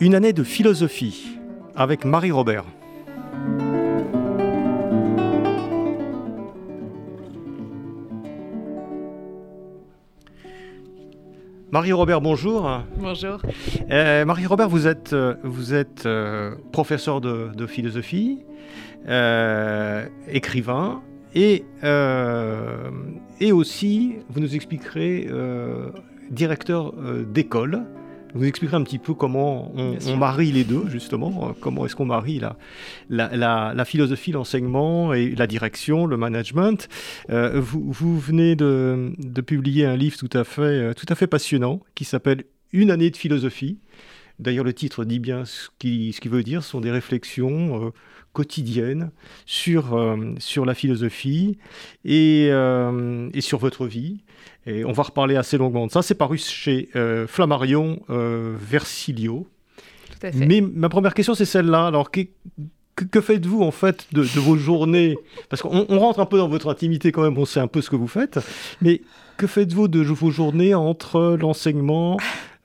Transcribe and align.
une 0.00 0.14
année 0.14 0.32
de 0.32 0.42
philosophie 0.42 1.38
avec 1.76 2.04
Marie-Robert. 2.04 2.64
Marie-Robert, 11.70 12.20
bonjour. 12.20 12.70
Bonjour. 12.98 13.40
Euh, 13.90 14.24
Marie-Robert, 14.24 14.68
vous 14.68 14.86
êtes, 14.86 15.12
euh, 15.12 15.34
vous 15.42 15.74
êtes 15.74 16.06
euh, 16.06 16.54
professeur 16.70 17.20
de, 17.20 17.50
de 17.54 17.66
philosophie, 17.66 18.38
euh, 19.08 20.06
écrivain, 20.28 21.02
et, 21.34 21.64
et 23.40 23.50
aussi, 23.50 24.14
vous 24.30 24.38
nous 24.38 24.54
expliquerez, 24.54 25.28
directeur 26.30 26.92
d'école. 27.26 27.82
Vous 28.34 28.44
expliquerez 28.44 28.76
un 28.76 28.82
petit 28.82 28.98
peu 28.98 29.14
comment 29.14 29.72
on, 29.76 30.16
marie 30.16 30.50
les 30.52 30.64
deux, 30.64 30.84
justement. 30.88 31.48
euh, 31.48 31.52
Comment 31.60 31.86
est-ce 31.86 31.94
qu'on 31.94 32.04
marie 32.04 32.40
la, 32.40 32.56
la, 33.08 33.34
la- 33.36 33.72
la 33.74 33.84
philosophie, 33.84 34.32
l'enseignement 34.32 35.14
et 35.14 35.30
la 35.36 35.46
direction, 35.46 36.06
le 36.06 36.16
management. 36.16 36.88
Euh, 37.30 37.60
vous, 37.60 37.84
vous 37.92 38.18
venez 38.18 38.56
de, 38.56 39.12
de 39.18 39.40
publier 39.40 39.86
un 39.86 39.96
livre 39.96 40.16
tout 40.18 40.30
à 40.36 40.42
fait, 40.44 40.62
euh, 40.62 40.92
tout 40.94 41.06
à 41.08 41.14
fait 41.14 41.26
passionnant 41.28 41.80
qui 41.94 42.04
s'appelle 42.04 42.44
Une 42.72 42.90
année 42.90 43.10
de 43.10 43.16
philosophie. 43.16 43.78
D'ailleurs, 44.40 44.64
le 44.64 44.72
titre 44.72 45.04
dit 45.04 45.20
bien 45.20 45.44
ce 45.44 45.68
qu'il 45.78 46.12
ce 46.12 46.28
veut 46.28 46.42
dire. 46.42 46.64
Ce 46.64 46.70
sont 46.70 46.80
des 46.80 46.90
réflexions 46.90 47.86
euh, 47.86 47.90
quotidiennes 48.34 49.10
sur, 49.46 49.94
euh, 49.94 50.34
sur 50.38 50.66
la 50.66 50.74
philosophie 50.74 51.56
et, 52.04 52.48
euh, 52.50 53.30
et 53.32 53.40
sur 53.40 53.58
votre 53.58 53.86
vie. 53.86 54.20
Et 54.66 54.84
on 54.84 54.92
va 54.92 55.04
reparler 55.04 55.36
assez 55.36 55.56
longuement 55.56 55.86
de 55.86 55.92
ça. 55.92 56.02
C'est 56.02 56.14
paru 56.14 56.36
chez 56.36 56.90
euh, 56.96 57.26
Flammarion 57.26 58.00
Versilio. 58.08 59.46
Tout 60.20 60.26
à 60.26 60.32
fait. 60.32 60.46
Mais 60.46 60.60
ma 60.60 60.88
première 60.88 61.14
question, 61.14 61.34
c'est 61.34 61.44
celle-là. 61.44 61.86
Alors, 61.86 62.10
que, 62.10 63.20
faites-vous 63.20 63.62
en 63.62 63.70
fait 63.70 64.06
de, 64.12 64.22
de 64.22 64.40
vos 64.40 64.56
journées? 64.56 65.16
Parce 65.48 65.62
qu'on 65.62 65.84
on 65.88 65.98
rentre 65.98 66.20
un 66.20 66.26
peu 66.26 66.38
dans 66.38 66.48
votre 66.48 66.70
intimité 66.70 67.12
quand 67.12 67.22
même, 67.22 67.36
on 67.38 67.44
sait 67.44 67.60
un 67.60 67.66
peu 67.66 67.80
ce 67.82 67.90
que 67.90 67.96
vous 67.96 68.08
faites. 68.08 68.38
Mais 68.80 69.02
que 69.36 69.46
faites-vous 69.46 69.88
de 69.88 70.00
vos 70.00 70.30
journées 70.30 70.74
entre 70.74 71.36
l'enseignement, 71.38 72.16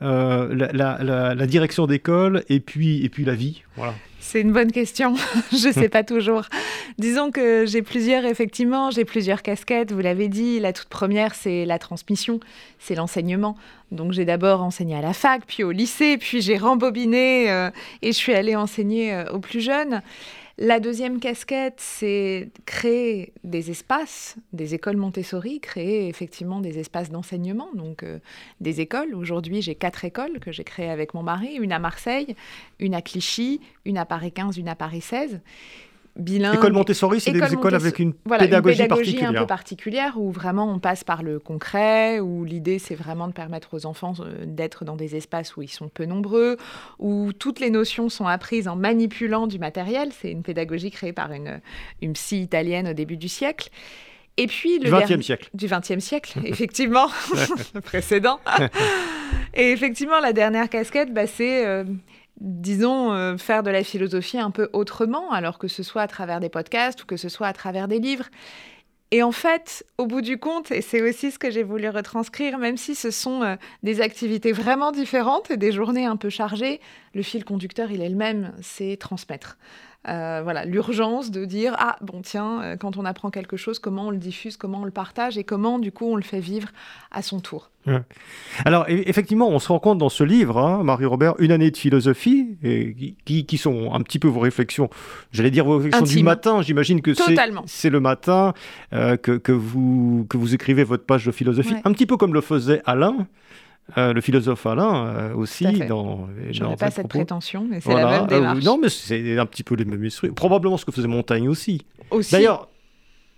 euh, 0.02 0.54
la, 0.56 0.72
la- 0.72 1.04
la- 1.04 1.36
la 1.36 1.48
direction 1.48 1.86
d'école 1.88 2.44
et 2.48 2.60
puis, 2.62 3.04
et 3.04 3.10
puis 3.10 3.26
la 3.26 3.36
vie? 3.36 3.64
Voilà. 3.76 3.94
C'est 4.20 4.42
une 4.42 4.52
bonne 4.52 4.72
question. 4.72 5.16
Je 5.52 5.70
ne 5.70 5.74
sais 5.74 5.90
pas 5.90 6.04
toujours. 6.04 6.44
Disons 6.98 7.32
que 7.32 7.66
j'ai 7.66 7.82
plusieurs, 7.82 8.26
effectivement, 8.26 8.92
j'ai 8.92 9.06
plusieurs 9.06 9.42
casquettes. 9.42 9.92
Vous 9.92 10.02
l'avez 10.02 10.28
dit, 10.28 10.60
la 10.60 10.74
toute 10.74 10.90
première, 10.90 11.34
c'est 11.34 11.66
la 11.66 11.80
transmission, 11.80 12.40
c'est 12.78 12.96
l'enseignement. 12.96 13.56
Donc 13.92 14.12
j'ai 14.12 14.26
d'abord 14.26 14.62
enseigné 14.62 14.96
à 14.96 15.02
la 15.02 15.14
fac, 15.14 15.44
puis 15.48 15.64
au 15.64 15.72
lycée, 15.72 16.18
puis 16.18 16.42
j'ai 16.42 16.58
rembobiné 16.58 17.50
euh, 17.50 17.72
et 18.02 18.12
je 18.12 18.18
suis 18.18 18.34
allée 18.34 18.56
enseigner 18.56 19.14
euh, 19.14 19.32
aux 19.32 19.40
plus 19.40 19.62
jeunes. 19.62 20.02
La 20.62 20.82
deuxième 20.82 21.22
casquette, 21.22 21.78
c'est 21.78 22.50
créer 22.66 23.32
des 23.46 23.72
espaces, 23.72 24.36
des 24.52 24.76
écoles 24.76 24.98
Montessori, 24.98 25.62
créer 25.62 26.10
effectivement 26.10 26.60
des 26.60 26.80
espaces 26.80 27.10
d'enseignement, 27.10 27.70
donc 27.76 28.04
euh, 28.04 28.20
des 28.60 28.82
écoles. 28.82 29.16
Aujourd'hui, 29.16 29.62
j'ai 29.62 29.76
quatre 29.76 30.04
écoles 30.04 30.42
que 30.42 30.52
j'ai 30.52 30.66
créées 30.66 30.90
avec 30.90 31.14
mon 31.14 31.24
mari, 31.24 31.56
une 31.56 31.72
à 31.72 31.80
Marseille, 31.80 32.36
une 32.78 32.94
à 32.94 33.02
Clichy, 33.02 33.62
une 33.86 33.98
à 33.98 34.04
Paris 34.04 34.34
15, 34.34 34.58
une 34.58 34.68
à 34.68 34.76
Paris 34.76 35.00
16. 35.00 35.40
Bilingue. 36.20 36.56
École 36.56 36.74
Montessori, 36.74 37.20
c'est 37.20 37.32
des 37.32 37.38
École 37.40 37.54
écoles 37.54 37.72
Montessori- 37.74 37.88
avec 37.88 38.00
une 38.00 38.14
Voilà, 38.26 38.44
pédagogie, 38.44 38.80
une 38.82 38.88
pédagogie 38.88 39.26
un 39.26 39.34
peu 39.34 39.48
particulière 39.48 40.14
où 40.18 40.32
vraiment 40.32 40.72
on 40.72 40.80
passe 40.80 41.04
par 41.04 41.24
le 41.24 41.40
concret, 41.40 42.20
où 42.20 42.44
l'idée 42.46 42.78
c'est 42.80 42.96
vraiment 42.96 43.28
de 43.28 43.34
permettre 43.34 43.74
aux 43.76 43.86
enfants 43.86 44.14
euh, 44.20 44.44
d'être 44.46 44.86
dans 44.86 44.96
des 44.96 45.16
espaces 45.16 45.56
où 45.58 45.62
ils 45.62 45.70
sont 45.70 45.90
peu 45.90 46.06
nombreux, 46.06 46.58
où 47.00 47.32
toutes 47.34 47.60
les 47.60 47.70
notions 47.70 48.10
sont 48.10 48.28
apprises 48.28 48.68
en 48.68 48.76
manipulant 48.76 49.48
du 49.48 49.60
matériel. 49.60 50.10
C'est 50.20 50.32
une 50.32 50.44
pédagogie 50.44 50.92
créée 50.92 51.14
par 51.14 51.32
une, 51.32 51.62
une 52.02 52.14
psy 52.14 52.42
italienne 52.42 52.88
au 52.90 52.94
début 52.94 53.18
du 53.18 53.28
siècle. 53.30 53.70
Et 54.38 54.48
puis 54.48 54.80
le 54.80 54.86
Du 54.86 54.96
XXe 55.16 55.26
siècle. 55.26 55.50
du 55.54 55.68
XXe 55.68 56.00
siècle, 56.00 56.40
effectivement, 56.46 57.08
le 57.74 57.82
précédent. 57.82 58.40
Et 59.54 59.72
effectivement, 59.72 60.20
la 60.22 60.32
dernière 60.32 60.70
casquette, 60.70 61.14
bah, 61.14 61.28
c'est, 61.28 61.66
euh, 61.66 61.84
disons, 62.40 63.12
euh, 63.14 63.38
faire 63.38 63.64
de 63.64 63.72
la 63.72 63.84
philosophie 63.84 64.40
un 64.40 64.52
peu 64.52 64.70
autrement, 64.74 65.32
alors 65.32 65.58
que 65.58 65.68
ce 65.68 65.84
soit 65.84 66.02
à 66.02 66.08
travers 66.08 66.40
des 66.40 66.50
podcasts 66.50 67.04
ou 67.04 67.06
que 67.06 67.18
ce 67.18 67.30
soit 67.30 67.48
à 67.48 67.54
travers 67.54 67.88
des 67.88 68.00
livres. 68.00 68.26
Et 69.12 69.24
en 69.24 69.32
fait, 69.32 69.86
au 69.98 70.06
bout 70.06 70.22
du 70.22 70.38
compte, 70.38 70.72
et 70.72 70.82
c'est 70.82 71.02
aussi 71.02 71.32
ce 71.32 71.40
que 71.40 71.50
j'ai 71.50 71.64
voulu 71.64 71.90
retranscrire, 71.90 72.60
même 72.60 72.78
si 72.78 72.94
ce 72.94 73.10
sont 73.10 73.42
euh, 73.42 73.56
des 73.82 74.02
activités 74.02 74.52
vraiment 74.52 74.92
différentes 74.92 75.50
et 75.50 75.58
des 75.58 75.72
journées 75.72 76.06
un 76.06 76.16
peu 76.16 76.30
chargées, 76.30 76.80
le 77.14 77.24
fil 77.24 77.44
conducteur, 77.46 77.92
il 77.92 78.02
est 78.02 78.10
le 78.10 78.16
même, 78.16 78.54
c'est 78.62 78.98
transmettre. 78.98 79.58
Euh, 80.08 80.40
voilà, 80.44 80.64
l'urgence 80.64 81.30
de 81.30 81.44
dire 81.44 81.76
ah 81.78 81.98
bon 82.00 82.22
tiens 82.22 82.62
euh, 82.64 82.78
quand 82.78 82.96
on 82.96 83.04
apprend 83.04 83.32
quelque 83.32 83.58
chose 83.58 83.80
comment 83.80 84.08
on 84.08 84.12
le 84.12 84.18
diffuse 84.18 84.56
comment 84.56 84.80
on 84.80 84.86
le 84.86 84.92
partage 84.92 85.38
et 85.38 85.44
comment 85.44 85.78
du 85.78 85.92
coup 85.92 86.06
on 86.06 86.16
le 86.16 86.22
fait 86.22 86.40
vivre 86.40 86.70
à 87.12 87.22
son 87.22 87.42
tour 87.42 87.70
Alors, 88.64 88.84
e- 88.88 89.04
effectivement, 89.10 89.50
on 89.50 89.60
se 89.60 89.68
rend 89.68 89.80
compte 89.80 89.98
dans 89.98 90.08
ce 90.08 90.24
livre, 90.24 90.58
hein, 90.58 90.84
Marie-Robert, 90.86 91.34
une 91.40 91.52
année 91.52 91.70
de 91.70 91.76
philosophie, 91.76 92.58
et 92.64 92.96
qui- 93.26 93.46
qui, 93.46 93.58
sont 93.58 93.94
un 93.94 94.00
petit 94.00 94.20
peu 94.20 94.30
vos 94.30 94.40
réflexions, 94.40 94.90
j'allais 95.34 95.52
dire 95.52 95.66
vos 95.66 95.76
réflexions 95.78 96.06
du 96.06 96.24
matin, 96.24 96.62
j'imagine 96.62 97.02
que 97.02 97.12
c'est 97.66 97.90
le 97.90 98.00
matin 98.00 98.54
euh, 98.94 99.18
que, 99.18 99.34
que, 99.34 99.52
vous, 99.52 100.26
que 100.30 100.38
vous 100.38 100.54
écrivez 100.56 100.86
votre 100.86 101.06
page 101.06 101.26
de 101.26 101.32
philosophie, 101.32 101.74
Ouais. 101.74 101.82
un 101.84 101.92
petit 101.92 102.06
peu 102.06 102.16
comme 102.16 102.34
le 102.34 102.42
faisait 102.42 102.82
Alain, 102.86 103.28
euh, 103.98 104.14
le 104.14 104.22
philosophe 104.22 104.66
Alain 104.66 105.06
euh, 105.08 105.34
aussi. 105.36 105.66
Dans, 105.88 106.28
je 106.52 106.64
n'ai 106.64 106.76
pas 106.76 106.86
cette 106.92 107.08
propos. 107.08 107.20
prétention 107.20 107.66
mais 107.70 107.80
c'est 107.82 107.90
Voilà. 107.92 108.06
la 108.06 108.12
même 108.20 108.24
Euh, 108.26 108.40
démarche 108.40 108.64
non, 108.64 108.78
mais 108.82 108.90
c'est 108.90 109.38
un 109.38 109.46
petit 109.46 109.64
peu 109.64 109.76
les 109.76 109.86
mêmes 109.86 110.04
esprits. 110.04 110.30
Probablement 110.30 110.78
ce 110.78 110.86
que 110.86 110.92
faisait 110.92 111.08
Montaigne 111.08 111.48
aussi. 111.50 111.86
aussi 112.12 112.32
D'ailleurs, 112.32 112.68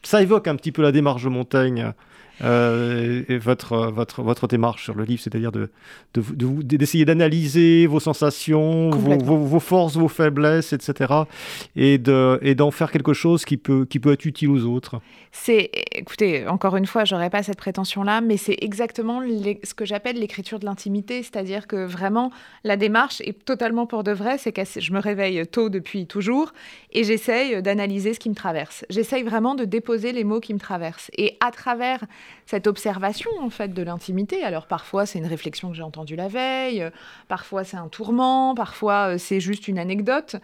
ça 0.03 0.21
évoque 0.21 0.47
un 0.47 0.55
petit 0.55 0.71
peu 0.71 0.81
la 0.81 0.91
démarche 0.91 1.23
de 1.23 1.29
Montaigne, 1.29 1.93
euh, 2.43 3.23
et 3.29 3.37
votre, 3.37 3.91
votre, 3.91 4.21
votre 4.21 4.47
démarche 4.47 4.83
sur 4.83 4.95
le 4.95 5.03
livre, 5.03 5.21
c'est-à-dire 5.21 5.51
de, 5.51 5.69
de, 6.13 6.21
vous- 6.21 6.35
de 6.35 6.45
vous- 6.45 6.63
d'essayer 6.63 7.05
d'analyser 7.05 7.87
vos 7.87 7.99
sensations, 7.99 8.89
vos, 8.89 8.97
Complètement. 8.97 9.25
vos- 9.37 9.45
vos 9.45 9.59
forces, 9.59 9.95
vos 9.95 10.07
faiblesses, 10.07 10.73
etc. 10.73 11.13
Et, 11.75 11.97
de, 11.97 12.39
et 12.41 12.55
d'en 12.55 12.71
faire 12.71 12.91
quelque 12.91 13.13
chose 13.13 13.45
qui 13.45 13.57
peut, 13.57 13.85
qui 13.85 13.99
peut 13.99 14.11
être 14.13 14.25
utile 14.25 14.49
aux 14.49 14.65
autres. 14.65 15.01
C'est, 15.31 15.69
écoutez, 15.93 16.45
encore 16.47 16.75
une 16.75 16.85
fois, 16.85 17.05
j'aurais 17.05 17.29
pas 17.29 17.41
cette 17.43 17.57
prétention-là, 17.57 18.21
mais 18.21 18.37
c'est 18.37 18.57
exactement 18.61 19.21
ce 19.63 19.73
que 19.73 19.85
j'appelle 19.85 20.19
l'écriture 20.19 20.59
de 20.59 20.65
l'intimité, 20.65 21.23
c'est-à-dire 21.23 21.67
que 21.67 21.85
vraiment 21.85 22.31
la 22.63 22.75
démarche 22.75 23.21
est 23.21 23.45
totalement 23.45 23.85
pour 23.85 24.03
de 24.03 24.11
vrai. 24.11 24.37
C'est 24.37 24.51
que 24.51 24.61
je 24.65 24.91
me 24.93 24.99
réveille 24.99 25.45
tôt 25.47 25.69
depuis 25.69 26.05
toujours 26.07 26.53
et 26.91 27.03
j'essaye 27.03 27.61
d'analyser 27.61 28.13
ce 28.13 28.19
qui 28.19 28.29
me 28.29 28.35
traverse. 28.35 28.85
J'essaye 28.89 29.23
vraiment 29.23 29.55
de 29.55 29.63
déposer 29.65 30.11
les 30.11 30.23
mots 30.23 30.39
qui 30.41 30.53
me 30.53 30.59
traversent 30.59 31.09
et 31.17 31.37
à 31.39 31.51
travers 31.51 32.03
cette 32.45 32.67
observation 32.67 33.31
en 33.39 33.49
fait 33.49 33.73
de 33.73 33.81
l'intimité. 33.81 34.43
Alors 34.43 34.67
parfois 34.67 35.05
c'est 35.05 35.19
une 35.19 35.27
réflexion 35.27 35.69
que 35.69 35.75
j'ai 35.75 35.83
entendue 35.83 36.15
la 36.15 36.27
veille, 36.27 36.81
euh, 36.83 36.89
parfois 37.27 37.63
c'est 37.63 37.77
un 37.77 37.87
tourment, 37.87 38.55
parfois 38.55 39.13
euh, 39.13 39.17
c'est 39.17 39.39
juste 39.39 39.67
une 39.67 39.79
anecdote. 39.79 40.35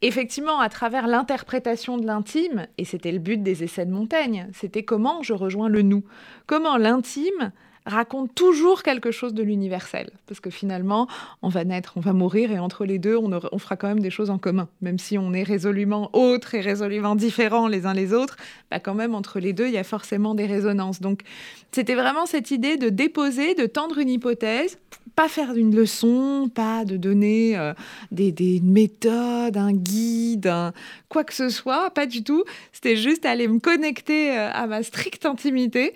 Effectivement, 0.00 0.60
à 0.60 0.68
travers 0.68 1.08
l'interprétation 1.08 1.98
de 1.98 2.06
l'intime, 2.06 2.68
et 2.78 2.84
c'était 2.84 3.10
le 3.10 3.18
but 3.18 3.42
des 3.42 3.64
essais 3.64 3.84
de 3.84 3.90
Montaigne, 3.90 4.48
c'était 4.54 4.84
comment 4.84 5.22
je 5.22 5.32
rejoins 5.32 5.68
le 5.68 5.82
nous, 5.82 6.04
comment 6.46 6.76
l'intime 6.76 7.50
raconte 7.88 8.34
toujours 8.34 8.82
quelque 8.82 9.10
chose 9.10 9.34
de 9.34 9.42
l'universel. 9.42 10.10
Parce 10.26 10.40
que 10.40 10.50
finalement, 10.50 11.08
on 11.42 11.48
va 11.48 11.64
naître, 11.64 11.94
on 11.96 12.00
va 12.00 12.12
mourir, 12.12 12.52
et 12.52 12.58
entre 12.58 12.84
les 12.84 12.98
deux, 12.98 13.16
on, 13.16 13.32
aura- 13.32 13.50
fera 13.58 13.76
quand 13.76 13.88
même 13.88 14.00
des 14.00 14.10
choses 14.10 14.30
en 14.30 14.38
commun. 14.38 14.68
Même 14.82 14.98
si 14.98 15.18
on 15.18 15.32
est 15.32 15.42
résolument 15.42 16.10
autres 16.12 16.54
et 16.54 16.60
résolument 16.60 17.16
différents 17.16 17.66
les 17.66 17.86
uns 17.86 17.94
les 17.94 18.12
autres, 18.12 18.36
bah 18.70 18.78
quand 18.78 18.94
même, 18.94 19.14
entre 19.14 19.40
les 19.40 19.52
deux, 19.52 19.66
il 19.66 19.72
y 19.72 19.78
a 19.78 19.84
forcément 19.84 20.34
des 20.34 20.46
résonances. 20.46 21.00
Donc, 21.00 21.22
c'était 21.72 21.94
vraiment 21.94 22.26
cette 22.26 22.50
idée 22.50 22.76
de 22.76 22.88
déposer, 22.88 23.54
de 23.54 23.66
tendre 23.66 23.98
une 23.98 24.10
hypothèse, 24.10 24.78
pas 25.18 25.28
faire 25.28 25.56
une 25.56 25.74
leçon, 25.74 26.48
pas 26.54 26.84
de 26.84 26.96
donner 26.96 27.58
euh, 27.58 27.74
des, 28.12 28.30
des, 28.30 28.60
méthodes, 28.62 29.56
un 29.56 29.72
guide, 29.72 30.46
quoi 31.08 31.24
que 31.24 31.34
ce 31.34 31.48
soit, 31.48 31.90
pas 31.90 32.06
du 32.06 32.22
tout. 32.22 32.44
C'était 32.72 32.96
juste 32.96 33.26
aller 33.26 33.48
me 33.48 33.58
connecter 33.58 34.36
euh, 34.36 34.50
à 34.52 34.66
ma 34.66 34.82
stricte 34.82 35.26
intimité, 35.26 35.94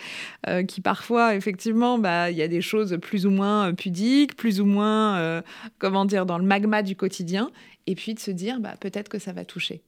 euh, 0.48 0.62
qui 0.64 0.80
parfois, 0.80 1.34
effectivement, 1.34 1.98
bah, 1.98 2.30
il 2.30 2.36
y 2.36 2.42
a 2.42 2.48
des 2.48 2.62
choses 2.62 2.98
plus 3.00 3.26
ou 3.26 3.30
moins 3.30 3.74
pudiques, 3.74 4.36
plus 4.36 4.60
ou 4.60 4.64
moins, 4.64 5.42
comment 5.78 6.04
dire, 6.04 6.26
dans 6.26 6.38
le 6.38 6.44
magma 6.44 6.82
du 6.82 6.96
quotidien, 6.96 7.50
et 7.86 7.94
puis 7.94 8.14
de 8.14 8.20
se 8.20 8.30
dire, 8.30 8.60
bah, 8.60 8.74
peut-être 8.80 9.08
que 9.08 9.18
ça 9.18 9.32
va 9.32 9.44
toucher. 9.44 9.82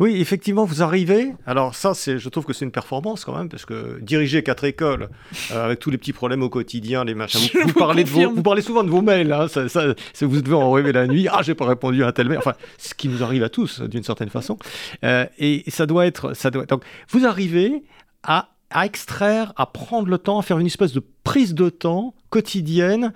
Oui, 0.00 0.20
effectivement, 0.20 0.64
vous 0.64 0.82
arrivez. 0.82 1.34
Alors 1.46 1.74
ça, 1.74 1.94
c'est, 1.94 2.18
je 2.18 2.28
trouve 2.28 2.44
que 2.44 2.52
c'est 2.52 2.64
une 2.64 2.70
performance 2.70 3.24
quand 3.24 3.36
même, 3.36 3.48
parce 3.48 3.64
que 3.64 3.98
diriger 4.00 4.42
quatre 4.42 4.64
écoles 4.64 5.08
euh, 5.50 5.64
avec 5.66 5.80
tous 5.80 5.90
les 5.90 5.98
petits 5.98 6.12
problèmes 6.12 6.42
au 6.42 6.48
quotidien, 6.48 7.04
les 7.04 7.14
machins. 7.14 7.48
Vous, 7.64 7.72
parlez, 7.78 8.04
de 8.04 8.08
vos, 8.08 8.30
vous 8.30 8.42
parlez 8.42 8.62
souvent 8.62 8.84
de 8.84 8.90
vos 8.90 9.02
mails. 9.02 9.32
Hein, 9.32 9.48
ça, 9.48 9.68
ça, 9.68 9.94
vous 10.20 10.40
devez 10.40 10.56
en 10.56 10.70
rêver 10.70 10.92
la 10.92 11.06
nuit. 11.06 11.28
Ah, 11.30 11.40
j'ai 11.42 11.54
pas 11.54 11.66
répondu 11.66 12.04
à 12.04 12.08
un 12.08 12.12
tel 12.12 12.28
mail. 12.28 12.38
Enfin, 12.38 12.54
ce 12.78 12.94
qui 12.94 13.08
nous 13.08 13.22
arrive 13.22 13.42
à 13.42 13.48
tous 13.48 13.80
d'une 13.80 14.04
certaine 14.04 14.30
façon. 14.30 14.58
Euh, 15.04 15.26
et 15.38 15.64
ça 15.68 15.86
doit 15.86 16.06
être, 16.06 16.34
ça 16.34 16.50
doit. 16.50 16.66
Donc, 16.66 16.82
vous 17.08 17.26
arrivez 17.26 17.82
à, 18.22 18.50
à 18.70 18.86
extraire, 18.86 19.52
à 19.56 19.66
prendre 19.66 20.08
le 20.08 20.18
temps, 20.18 20.38
à 20.38 20.42
faire 20.42 20.58
une 20.58 20.66
espèce 20.66 20.92
de 20.92 21.02
prise 21.24 21.54
de 21.54 21.68
temps 21.68 22.14
quotidienne 22.30 23.12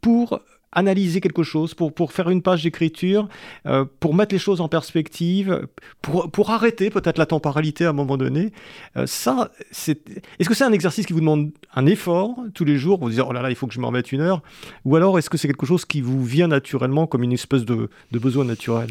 pour 0.00 0.40
analyser 0.72 1.20
quelque 1.20 1.42
chose, 1.42 1.74
pour, 1.74 1.92
pour 1.92 2.12
faire 2.12 2.28
une 2.28 2.42
page 2.42 2.62
d'écriture, 2.62 3.28
euh, 3.66 3.84
pour 4.00 4.14
mettre 4.14 4.34
les 4.34 4.38
choses 4.38 4.60
en 4.60 4.68
perspective, 4.68 5.66
pour, 6.02 6.30
pour 6.30 6.50
arrêter 6.50 6.90
peut-être 6.90 7.18
la 7.18 7.26
temporalité 7.26 7.86
à 7.86 7.90
un 7.90 7.94
moment 7.94 8.16
donné. 8.16 8.52
Euh, 8.96 9.06
ça, 9.06 9.50
c'est... 9.70 10.02
Est-ce 10.38 10.48
que 10.48 10.54
c'est 10.54 10.64
un 10.64 10.72
exercice 10.72 11.06
qui 11.06 11.12
vous 11.12 11.20
demande 11.20 11.50
un 11.74 11.86
effort 11.86 12.36
tous 12.54 12.64
les 12.64 12.76
jours 12.76 12.98
Vous 12.98 13.10
dire, 13.10 13.26
oh 13.28 13.32
là 13.32 13.42
là, 13.42 13.50
il 13.50 13.56
faut 13.56 13.66
que 13.66 13.74
je 13.74 13.80
me 13.80 13.86
remette 13.86 14.12
une 14.12 14.20
heure 14.20 14.42
Ou 14.84 14.96
alors 14.96 15.18
est-ce 15.18 15.30
que 15.30 15.38
c'est 15.38 15.48
quelque 15.48 15.66
chose 15.66 15.84
qui 15.84 16.00
vous 16.00 16.24
vient 16.24 16.48
naturellement 16.48 17.06
comme 17.06 17.22
une 17.22 17.32
espèce 17.32 17.64
de, 17.64 17.88
de 18.12 18.18
besoin 18.18 18.44
naturel? 18.44 18.90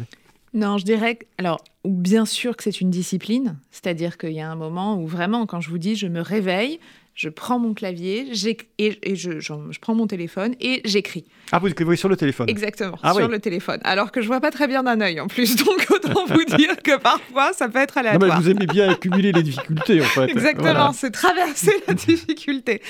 Non, 0.54 0.78
je 0.78 0.84
dirais, 0.84 1.18
alors, 1.38 1.62
bien 1.84 2.24
sûr 2.24 2.56
que 2.56 2.62
c'est 2.62 2.80
une 2.80 2.90
discipline, 2.90 3.58
c'est-à-dire 3.70 4.16
qu'il 4.16 4.32
y 4.32 4.40
a 4.40 4.50
un 4.50 4.56
moment 4.56 4.98
où 4.98 5.06
vraiment, 5.06 5.44
quand 5.44 5.60
je 5.60 5.68
vous 5.68 5.78
dis, 5.78 5.96
je 5.96 6.06
me 6.06 6.20
réveille, 6.20 6.80
je 7.16 7.30
prends 7.30 7.58
mon 7.58 7.72
clavier 7.72 8.30
et, 8.78 9.16
je, 9.16 9.78
prends 9.80 9.94
mon 9.94 10.06
téléphone 10.06 10.54
et 10.60 10.82
j'écris. 10.84 11.24
Ah, 11.50 11.58
vous 11.58 11.68
écrivez 11.68 11.96
sur 11.96 12.10
le 12.10 12.16
téléphone 12.16 12.48
Exactement, 12.48 12.98
ah 13.02 13.14
sur 13.14 13.26
le 13.26 13.38
téléphone. 13.38 13.80
Alors 13.84 14.12
que 14.12 14.20
je 14.20 14.26
vois 14.26 14.40
pas 14.40 14.50
très 14.50 14.68
bien 14.68 14.82
d'un 14.82 15.00
œil 15.00 15.18
en 15.18 15.26
plus, 15.26 15.56
donc 15.64 15.86
autant 15.90 16.26
vous 16.26 16.44
dire 16.56 16.76
que 16.82 16.98
parfois 16.98 17.54
ça 17.54 17.68
peut 17.70 17.78
être 17.78 17.96
aléatoire. 17.96 18.28
Non, 18.28 18.36
mais 18.36 18.40
vous 18.42 18.50
aimez 18.50 18.66
bien 18.66 18.90
accumuler 18.90 19.32
les 19.32 19.42
difficultés 19.42 20.02
en 20.02 20.04
fait. 20.04 20.28
Exactement, 20.28 20.92
c'est 20.92 21.10
traverser 21.10 21.72
la 21.88 21.94
difficulté. 21.94 22.82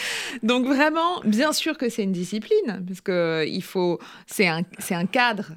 Donc 0.43 0.67
vraiment, 0.67 1.20
bien 1.25 1.52
sûr 1.52 1.78
que 1.78 1.88
c'est 1.88 2.02
une 2.02 2.12
discipline, 2.12 2.84
parce 2.87 3.00
que 3.00 3.46
il 3.46 3.62
faut, 3.62 4.00
c'est 4.26 4.49
un, 4.49 4.62
un 4.90 5.06
cadre 5.06 5.52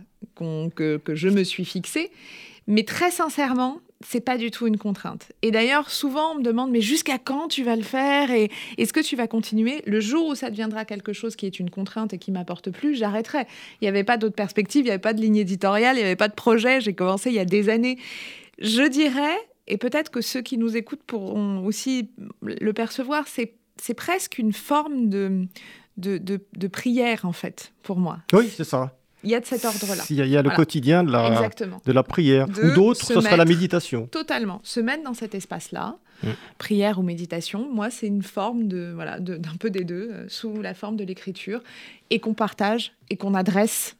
que, 0.75 0.97
que 0.97 1.15
je 1.15 1.29
me 1.29 1.43
suis 1.43 1.65
fixé. 1.65 2.11
Mais 2.67 2.83
très 2.83 3.09
sincèrement, 3.09 3.81
c'est 4.05 4.21
pas 4.21 4.37
du 4.37 4.49
tout 4.49 4.65
une 4.65 4.77
contrainte. 4.77 5.31
Et 5.41 5.51
d'ailleurs, 5.51 5.89
souvent, 5.89 6.31
on 6.31 6.35
me 6.35 6.43
demande, 6.43 6.71
mais 6.71 6.81
jusqu'à 6.81 7.17
quand 7.17 7.49
tu 7.49 7.63
vas 7.63 7.75
le 7.75 7.83
faire 7.83 8.31
Et 8.31 8.49
est-ce 8.77 8.93
que 8.93 9.01
tu 9.01 9.15
vas 9.15 9.27
continuer? 9.27 9.81
Le 9.85 9.99
jour 9.99 10.27
où 10.27 10.35
ça 10.35 10.49
deviendra 10.49 10.85
quelque 10.85 11.11
chose 11.11 11.35
qui 11.35 11.45
est 11.45 11.59
une 11.59 11.69
contrainte 11.69 12.13
et 12.13 12.17
qui 12.17 12.31
m'apporte 12.31 12.71
plus, 12.71 12.95
j'arrêterai. 12.95 13.45
Il 13.81 13.85
n'y 13.85 13.87
avait 13.89 14.05
pas 14.05 14.17
d'autre 14.17 14.35
perspective, 14.35 14.81
il 14.81 14.85
n'y 14.85 14.91
avait 14.91 14.99
pas 14.99 15.13
de 15.13 15.21
ligne 15.21 15.35
éditoriale, 15.35 15.97
il 15.97 15.99
n'y 15.99 16.05
avait 16.05 16.15
pas 16.15 16.29
de 16.29 16.33
projet. 16.33 16.79
J'ai 16.79 16.93
commencé 16.93 17.29
il 17.29 17.35
y 17.35 17.39
a 17.39 17.45
des 17.45 17.67
années. 17.67 17.97
Je 18.59 18.83
dirais, 18.83 19.37
et 19.67 19.77
peut-être 19.77 20.11
que 20.11 20.21
ceux 20.21 20.41
qui 20.41 20.57
nous 20.57 20.77
écoutent 20.77 21.03
pourront 21.03 21.65
aussi 21.65 22.09
le 22.41 22.73
percevoir, 22.73 23.27
c'est, 23.27 23.55
presque 23.95 24.37
une 24.37 24.53
forme 24.53 25.09
de, 25.09 25.47
de 25.97 26.67
prière, 26.67 27.25
en 27.25 27.33
fait, 27.33 27.73
pour 27.83 27.97
moi. 27.97 28.19
Oui, 28.33 28.49
c'est 28.49 28.63
ça. 28.63 28.98
Il 29.23 29.29
y 29.29 29.35
a 29.35 29.39
de 29.39 29.45
cet 29.45 29.65
ordre-là. 29.65 30.03
Il 30.09 30.15
y 30.15 30.37
a, 30.37 30.41
le 30.41 30.49
quotidien 30.49 31.03
de 31.03 31.11
la, 31.11 31.49
de 31.85 31.91
la 31.91 32.03
prière. 32.03 32.47
ou 32.63 32.71
d'autres, 32.71 33.03
ce 33.03 33.19
sera 33.19 33.35
la 33.35 33.45
méditation. 33.45 34.07
Totalement. 34.07 34.61
Se 34.63 34.79
mettre 34.79 35.03
dans 35.03 35.13
cet 35.13 35.35
espace-là, 35.35 35.97
mm. 36.23 36.27
prière 36.57 36.99
ou 36.99 37.03
méditation, 37.03 37.67
moi, 37.71 37.89
c'est 37.89 38.07
une 38.07 38.23
forme 38.23 38.67
de 38.67 38.91
voilà 38.93 39.19
d'un 39.19 39.55
peu 39.59 39.69
des 39.69 39.83
deux, 39.83 40.11
euh, 40.11 40.25
sous 40.29 40.61
la 40.61 40.73
forme 40.73 40.95
de 40.95 41.03
l'écriture, 41.03 41.61
et 42.09 42.19
qu'on 42.19 42.33
partage 42.33 42.93
et 43.09 43.17
qu'on 43.17 43.33
adresse 43.33 43.97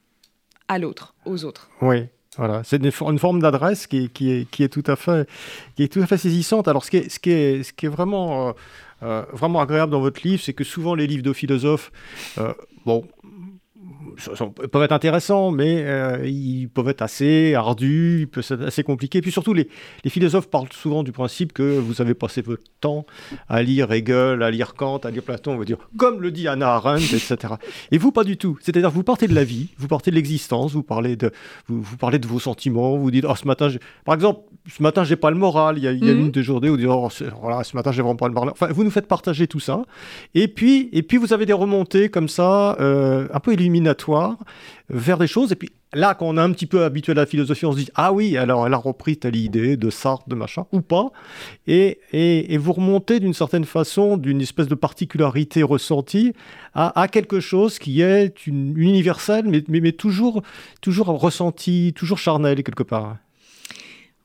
à 0.68 0.80
l'autre, 0.80 1.16
aux 1.26 1.44
autres. 1.46 1.70
Oui. 1.82 2.06
Voilà, 2.38 2.64
c'est 2.64 2.78
une, 2.78 2.92
forme 2.92 3.42
d'adresse 3.42 3.86
qui, 3.86 4.08
qui, 4.10 4.32
est, 4.32 4.50
qui, 4.50 4.64
est 4.64 4.70
tout 4.70 4.84
à 4.86 4.96
fait, 4.96 5.28
qui 5.76 5.84
est 5.84 5.92
tout 5.92 6.00
à 6.00 6.06
fait 6.06 6.18
saisissante. 6.18 6.70
Alors, 6.70 6.86
ce 6.86 6.92
qui 6.92 6.98
est, 6.98 7.10
ce 7.10 7.20
qui 7.20 7.32
est, 7.32 7.64
ce 7.64 7.74
qui 7.74 7.88
est 7.88 7.90
vraiment, 7.90 8.50
euh, 8.50 8.52
euh, 9.04 9.26
vraiment 9.34 9.60
agréable 9.60 9.92
dans 9.92 10.00
votre 10.00 10.26
livre, 10.26 10.42
c'est 10.42 10.54
que 10.54 10.64
souvent 10.64 10.96
les 10.96 11.06
livres 11.06 11.24
de 11.24 11.34
philosophes, 11.34 11.92
bon, 12.86 13.06
peuvent 14.72 14.84
être 14.84 14.92
intéressants, 14.92 15.52
mais 15.52 15.84
euh, 15.86 16.26
ils 16.26 16.68
peuvent 16.68 16.90
être 16.90 17.02
assez 17.02 17.54
ardus, 17.54 18.22
ils 18.22 18.28
peuvent 18.28 18.46
être 18.50 18.66
assez 18.66 18.84
compliqués. 18.84 19.22
Puis 19.22 19.32
surtout, 19.32 19.54
les, 19.54 19.68
les, 20.04 20.10
philosophes 20.10 20.50
parlent 20.50 20.72
souvent 20.72 21.04
du 21.04 21.12
principe 21.12 21.54
que 21.54 21.78
vous 21.78 22.02
avez 22.02 22.14
passé 22.14 22.42
votre 22.42 22.64
temps 22.82 23.06
à 23.48 23.62
lire 23.62 23.92
Hegel, 23.92 24.44
à 24.44 24.52
lire 24.52 24.74
Kant, 24.74 24.98
à 25.00 25.12
lire 25.12 25.24
Platon, 25.24 25.54
on 25.54 25.58
va 25.58 25.66
dire, 25.66 25.78
comme 25.98 26.22
le 26.22 26.32
dit 26.32 26.48
Anna 26.48 26.74
Arendt, 26.74 27.04
etc. 27.16 27.56
Et 27.92 27.98
vous, 27.98 28.12
pas 28.12 28.24
du 28.24 28.38
tout. 28.38 28.58
C'est-à-dire, 28.62 28.92
vous 28.92 29.04
partez 29.04 29.28
de 29.28 29.36
la 29.36 29.44
vie, 29.44 29.70
vous 29.78 29.88
partez 29.88 30.12
de 30.12 30.16
l'existence, 30.16 30.74
vous 30.74 30.84
parlez 30.84 31.16
de, 31.16 31.32
vous, 31.68 31.82
vous, 31.82 31.98
parlez 31.98 32.20
de 32.20 32.28
vos 32.28 32.40
sentiments, 32.40 32.98
vous 32.98 33.12
dites, 33.12 33.26
oh, 33.28 33.36
ce 33.36 33.48
matin, 33.48 33.70
par 34.06 34.16
exemple, 34.16 34.42
ce 34.68 34.84
matin, 34.84 35.04
j'ai 35.04 35.16
pas 35.16 35.32
le 35.32 35.38
moral. 35.38 35.78
Il 35.78 35.84
y 35.84 35.88
a, 35.88 35.92
il 35.92 36.06
y 36.06 36.10
a 36.10 36.14
mhm. 36.14 36.20
une 36.20 36.32
de 36.32 36.42
journées 36.42 36.70
où 36.70 36.74
vous 36.74 36.78
dites, 36.78 36.88
oh, 36.90 37.10
voilà, 37.42 37.64
ce 37.64 37.76
matin, 37.76 37.92
j'ai 37.92 38.02
vraiment 38.02 38.16
pas 38.16 38.28
le 38.28 38.34
moral. 38.34 38.50
Enfin, 38.52 38.68
vous 38.72 38.84
nous 38.84 38.92
faites 38.92 39.08
partager 39.08 39.48
tout 39.48 39.60
ça. 39.60 39.82
Et 40.36 40.48
puis, 40.48 40.90
et 40.92 41.04
puis 41.04 41.18
vous 41.18 41.34
avez 41.34 41.46
des 41.46 41.54
remontées 41.54 42.10
comme 42.10 42.28
ça, 42.28 42.78
euh, 42.80 43.28
un 43.34 43.40
peu 43.40 43.54
illuminatoires, 43.54 44.00
vers 44.90 45.18
des 45.18 45.28
choses. 45.28 45.52
Et 45.52 45.56
puis 45.56 45.70
là, 45.94 46.14
quand 46.14 46.28
on 46.28 46.38
est 46.38 46.42
un 46.42 46.52
petit 46.52 46.66
peu 46.66 46.84
habitué 46.84 47.12
à 47.12 47.16
la 47.16 47.26
philosophie, 47.26 47.66
on 47.66 47.72
se 47.72 47.78
dit, 47.78 47.90
ah 47.96 48.14
oui, 48.14 48.38
alors 48.38 48.66
elle 48.66 48.74
a 48.74 48.78
repris 48.78 49.18
telle 49.18 49.36
idée 49.36 49.78
de 49.78 49.90
Sartre, 49.90 50.28
de 50.28 50.36
machin, 50.36 50.66
ou 50.72 50.82
pas. 50.82 51.12
Et, 51.68 52.00
et, 52.14 52.58
vous 52.58 52.74
remontez 52.74 53.20
d'une 53.20 53.34
certaine 53.34 53.66
façon, 53.66 54.18
d'une 54.18 54.42
espèce 54.42 54.68
de 54.68 54.76
particularité 54.76 55.64
ressentie, 55.64 56.34
à, 56.74 57.08
quelque 57.12 57.40
chose 57.40 57.80
qui 57.80 58.02
est 58.02 58.46
une, 58.48 58.78
universel, 58.78 59.46
mais, 59.48 59.64
mais, 59.68 59.92
toujours, 59.92 60.44
toujours 60.82 61.08
ressenti, 61.08 61.94
toujours 61.96 62.18
charnel 62.18 62.64
quelque 62.64 62.84
part. 62.84 63.18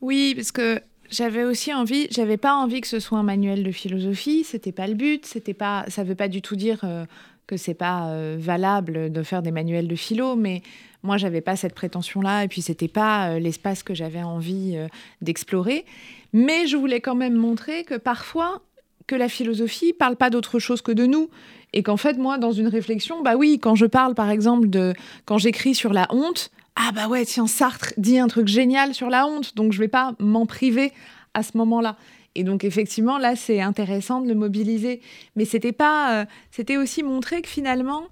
Oui, 0.01 0.33
parce 0.35 0.51
que 0.51 0.79
j'avais 1.09 1.43
aussi 1.43 1.73
envie, 1.73 2.07
j'avais 2.11 2.37
pas 2.37 2.53
envie 2.53 2.81
que 2.81 2.87
ce 2.87 2.99
soit 2.99 3.17
un 3.17 3.23
manuel 3.23 3.63
de 3.63 3.71
philosophie, 3.71 4.43
c'était 4.43 4.71
pas 4.71 4.87
le 4.87 4.93
but, 4.93 5.25
c'était 5.25 5.53
pas, 5.53 5.85
ça 5.87 6.03
veut 6.03 6.15
pas 6.15 6.27
du 6.27 6.41
tout 6.41 6.55
dire 6.55 6.79
euh, 6.83 7.05
que 7.47 7.57
c'est 7.57 7.73
pas 7.73 8.09
euh, 8.09 8.37
valable 8.39 9.11
de 9.11 9.23
faire 9.23 9.41
des 9.41 9.51
manuels 9.51 9.87
de 9.87 9.95
philo, 9.95 10.35
mais 10.35 10.61
moi 11.03 11.17
j'avais 11.17 11.41
pas 11.41 11.55
cette 11.55 11.75
prétention-là, 11.75 12.43
et 12.43 12.47
puis 12.47 12.61
c'était 12.61 12.87
pas 12.87 13.29
euh, 13.29 13.39
l'espace 13.39 13.83
que 13.83 13.93
j'avais 13.93 14.23
envie 14.23 14.77
d'explorer. 15.21 15.85
Mais 16.33 16.67
je 16.67 16.77
voulais 16.77 17.01
quand 17.01 17.15
même 17.15 17.35
montrer 17.35 17.83
que 17.83 17.95
parfois, 17.95 18.61
que 19.07 19.15
la 19.15 19.29
philosophie 19.29 19.93
parle 19.93 20.15
pas 20.15 20.29
d'autre 20.29 20.59
chose 20.59 20.81
que 20.81 20.91
de 20.91 21.05
nous, 21.05 21.29
et 21.73 21.83
qu'en 21.83 21.97
fait 21.97 22.17
moi 22.17 22.37
dans 22.37 22.51
une 22.51 22.67
réflexion, 22.67 23.21
bah 23.21 23.35
oui, 23.35 23.59
quand 23.59 23.75
je 23.75 23.85
parle 23.85 24.15
par 24.15 24.29
exemple 24.29 24.69
de, 24.69 24.93
quand 25.25 25.37
j'écris 25.37 25.75
sur 25.75 25.93
la 25.93 26.07
honte, 26.09 26.51
ah 26.75 26.91
bah 26.93 27.07
ouais, 27.07 27.25
tiens, 27.25 27.47
Sartre 27.47 27.93
dit 27.97 28.19
un 28.19 28.27
truc 28.27 28.47
génial 28.47 28.93
sur 28.93 29.09
la 29.09 29.27
honte, 29.27 29.55
donc 29.55 29.71
je 29.71 29.79
vais 29.79 29.87
pas 29.87 30.13
m'en 30.19 30.45
priver 30.45 30.91
à 31.33 31.43
ce 31.43 31.57
moment-là. 31.57 31.95
Et 32.35 32.43
donc 32.43 32.63
effectivement, 32.63 33.17
là, 33.17 33.35
c'est 33.35 33.61
intéressant 33.61 34.21
de 34.21 34.27
le 34.27 34.35
mobiliser. 34.35 35.01
Mais 35.35 35.45
c'était 35.45 35.71
pas, 35.71 36.21
euh, 36.21 36.25
c'était 36.51 36.77
aussi 36.77 37.01
montrer 37.01 37.41
que 37.41 37.49
finalement, 37.49 38.03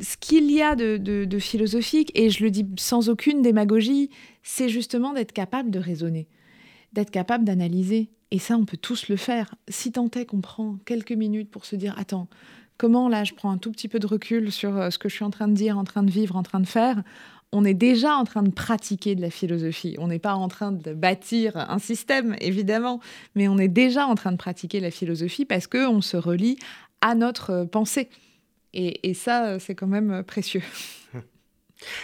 ce 0.00 0.16
qu'il 0.18 0.50
y 0.50 0.60
a 0.60 0.76
de, 0.76 0.96
de, 0.98 1.38
philosophique, 1.38 2.12
et 2.14 2.28
je 2.30 2.44
le 2.44 2.50
dis 2.50 2.66
sans 2.78 3.08
aucune 3.08 3.40
démagogie, 3.40 4.10
c'est 4.42 4.68
justement 4.68 5.14
d'être 5.14 5.32
capable 5.32 5.70
de 5.70 5.78
raisonner, 5.78 6.28
d'être 6.92 7.10
capable 7.10 7.44
d'analyser. 7.44 8.10
Et 8.30 8.38
ça, 8.38 8.56
on 8.58 8.66
peut 8.66 8.76
tous 8.76 9.08
le 9.08 9.16
faire. 9.16 9.54
Si 9.68 9.90
tant 9.92 10.10
est 10.10 10.26
qu'on 10.26 10.42
prend 10.42 10.76
quelques 10.84 11.12
minutes 11.12 11.50
pour 11.50 11.64
se 11.64 11.76
dire, 11.76 11.94
attends, 11.98 12.28
comment 12.76 13.08
là, 13.08 13.24
je 13.24 13.32
prends 13.32 13.50
un 13.50 13.56
tout 13.56 13.72
petit 13.72 13.88
peu 13.88 13.98
de 13.98 14.06
recul 14.06 14.52
sur 14.52 14.76
euh, 14.76 14.90
ce 14.90 14.98
que 14.98 15.08
je 15.08 15.14
suis 15.14 15.24
en 15.24 15.30
train 15.30 15.48
de 15.48 15.54
dire, 15.54 15.78
en 15.78 15.84
train 15.84 16.02
de 16.02 16.10
vivre, 16.10 16.36
en 16.36 16.42
train 16.42 16.60
de 16.60 16.66
faire, 16.66 17.02
on 17.52 17.64
est 17.64 17.74
déjà 17.74 18.14
en 18.14 18.24
train 18.24 18.42
de 18.42 18.50
pratiquer 18.50 19.14
de 19.14 19.22
la 19.22 19.30
philosophie. 19.30 19.96
On 19.98 20.08
n'est 20.08 20.18
pas 20.18 20.34
en 20.34 20.48
train 20.48 20.72
de 20.72 20.92
bâtir 20.92 21.56
un 21.56 21.78
système, 21.78 22.36
évidemment, 22.40 23.00
mais 23.34 23.48
on 23.48 23.58
est 23.58 23.68
déjà 23.68 24.06
en 24.06 24.14
train 24.14 24.32
de 24.32 24.36
pratiquer 24.36 24.80
la 24.80 24.90
philosophie 24.90 25.44
parce 25.44 25.66
qu'on 25.66 26.00
se 26.00 26.16
relie 26.16 26.58
à 27.00 27.14
notre 27.14 27.64
pensée. 27.64 28.08
Et, 28.74 29.14
ça, 29.14 29.58
c'est 29.58 29.74
quand 29.74 29.86
même 29.86 30.22
précieux. 30.22 30.62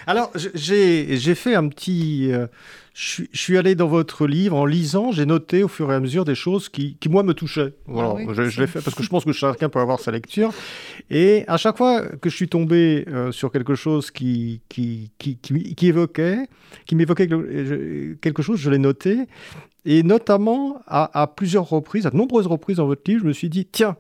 Alors, 0.07 0.31
j'ai 0.55 1.35
fait 1.35 1.55
un 1.55 1.69
petit... 1.69 2.33
Euh, 2.33 2.47
je, 2.95 3.25
suis 3.33 3.59
allé 3.59 3.75
dans 3.75 3.89
votre 3.89 4.27
livre 4.27 4.57
en 4.57 4.67
lisant, 4.67 5.11
j'ai 5.11 5.27
noté 5.27 5.65
au 5.65 5.69
fur 5.69 5.91
et 5.91 5.95
à 5.97 6.01
mesure 6.01 6.25
des 6.25 6.37
choses 6.37 6.69
qui, 6.69 6.97
qui 6.97 7.09
moi, 7.09 7.25
me 7.25 7.35
touchaient. 7.35 7.75
Voilà, 7.87 8.15
ah 8.29 8.33
je, 8.33 8.61
l'ai 8.61 8.67
fait 8.69 8.81
parce 8.81 8.95
que 8.95 9.03
je 9.05 9.09
pense 9.09 9.25
que 9.25 9.33
chacun 9.33 9.69
peut 9.69 9.81
avoir 9.81 9.99
sa 9.99 10.13
lecture. 10.13 10.53
Et 11.11 11.45
à 11.49 11.57
chaque 11.57 11.77
fois 11.77 12.03
que 12.03 12.31
je 12.31 12.37
suis 12.37 12.49
tombé 12.49 13.05
euh, 13.09 13.33
sur 13.33 13.51
quelque 13.51 13.75
chose 13.75 14.13
qui, 14.13 14.61
qui, 14.69 15.11
qui, 15.19 15.37
qui 15.39 15.87
évoquait, 15.89 16.47
qui 16.87 16.95
m'évoquait 16.95 17.29
quelque 18.21 18.43
chose, 18.43 18.61
je 18.61 18.71
l'ai 18.71 18.79
noté. 18.79 19.27
Et 19.85 20.03
notamment, 20.03 20.81
à, 20.87 21.21
à 21.21 21.27
plusieurs 21.27 21.69
reprises, 21.69 22.07
à 22.07 22.11
de 22.11 22.17
nombreuses 22.17 22.47
reprises 22.47 22.77
dans 22.77 22.87
votre 22.87 23.03
livre, 23.11 23.23
je 23.23 23.27
me 23.27 23.33
suis 23.33 23.51
dit, 23.51 23.67
tiens, 23.67 23.97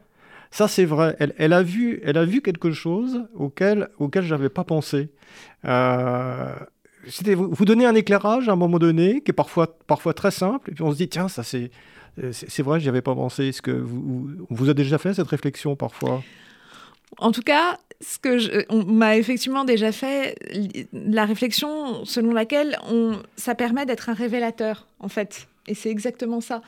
Ça, 0.54 0.68
c'est 0.68 0.84
vrai. 0.84 1.16
Elle, 1.18 1.52
a 1.52 1.64
vu, 1.64 2.00
elle 2.04 2.16
a 2.16 2.24
vu 2.24 2.40
quelque 2.40 2.70
chose 2.70 3.24
auquel, 3.34 3.88
auquel 3.98 4.22
je 4.22 4.32
n'avais 4.32 4.48
pas 4.48 4.62
pensé. 4.62 5.08
Euh, 5.64 6.54
vous, 7.34 7.50
vous 7.50 7.64
donnez 7.64 7.86
un 7.86 7.94
éclairage 7.96 8.48
à 8.48 8.52
un 8.52 8.56
moment 8.56 8.78
donné, 8.78 9.20
qui 9.22 9.32
est 9.32 9.34
parfois, 9.34 9.76
parfois 9.88 10.14
très 10.14 10.30
simple, 10.30 10.70
et 10.70 10.74
puis 10.74 10.84
on 10.84 10.92
se 10.92 10.96
dit, 10.96 11.08
tiens, 11.08 11.26
ça 11.26 11.42
c'est... 11.42 11.72
C'est 12.30 12.62
vrai, 12.62 12.78
j'y 12.78 12.88
avais 12.88 13.02
pas 13.02 13.16
pensé. 13.16 13.48
Est-ce 13.48 13.60
que 13.60 13.72
vous, 13.72 14.28
vous 14.48 14.64
avez 14.66 14.74
déjà 14.74 14.98
fait 14.98 15.12
cette 15.14 15.26
réflexion 15.26 15.74
parfois? 15.74 16.22
En 17.18 17.32
tout 17.32 17.42
cas, 17.42 17.76
ce 18.00 18.20
que 18.20 18.64
on 18.72 18.84
m'a 18.84 19.16
effectivement 19.16 19.64
déjà 19.64 19.90
fait 19.90 20.36
la 20.92 21.24
réflexion 21.24 22.04
selon 22.04 22.32
laquelle 22.32 22.78
on, 22.88 23.18
ça 23.34 23.56
permet 23.56 23.84
d'être 23.84 24.08
un 24.08 24.14
révélateur, 24.14 24.86
en 25.00 25.08
fait. 25.08 25.48
Et 25.66 25.74
c'est 25.74 25.90
exactement 25.90 26.40
ça. 26.40 26.62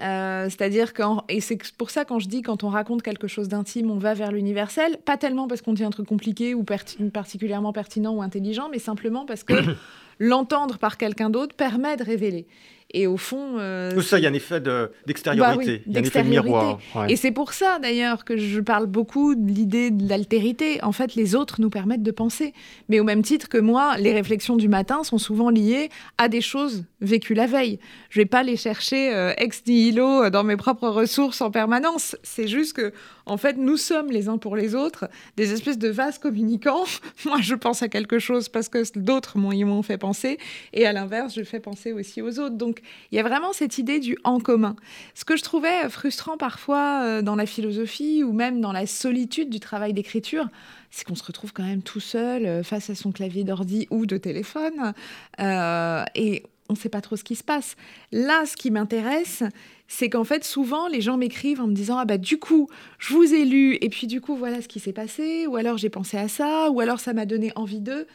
Euh, 0.00 0.44
c'est-à-dire 0.44 0.92
que, 0.92 1.02
et 1.28 1.40
c'est 1.40 1.58
pour 1.72 1.90
ça 1.90 2.04
quand 2.04 2.18
je 2.18 2.28
dis 2.28 2.42
quand 2.42 2.62
on 2.62 2.68
raconte 2.68 3.02
quelque 3.02 3.26
chose 3.26 3.48
d'intime, 3.48 3.90
on 3.90 3.98
va 3.98 4.14
vers 4.14 4.30
l'universel, 4.30 4.96
pas 5.04 5.16
tellement 5.16 5.48
parce 5.48 5.60
qu'on 5.60 5.72
dit 5.72 5.84
un 5.84 5.90
truc 5.90 6.06
compliqué 6.06 6.54
ou 6.54 6.64
particulièrement 7.12 7.72
pertinent 7.72 8.14
ou 8.14 8.22
intelligent, 8.22 8.68
mais 8.70 8.78
simplement 8.78 9.26
parce 9.26 9.42
que 9.42 9.54
l'entendre 10.18 10.78
par 10.78 10.96
quelqu'un 10.98 11.30
d'autre 11.30 11.54
permet 11.54 11.96
de 11.96 12.04
révéler. 12.04 12.46
Et 12.94 13.06
au 13.06 13.18
fond. 13.18 13.58
Euh, 13.58 13.92
Tout 13.92 14.02
ça, 14.02 14.18
il 14.18 14.22
y 14.22 14.26
a 14.26 14.30
un 14.30 14.34
effet 14.34 14.62
d'extériorité, 15.06 15.82
de 15.86 16.22
miroir. 16.22 16.78
Et 17.08 17.16
c'est 17.16 17.32
pour 17.32 17.52
ça, 17.52 17.78
d'ailleurs, 17.80 18.24
que 18.24 18.36
je 18.36 18.60
parle 18.60 18.86
beaucoup 18.86 19.34
de 19.34 19.50
l'idée 19.50 19.90
de 19.90 20.08
l'altérité. 20.08 20.82
En 20.82 20.92
fait, 20.92 21.14
les 21.14 21.34
autres 21.34 21.60
nous 21.60 21.70
permettent 21.70 22.02
de 22.02 22.10
penser. 22.10 22.54
Mais 22.88 22.98
au 23.00 23.04
même 23.04 23.22
titre 23.22 23.48
que 23.48 23.58
moi, 23.58 23.96
les 23.98 24.12
réflexions 24.12 24.56
du 24.56 24.68
matin 24.68 25.04
sont 25.04 25.18
souvent 25.18 25.50
liées 25.50 25.90
à 26.16 26.28
des 26.28 26.40
choses 26.40 26.84
vécues 27.00 27.34
la 27.34 27.46
veille. 27.46 27.78
Je 28.10 28.18
ne 28.18 28.24
vais 28.24 28.28
pas 28.28 28.42
les 28.42 28.56
chercher 28.56 29.14
euh, 29.14 29.32
ex 29.36 29.62
nihilo 29.66 30.24
euh, 30.24 30.30
dans 30.30 30.44
mes 30.44 30.56
propres 30.56 30.88
ressources 30.88 31.40
en 31.40 31.50
permanence. 31.50 32.16
C'est 32.22 32.48
juste 32.48 32.72
que, 32.74 32.92
en 33.28 33.36
fait, 33.36 33.56
nous 33.56 33.76
sommes 33.76 34.10
les 34.10 34.28
uns 34.28 34.38
pour 34.38 34.56
les 34.56 34.74
autres 34.74 35.08
des 35.36 35.52
espèces 35.52 35.78
de 35.78 35.88
vases 35.88 36.18
communicants. 36.18 36.84
moi, 37.24 37.38
je 37.40 37.54
pense 37.54 37.82
à 37.82 37.88
quelque 37.88 38.18
chose 38.18 38.48
parce 38.48 38.68
que 38.68 38.98
d'autres 38.98 39.38
m'ont 39.38 39.82
fait 39.82 39.98
penser. 39.98 40.38
Et 40.72 40.86
à 40.86 40.92
l'inverse, 40.92 41.34
je 41.34 41.42
fais 41.42 41.60
penser 41.60 41.92
aussi 41.92 42.22
aux 42.22 42.38
autres. 42.38 42.56
Donc, 42.56 42.80
il 43.12 43.16
y 43.16 43.18
a 43.18 43.22
vraiment 43.22 43.52
cette 43.52 43.78
idée 43.78 44.00
du 44.00 44.16
en 44.24 44.40
commun. 44.40 44.76
Ce 45.14 45.24
que 45.24 45.36
je 45.36 45.42
trouvais 45.42 45.88
frustrant 45.88 46.36
parfois 46.36 47.02
euh, 47.02 47.22
dans 47.22 47.36
la 47.36 47.46
philosophie 47.46 48.24
ou 48.24 48.32
même 48.32 48.60
dans 48.60 48.72
la 48.72 48.86
solitude 48.86 49.50
du 49.50 49.60
travail 49.60 49.92
d'écriture, 49.92 50.48
c'est 50.90 51.04
qu'on 51.06 51.14
se 51.14 51.24
retrouve 51.24 51.52
quand 51.52 51.64
même 51.64 51.82
tout 51.82 52.00
seul 52.00 52.46
euh, 52.46 52.62
face 52.62 52.90
à 52.90 52.94
son 52.94 53.12
clavier 53.12 53.44
d'ordi 53.44 53.86
ou 53.90 54.06
de 54.06 54.16
téléphone 54.16 54.94
euh, 55.40 56.04
et 56.14 56.42
on 56.68 56.74
ne 56.74 56.78
sait 56.78 56.88
pas 56.88 57.00
trop 57.00 57.16
ce 57.16 57.24
qui 57.24 57.34
se 57.34 57.44
passe. 57.44 57.76
Là, 58.12 58.44
ce 58.44 58.56
qui 58.56 58.70
m'intéresse, 58.70 59.42
c'est 59.88 60.10
qu'en 60.10 60.24
fait, 60.24 60.44
souvent, 60.44 60.86
les 60.86 61.00
gens 61.00 61.16
m'écrivent 61.16 61.60
en 61.60 61.66
me 61.66 61.74
disant 61.74 61.98
Ah 61.98 62.04
bah, 62.04 62.18
du 62.18 62.38
coup, 62.38 62.68
je 62.98 63.14
vous 63.14 63.34
ai 63.34 63.44
lu, 63.44 63.76
et 63.80 63.88
puis 63.88 64.06
du 64.06 64.20
coup, 64.20 64.36
voilà 64.36 64.62
ce 64.62 64.68
qui 64.68 64.80
s'est 64.80 64.92
passé, 64.92 65.46
ou 65.46 65.56
alors 65.56 65.78
j'ai 65.78 65.90
pensé 65.90 66.16
à 66.16 66.28
ça, 66.28 66.70
ou 66.70 66.80
alors 66.80 67.00
ça 67.00 67.12
m'a 67.14 67.26
donné 67.26 67.52
envie 67.56 67.80
d'eux. 67.80 68.06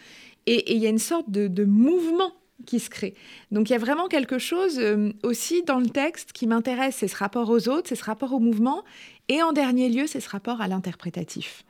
Et 0.45 0.73
il 0.73 0.81
y 0.81 0.85
a 0.85 0.89
une 0.89 0.99
sorte 0.99 1.29
de 1.29 1.65
mouvement 1.65 2.31
qui 2.65 2.79
se 2.79 2.89
crée. 2.89 3.13
Donc 3.51 3.69
il 3.69 3.73
y 3.73 3.75
a 3.75 3.79
vraiment 3.79 4.07
quelque 4.07 4.39
chose 4.39 4.79
euh, 4.79 5.11
aussi 5.23 5.63
dans 5.63 5.79
le 5.79 5.89
texte 5.89 6.31
qui 6.31 6.47
m'intéresse, 6.47 6.97
c'est 6.99 7.07
ce 7.07 7.15
rapport 7.15 7.49
aux 7.49 7.67
autres, 7.69 7.89
c'est 7.89 7.95
ce 7.95 8.03
rapport 8.03 8.33
au 8.33 8.39
mouvement, 8.39 8.83
et 9.29 9.41
en 9.41 9.51
dernier 9.51 9.89
lieu, 9.89 10.07
c'est 10.07 10.19
ce 10.19 10.29
rapport 10.29 10.61
à 10.61 10.67
l'interprétatif. 10.67 11.63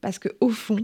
Parce 0.00 0.18
que 0.18 0.28
au 0.40 0.50
fond, 0.50 0.80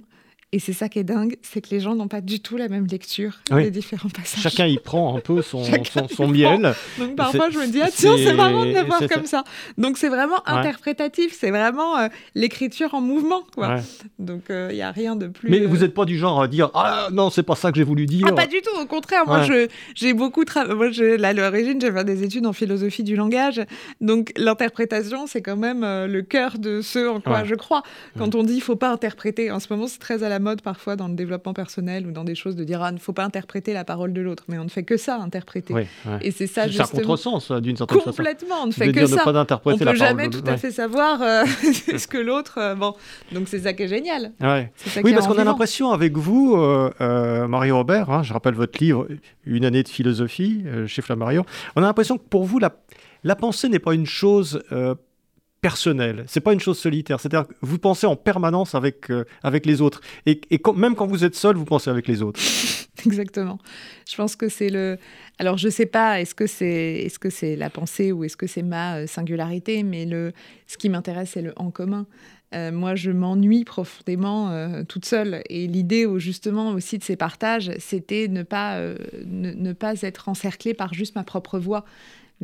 et 0.54 0.60
c'est 0.60 0.72
ça 0.72 0.88
qui 0.88 1.00
est 1.00 1.04
dingue, 1.04 1.34
c'est 1.42 1.60
que 1.60 1.70
les 1.70 1.80
gens 1.80 1.96
n'ont 1.96 2.06
pas 2.06 2.20
du 2.20 2.38
tout 2.38 2.56
la 2.56 2.68
même 2.68 2.86
lecture 2.86 3.40
des 3.50 3.72
différents 3.72 4.08
passages. 4.08 4.40
Chacun 4.40 4.66
y 4.66 4.78
prend 4.78 5.16
un 5.16 5.20
peu 5.20 5.42
son, 5.42 5.64
son, 6.14 6.28
miel. 6.28 6.74
Donc 6.96 7.16
parfois 7.16 7.50
je 7.50 7.58
me 7.58 7.66
dis, 7.66 7.80
ah 7.82 7.88
tiens, 7.92 8.14
c'est 8.16 8.34
marrant 8.34 8.64
de 8.64 8.70
le 8.70 8.84
voir 8.84 9.00
comme 9.12 9.26
ça. 9.26 9.42
Donc 9.78 9.98
c'est 9.98 10.08
vraiment 10.08 10.46
interprétatif, 10.46 11.36
c'est 11.36 11.50
vraiment 11.50 11.98
euh, 11.98 12.06
l'écriture 12.36 12.94
en 12.94 13.00
mouvement. 13.00 13.42
Quoi. 13.52 13.80
Donc 14.20 14.42
il 14.48 14.54
euh, 14.54 14.72
n'y 14.72 14.82
a 14.82 14.92
rien 14.92 15.16
de 15.16 15.26
plus... 15.26 15.50
Mais 15.50 15.58
vous 15.58 15.78
n'êtes 15.78 15.92
pas 15.92 16.04
du 16.04 16.16
genre 16.16 16.40
à 16.40 16.46
dire, 16.46 16.70
ah 16.74 17.08
non, 17.10 17.30
c'est 17.30 17.42
pas 17.42 17.56
ça 17.56 17.72
que 17.72 17.76
j'ai 17.76 17.82
voulu 17.82 18.06
dire. 18.06 18.24
Ah 18.28 18.32
pas 18.32 18.46
du 18.46 18.60
tout, 18.62 18.80
au 18.80 18.86
contraire, 18.86 19.26
moi 19.26 19.42
j'ai 19.96 20.12
beaucoup 20.12 20.44
travaillé. 20.44 20.76
Moi 20.76 20.86
à 21.24 21.32
l'origine, 21.32 21.80
j'ai 21.80 21.90
fait 21.90 22.04
des 22.04 22.22
études 22.22 22.46
en 22.46 22.52
philosophie 22.52 23.02
du 23.02 23.16
langage. 23.16 23.60
Donc 24.00 24.32
l'interprétation, 24.36 25.26
c'est 25.26 25.42
quand 25.42 25.56
même 25.56 25.82
euh, 25.82 26.06
le 26.06 26.22
cœur 26.22 26.58
de 26.60 26.80
ce 26.80 27.08
en 27.08 27.20
quoi 27.20 27.42
je 27.42 27.56
crois. 27.56 27.82
Quand 28.16 28.36
on 28.36 28.44
dit, 28.44 28.54
il 28.54 28.62
faut 28.62 28.76
pas 28.76 28.92
interpréter, 28.92 29.50
en 29.50 29.58
ce 29.58 29.66
moment 29.72 29.88
c'est 29.88 29.98
très 29.98 30.22
à 30.22 30.28
la 30.28 30.43
mode 30.44 30.62
parfois 30.62 30.94
dans 30.94 31.08
le 31.08 31.14
développement 31.14 31.54
personnel 31.54 32.06
ou 32.06 32.12
dans 32.12 32.22
des 32.22 32.36
choses 32.36 32.54
de 32.54 32.62
dire 32.62 32.82
ah, 32.82 32.90
il 32.90 32.94
ne 32.94 33.00
faut 33.00 33.12
pas 33.12 33.24
interpréter 33.24 33.72
la 33.72 33.84
parole 33.84 34.12
de 34.12 34.20
l'autre, 34.20 34.44
mais 34.48 34.58
on 34.58 34.64
ne 34.64 34.68
fait 34.68 34.84
que 34.84 34.96
ça, 34.96 35.16
interpréter. 35.16 35.74
Et 36.20 36.30
c'est 36.30 36.46
ça 36.46 36.68
justement. 36.68 36.86
C'est 36.86 36.98
un 36.98 37.00
contresens 37.00 37.50
d'une 37.62 37.76
certaine 37.76 37.98
façon. 37.98 38.10
Complètement, 38.10 38.56
on 38.62 38.66
ne 38.68 38.72
fait 38.72 38.92
que 38.92 39.06
ça. 39.06 39.24
Pas 39.24 39.46
on 39.64 39.70
ne 39.70 39.76
peut 39.76 39.94
jamais 39.96 40.30
tout 40.30 40.44
à 40.46 40.56
fait 40.56 40.70
savoir 40.70 41.20
euh, 41.22 41.44
ce 41.98 42.06
que 42.06 42.18
l'autre. 42.18 42.58
Euh, 42.58 42.74
bon, 42.74 42.94
donc 43.32 43.48
c'est 43.48 43.60
ça 43.60 43.72
qui 43.72 43.84
est 43.84 43.88
génial. 43.88 44.32
oui, 45.02 45.14
parce 45.14 45.26
qu'on 45.26 45.38
a 45.38 45.44
l'impression 45.44 45.90
avec 45.90 46.16
vous, 46.16 46.56
euh, 46.56 47.48
Mario 47.48 47.78
Robert, 47.78 48.10
hein, 48.10 48.22
je 48.22 48.32
rappelle 48.32 48.54
votre 48.54 48.78
livre 48.82 49.08
Une 49.44 49.64
année 49.64 49.82
de 49.82 49.88
philosophie 49.88 50.64
chez 50.86 51.02
Flammarion, 51.02 51.44
on 51.76 51.82
a 51.82 51.86
l'impression 51.86 52.18
que 52.18 52.24
pour 52.28 52.44
vous 52.44 52.58
la 52.58 52.70
la 53.26 53.36
pensée 53.36 53.70
n'est 53.70 53.78
pas 53.78 53.94
une 53.94 54.04
chose 54.04 54.62
personnel. 55.64 56.24
C'est 56.26 56.42
pas 56.42 56.52
une 56.52 56.60
chose 56.60 56.78
solitaire. 56.78 57.18
C'est-à-dire 57.20 57.48
que 57.48 57.54
vous 57.62 57.78
pensez 57.78 58.06
en 58.06 58.16
permanence 58.16 58.74
avec, 58.74 59.10
euh, 59.10 59.24
avec 59.42 59.64
les 59.64 59.80
autres. 59.80 60.02
Et, 60.26 60.42
et 60.50 60.60
même 60.76 60.94
quand 60.94 61.06
vous 61.06 61.24
êtes 61.24 61.34
seul, 61.34 61.56
vous 61.56 61.64
pensez 61.64 61.88
avec 61.88 62.06
les 62.06 62.20
autres. 62.20 62.38
Exactement. 63.06 63.58
Je 64.06 64.14
pense 64.14 64.36
que 64.36 64.50
c'est 64.50 64.68
le. 64.68 64.98
Alors, 65.38 65.56
je 65.56 65.70
sais 65.70 65.86
pas, 65.86 66.20
est-ce 66.20 66.34
que 66.34 66.46
c'est 66.46 67.06
est 67.06 67.16
-ce 67.16 67.30
c'est 67.30 67.56
la 67.56 67.70
pensée 67.70 68.12
ou 68.12 68.24
est-ce 68.24 68.36
que 68.36 68.46
c'est 68.46 68.62
ma 68.62 68.96
euh, 68.96 69.06
singularité, 69.06 69.82
mais 69.84 70.04
le... 70.04 70.32
ce 70.66 70.76
qui 70.76 70.90
m'intéresse, 70.90 71.30
c'est 71.32 71.42
le 71.42 71.54
en 71.56 71.70
commun. 71.70 72.06
Euh, 72.54 72.70
moi, 72.70 72.94
je 72.94 73.10
m'ennuie 73.10 73.64
profondément 73.64 74.40
toute 74.84 75.06
seule. 75.06 75.42
Et 75.48 75.66
l'idée, 75.66 76.06
justement, 76.18 76.74
aussi 76.74 76.98
de 76.98 77.04
ces 77.04 77.16
partages, 77.16 77.70
c'était 77.78 78.28
ne 78.28 78.42
pas, 78.44 78.78
ne, 79.24 79.50
ne, 79.66 79.72
pas 79.72 79.94
être 80.02 80.28
encerclée 80.28 80.74
par 80.74 80.92
juste 80.92 81.14
ma 81.16 81.24
propre 81.24 81.58
voix 81.58 81.84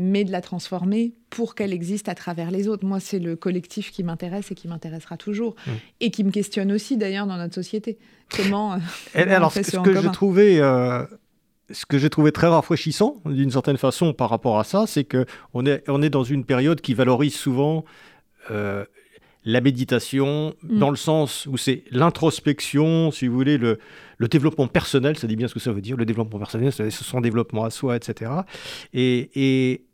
mais 0.01 0.25
de 0.25 0.33
la 0.33 0.41
transformer 0.41 1.13
pour 1.31 1.55
qu'elle 1.55 1.73
existe 1.73 2.09
à 2.09 2.15
travers 2.15 2.51
les 2.51 2.69
autres. 2.69 2.85
Moi, 2.85 3.01
c'est 3.01 3.19
le 3.19 3.37
collectif 3.37 3.93
qui 3.93 4.03
m'intéresse 4.03 4.51
et 4.51 4.55
qui 4.55 4.67
m'intéressera 4.69 5.17
toujours, 5.17 5.55
mmh. 5.55 5.71
et 6.01 6.11
qui 6.11 6.25
me 6.25 6.31
questionne 6.31 6.73
aussi 6.73 6.97
d'ailleurs 6.97 7.27
dans 7.27 7.37
notre 7.37 7.55
société. 7.55 7.99
Comment, 8.35 8.75
euh, 8.75 8.79
alors, 9.15 9.53
ce, 9.53 9.79
que 9.79 10.01
j'ai 10.01 10.11
trouvé, 10.11 10.61
euh, 10.61 11.05
ce 11.71 11.87
que 11.87 11.99
j'ai 11.99 12.11
trouvé 12.11 12.33
très 12.33 12.49
rafraîchissant 12.49 13.17
d'une 13.27 13.51
certaine 13.51 13.77
façon 13.77 14.13
par 14.13 14.31
rapport 14.31 14.59
à 14.59 14.65
ça, 14.65 14.87
c'est 14.87 15.05
que 15.05 15.27
on 15.55 15.67
est, 15.67 15.89
on 15.89 16.03
est 16.03 16.11
dans 16.11 16.25
une 16.25 16.45
période 16.45 16.81
qui 16.81 16.95
valorise 16.95 17.35
souvent 17.35 17.85
euh, 18.51 18.85
la 19.45 19.61
méditation 19.61 20.55
mmh. 20.63 20.79
dans 20.79 20.91
le 20.91 20.97
sens 20.97 21.47
où 21.47 21.57
c'est 21.57 21.85
l'introspection, 21.91 23.11
si 23.11 23.27
vous 23.27 23.35
voulez, 23.35 23.57
le, 23.57 23.79
le, 24.19 24.29
développement 24.29 24.67
personnel, 24.67 25.17
ça 25.17 25.27
dit 25.27 25.37
bien 25.37 25.49
ce 25.49 25.55
que 25.55 25.61
ça 25.61 25.73
veut 25.73 25.81
dire, 25.81 25.97
le 25.97 26.05
développement 26.05 26.39
personnel, 26.39 26.73
c'est 26.73 26.91
son 26.91 27.21
développement 27.21 27.65
à 27.65 27.71
soi, 27.71 27.97
etc. 27.97 28.31
Et, 28.93 29.31
et, 29.35 29.85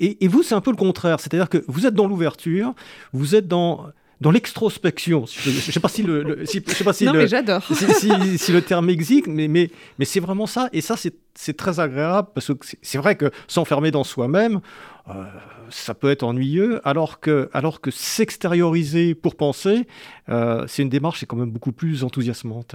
et, 0.00 0.28
vous, 0.28 0.42
c'est 0.42 0.54
un 0.54 0.60
peu 0.60 0.70
le 0.70 0.76
contraire, 0.76 1.20
c'est-à-dire 1.20 1.48
que 1.48 1.64
vous 1.66 1.86
êtes 1.86 1.94
dans 1.94 2.06
l'ouverture, 2.06 2.74
vous 3.12 3.34
êtes 3.34 3.48
dans 3.48 3.86
dans 4.20 4.30
l'extrospection. 4.30 5.26
Je 5.26 5.50
ne 5.50 5.54
sais 5.54 5.80
pas 5.80 5.88
si 5.88 6.02
le, 6.02 6.44
je 6.44 6.72
sais 6.72 6.84
pas 6.84 6.92
si 6.92 7.04
non, 7.04 7.12
mais 7.12 7.28
j'adore. 7.28 7.62
Si, 7.64 8.38
si, 8.38 8.52
le 8.52 8.62
terme 8.62 8.90
existe, 8.90 9.28
mais, 9.28 9.48
mais, 9.48 9.70
mais 9.98 10.04
c'est 10.04 10.20
vraiment 10.20 10.46
ça. 10.46 10.68
Et 10.72 10.80
ça, 10.80 10.96
c'est 10.96 11.56
très 11.56 11.78
agréable 11.80 12.28
parce 12.34 12.48
que 12.48 12.66
c'est 12.82 12.98
vrai 12.98 13.16
que 13.16 13.30
s'enfermer 13.46 13.90
dans 13.90 14.04
soi-même, 14.04 14.60
euh, 15.08 15.24
ça 15.70 15.94
peut 15.94 16.10
être 16.10 16.24
ennuyeux, 16.24 16.80
alors 16.86 17.20
que, 17.20 17.48
alors 17.52 17.80
que 17.80 17.90
s'extérioriser 17.90 19.14
pour 19.14 19.36
penser, 19.36 19.86
euh, 20.28 20.64
c'est 20.66 20.82
une 20.82 20.88
démarche 20.88 21.20
qui 21.20 21.24
est 21.24 21.28
quand 21.28 21.36
même 21.36 21.50
beaucoup 21.50 21.72
plus 21.72 22.02
enthousiasmante. 22.02 22.74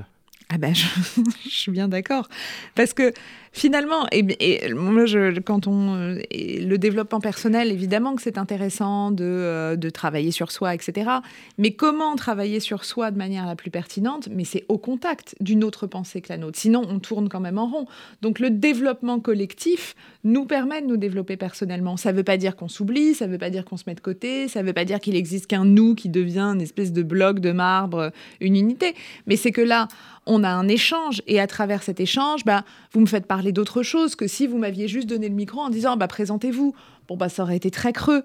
Ben, 0.60 0.74
je, 0.75 1.50
suis 1.50 1.72
bien 1.72 1.88
d'accord. 1.88 2.27
Parce 2.75 2.93
que 2.93 3.13
finalement, 3.51 4.07
et, 4.12 4.25
et 4.39 4.74
moi, 4.74 5.05
quand 5.45 5.67
on, 5.67 6.17
le 6.31 6.75
développement 6.77 7.19
personnel, 7.19 7.72
évidemment 7.72 8.15
que 8.15 8.22
c'est 8.22 8.38
intéressant 8.38 9.12
de, 9.12 9.24
euh, 9.24 9.75
de, 9.75 9.89
travailler 9.89 10.31
sur 10.31 10.51
soi, 10.51 10.74
etc. 10.74 11.10
Mais 11.57 11.72
comment 11.72 12.15
travailler 12.15 12.60
sur 12.60 12.83
soi 12.83 13.12
de 13.12 13.17
manière 13.17 13.45
la 13.45 13.55
plus 13.55 13.72
pertinente? 13.72 14.27
Mais 14.31 14.43
c'est 14.43 14.65
au 14.69 14.77
contact 14.77 15.36
d'une 15.39 15.63
autre 15.63 15.88
pensée 15.88 16.22
que 16.22 16.29
la 16.29 16.38
nôtre. 16.38 16.60
Sinon, 16.60 16.81
on 16.89 17.00
tourne 17.00 17.29
quand 17.29 17.39
même 17.39 17.57
en 17.57 17.67
rond. 17.67 17.86
Donc, 18.22 18.39
le 18.39 18.50
développement 18.50 19.19
collectif 19.19 19.95
nous 20.24 20.45
permet 20.45 20.81
de 20.81 20.88
nous 20.88 20.98
développer 20.98 21.38
personnellement. 21.38 21.98
Ça 21.98 22.12
ne 22.12 22.17
veut 22.17 22.24
pas 22.24 22.38
dire 22.38 22.55
qu'on 22.55 22.69
s'oublie, 22.69 23.13
ça 23.13 23.27
ne 23.27 23.31
veut 23.31 23.38
pas 23.38 23.50
dire 23.50 23.65
qu'on 23.65 23.77
se 23.77 23.83
met 23.88 23.95
de 23.95 24.00
côté, 24.00 24.48
ça 24.48 24.62
ne 24.62 24.67
veut 24.67 24.74
pas 24.74 24.86
dire 24.86 25.00
qu'il 25.00 25.15
existe 25.15 25.48
qu'un 25.48 25.65
nous 25.65 25.95
qui 25.95 26.10
devient 26.10 26.39
une 26.53 26.62
espèce 26.62 26.93
de 26.93 27.03
bloc 27.03 27.39
de 27.39 27.51
marbre, 27.51 28.12
une 28.39 28.55
unité. 28.55 28.95
Mais 29.27 29.36
c'est 29.36 29.51
que 29.51 29.62
là, 29.62 29.88
on 30.25 30.44
a 30.44 30.50
un 30.50 30.68
échange 30.68 31.22
et 31.27 31.39
à 31.39 31.48
travers 31.48 31.84
cet 31.84 32.00
échange, 32.00 32.46
bah, 32.46 32.63
vous 32.94 33.01
me 33.01 33.06
faites 33.06 33.25
parler 33.25 33.51
d'autre 33.51 33.84
chose 33.84 34.15
que 34.15 34.27
si 34.27 34.48
vous 34.48 34.58
m'aviez 34.58 34.88
juste 34.88 35.08
donné 35.08 35.30
le 35.30 35.36
micro 35.36 35.60
en 35.60 35.70
disant 35.70 35.98
bah, 35.98 36.08
présentez-vous. 36.08 36.74
Bon, 37.08 37.18
bah, 37.18 37.30
ça 37.30 37.44
aurait 37.44 37.58
été 37.58 37.70
très 37.70 37.92
creux. 37.92 38.24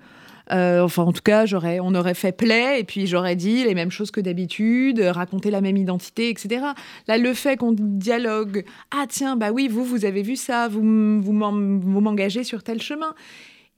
Euh, 0.50 0.82
enfin, 0.82 1.02
en 1.02 1.12
tout 1.12 1.22
cas, 1.22 1.46
j'aurais, 1.46 1.78
on 1.80 1.94
aurait 1.94 2.14
fait 2.14 2.32
play 2.32 2.80
et 2.80 2.84
puis 2.84 3.06
j'aurais 3.06 3.36
dit 3.36 3.64
les 3.64 3.74
mêmes 3.74 3.90
choses 3.90 4.10
que 4.10 4.20
d'habitude, 4.20 5.00
raconté 5.00 5.50
la 5.50 5.60
même 5.60 5.76
identité, 5.76 6.30
etc. 6.30 6.64
Là, 7.06 7.18
le 7.18 7.34
fait 7.34 7.56
qu'on 7.56 7.74
dialogue, 7.76 8.64
ah 8.90 9.04
tiens, 9.08 9.36
bah 9.36 9.50
oui, 9.50 9.68
vous, 9.68 9.84
vous 9.84 10.04
avez 10.04 10.22
vu 10.22 10.36
ça, 10.36 10.68
vous, 10.68 10.80
vous 11.20 11.32
m'engagez 11.32 12.44
sur 12.44 12.62
tel 12.62 12.80
chemin. 12.80 13.14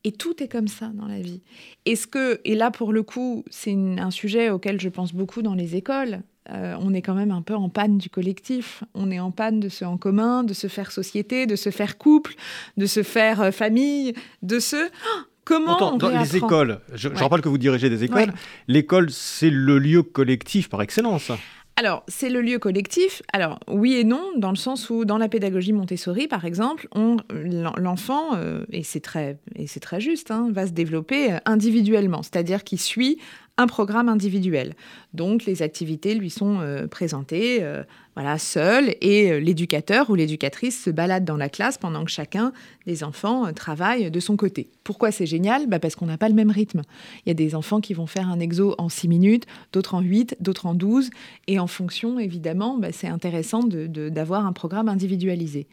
Et 0.05 0.13
tout 0.13 0.43
est 0.43 0.49
comme 0.49 0.69
ça 0.69 0.91
dans 0.95 1.07
la 1.07 1.21
vie. 1.21 1.43
Est-ce 1.85 2.07
que, 2.07 2.41
et 2.45 2.55
là 2.55 2.71
pour 2.71 2.93
le 2.93 3.03
coup, 3.03 3.45
c'est 3.51 3.75
un 3.75 4.11
sujet 4.11 4.49
auquel 4.49 4.81
je 4.81 4.89
pense 4.89 5.13
beaucoup 5.13 5.43
dans 5.43 5.55
les 5.55 5.77
écoles, 5.77 6.23
euh, 6.49 6.75
on 6.81 6.95
est 6.95 7.03
quand 7.03 7.15
même 7.15 7.31
un 7.31 7.43
peu 7.43 7.55
en 7.55 7.69
panne 7.69 7.99
du 7.99 8.09
collectif. 8.09 8.83
On 8.95 9.11
est 9.11 9.21
en 9.21 9.31
panne 9.31 9.61
de 9.61 9.69
ce 9.69 9.85
en 9.85 9.97
commun, 9.99 10.43
de 10.43 10.55
se 10.55 10.67
faire 10.67 10.91
société, 10.91 11.47
de 11.47 11.57
se 11.57 11.71
faire 11.71 11.99
couple, 11.99 12.35
de 12.77 12.87
se 12.87 13.03
faire 13.03 13.41
euh, 13.41 13.51
famille, 13.51 14.15
de 14.43 14.59
se... 14.59 14.77
Oh, 14.77 15.21
comment 15.45 15.95
on 15.95 15.97
dans 15.97 16.09
les 16.09 16.37
écoles, 16.37 16.81
je, 16.95 17.09
rappelle 17.09 17.41
que 17.41 17.49
vous 17.49 17.59
dirigez 17.59 17.91
des 17.91 18.05
écoles, 18.05 18.33
l'école 18.69 19.11
c'est 19.11 19.51
le 19.51 19.79
lieu 19.79 20.03
collectif 20.03 20.69
par 20.69 20.81
excellence. 20.83 21.33
Alors, 21.81 22.05
c'est 22.09 22.29
le 22.29 22.43
lieu 22.43 22.59
collectif. 22.59 23.23
Alors, 23.33 23.59
oui 23.67 23.95
et 23.95 24.05
non, 24.05 24.33
dans 24.37 24.51
le 24.51 24.57
sens 24.57 24.91
où, 24.91 25.07
dans 25.07 25.17
la 25.17 25.31
pédagogie 25.31 25.73
Montessori, 25.73 26.29
par 26.29 26.45
exemple, 26.45 26.87
l'enfant, 27.31 28.37
euh, 28.37 28.67
et 28.71 28.83
c'est 28.83 29.01
très, 29.01 29.39
très 29.81 29.99
juste, 29.99 30.31
hein, 30.31 30.51
va 30.53 30.67
se 30.67 30.73
développer 30.73 31.39
individuellement, 31.47 32.23
c'est-à-dire 32.23 32.65
qu'il 32.65 32.79
suit 32.79 33.19
un 33.57 33.67
programme 33.67 34.09
individuel. 34.09 34.75
Donc 35.15 35.45
les 35.45 35.63
activités 35.63 36.15
lui 36.15 36.31
sont 36.31 36.61
euh, 36.61 36.87
présentées 36.87 37.59
euh, 37.63 37.83
voilà, 38.15 38.39
seul 38.39 38.95
et 39.01 39.31
euh, 39.31 39.39
l'éducateur 39.39 40.11
ou 40.11 40.15
l'éducatrice 40.15 40.83
se 40.83 40.91
balade 40.91 41.25
dans 41.25 41.37
la 41.37 41.49
classe 41.49 41.79
pendant 41.79 42.05
que 42.05 42.11
chacun 42.11 42.53
des 42.87 43.05
enfants 43.05 43.53
travaille 43.53 44.11
de 44.11 44.21
son 44.21 44.37
côté. 44.37 44.71
Pourquoi 44.83 45.13
c'est 45.13 45.27
génial? 45.27 45.67
Bah 45.69 45.79
Parce 45.79 45.95
qu'on 45.95 46.07
n'a 46.07 46.19
pas 46.19 46.29
le 46.29 46.35
même 46.35 46.51
rythme. 46.51 46.83
Il 47.25 47.29
y 47.29 47.31
a 47.31 47.35
des 47.35 47.55
enfants 47.55 47.81
qui 47.81 47.95
vont 47.95 48.07
faire 48.07 48.29
un 48.29 48.41
exo 48.41 48.75
en 48.79 48.89
6 48.89 49.09
minutes, 49.09 49.47
d'autres 49.73 49.95
en 49.95 50.01
8, 50.01 50.37
d'autres 50.41 50.67
en 50.67 50.75
12 50.75 51.11
et 51.47 51.59
en 51.59 51.67
fonction 51.67 52.19
évidemment, 52.19 52.77
bah, 52.77 52.93
c'est 52.93 53.09
intéressant 53.09 53.63
d'avoir 53.63 54.45
un 54.45 54.53
programme 54.53 54.89
individualisé. 54.89 55.69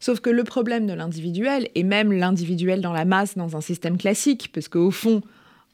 Sauf 0.00 0.20
que 0.20 0.30
le 0.30 0.44
problème 0.44 0.86
de 0.86 0.92
l'individuel, 0.92 1.68
et 1.74 1.82
même 1.82 2.12
l'individuel 2.12 2.80
dans 2.80 2.92
la 2.92 3.04
masse 3.04 3.36
dans 3.36 3.56
un 3.56 3.60
système 3.60 3.96
classique, 3.96 4.50
parce 4.52 4.68
qu'au 4.68 4.90
fond, 4.90 5.22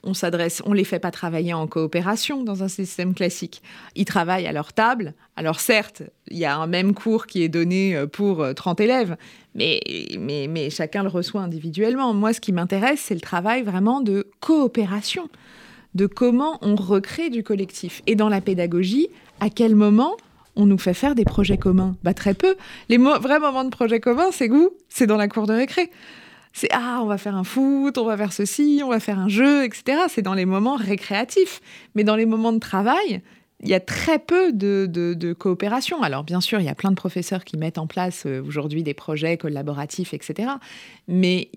on 0.02 0.14
s'adresse, 0.14 0.62
on 0.64 0.72
les 0.72 0.84
fait 0.84 0.98
pas 0.98 1.10
travailler 1.10 1.52
en 1.52 1.66
coopération 1.66 2.42
dans 2.42 2.62
un 2.62 2.68
système 2.68 3.14
classique. 3.14 3.62
Ils 3.96 4.04
travaillent 4.04 4.46
à 4.46 4.52
leur 4.52 4.72
table. 4.72 5.14
Alors 5.36 5.60
certes, 5.60 6.02
il 6.28 6.38
y 6.38 6.44
a 6.44 6.56
un 6.56 6.66
même 6.66 6.94
cours 6.94 7.26
qui 7.26 7.42
est 7.42 7.48
donné 7.48 7.94
euh, 7.96 8.06
pour 8.06 8.46
30 8.54 8.80
euh, 8.80 8.84
élèves, 8.84 9.16
mais, 9.54 9.80
mais, 10.18 10.46
mais 10.48 10.70
chacun 10.70 11.02
le 11.02 11.08
reçoit 11.08 11.42
individuellement. 11.42 12.14
Moi, 12.14 12.32
ce 12.32 12.40
qui 12.40 12.52
m'intéresse, 12.52 13.00
c'est 13.00 13.14
le 13.14 13.20
travail 13.20 13.62
vraiment 13.62 14.00
de 14.00 14.26
coopération, 14.40 15.28
de 15.94 16.06
comment 16.06 16.58
on 16.62 16.76
recrée 16.76 17.30
du 17.30 17.42
collectif. 17.42 18.02
Et 18.06 18.14
dans 18.14 18.28
la 18.28 18.40
pédagogie, 18.40 19.08
à 19.40 19.50
quel 19.50 19.74
moment 19.74 20.16
on 20.56 20.66
nous 20.66 20.78
fait 20.78 20.94
faire 20.94 21.14
des 21.14 21.24
projets 21.24 21.58
communs? 21.58 21.96
Bah 22.02 22.14
très 22.14 22.34
peu. 22.34 22.56
Les 22.88 22.98
vrais 22.98 23.38
moments 23.38 23.64
de 23.64 23.70
projets 23.70 24.00
communs, 24.00 24.30
c'est 24.32 24.50
où? 24.50 24.70
C'est 24.88 25.06
dans 25.06 25.16
la 25.16 25.28
cour 25.28 25.46
de 25.46 25.52
récré 25.52 25.90
c'est 26.52 26.68
ah, 26.72 27.00
on 27.02 27.06
va 27.06 27.18
faire 27.18 27.36
un 27.36 27.44
foot, 27.44 27.96
on 27.98 28.04
va 28.04 28.16
faire 28.16 28.32
ceci, 28.32 28.82
on 28.84 28.88
va 28.88 29.00
faire 29.00 29.18
un 29.18 29.28
jeu, 29.28 29.64
etc. 29.64 30.02
C'est 30.08 30.22
dans 30.22 30.34
les 30.34 30.46
moments 30.46 30.76
récréatifs. 30.76 31.60
Mais 31.94 32.04
dans 32.04 32.16
les 32.16 32.26
moments 32.26 32.52
de 32.52 32.58
travail, 32.58 33.22
il 33.62 33.68
y 33.68 33.74
a 33.74 33.80
très 33.80 34.18
peu 34.18 34.52
de, 34.52 35.32
coopération. 35.38 36.02
Alors 36.02 36.24
bien 36.24 36.40
sûr, 36.40 36.60
il 36.60 36.66
y 36.66 36.68
a 36.68 36.74
plein 36.74 36.90
de 36.90 36.96
professeurs 36.96 37.44
qui 37.44 37.56
mettent 37.56 37.78
en 37.78 37.86
place 37.86 38.24
euh, 38.26 38.42
aujourd'hui 38.42 38.82
des 38.82 38.94
projets 38.94 39.36
collaboratifs, 39.36 40.14
etc. 40.14 40.50
Mais 41.08 41.50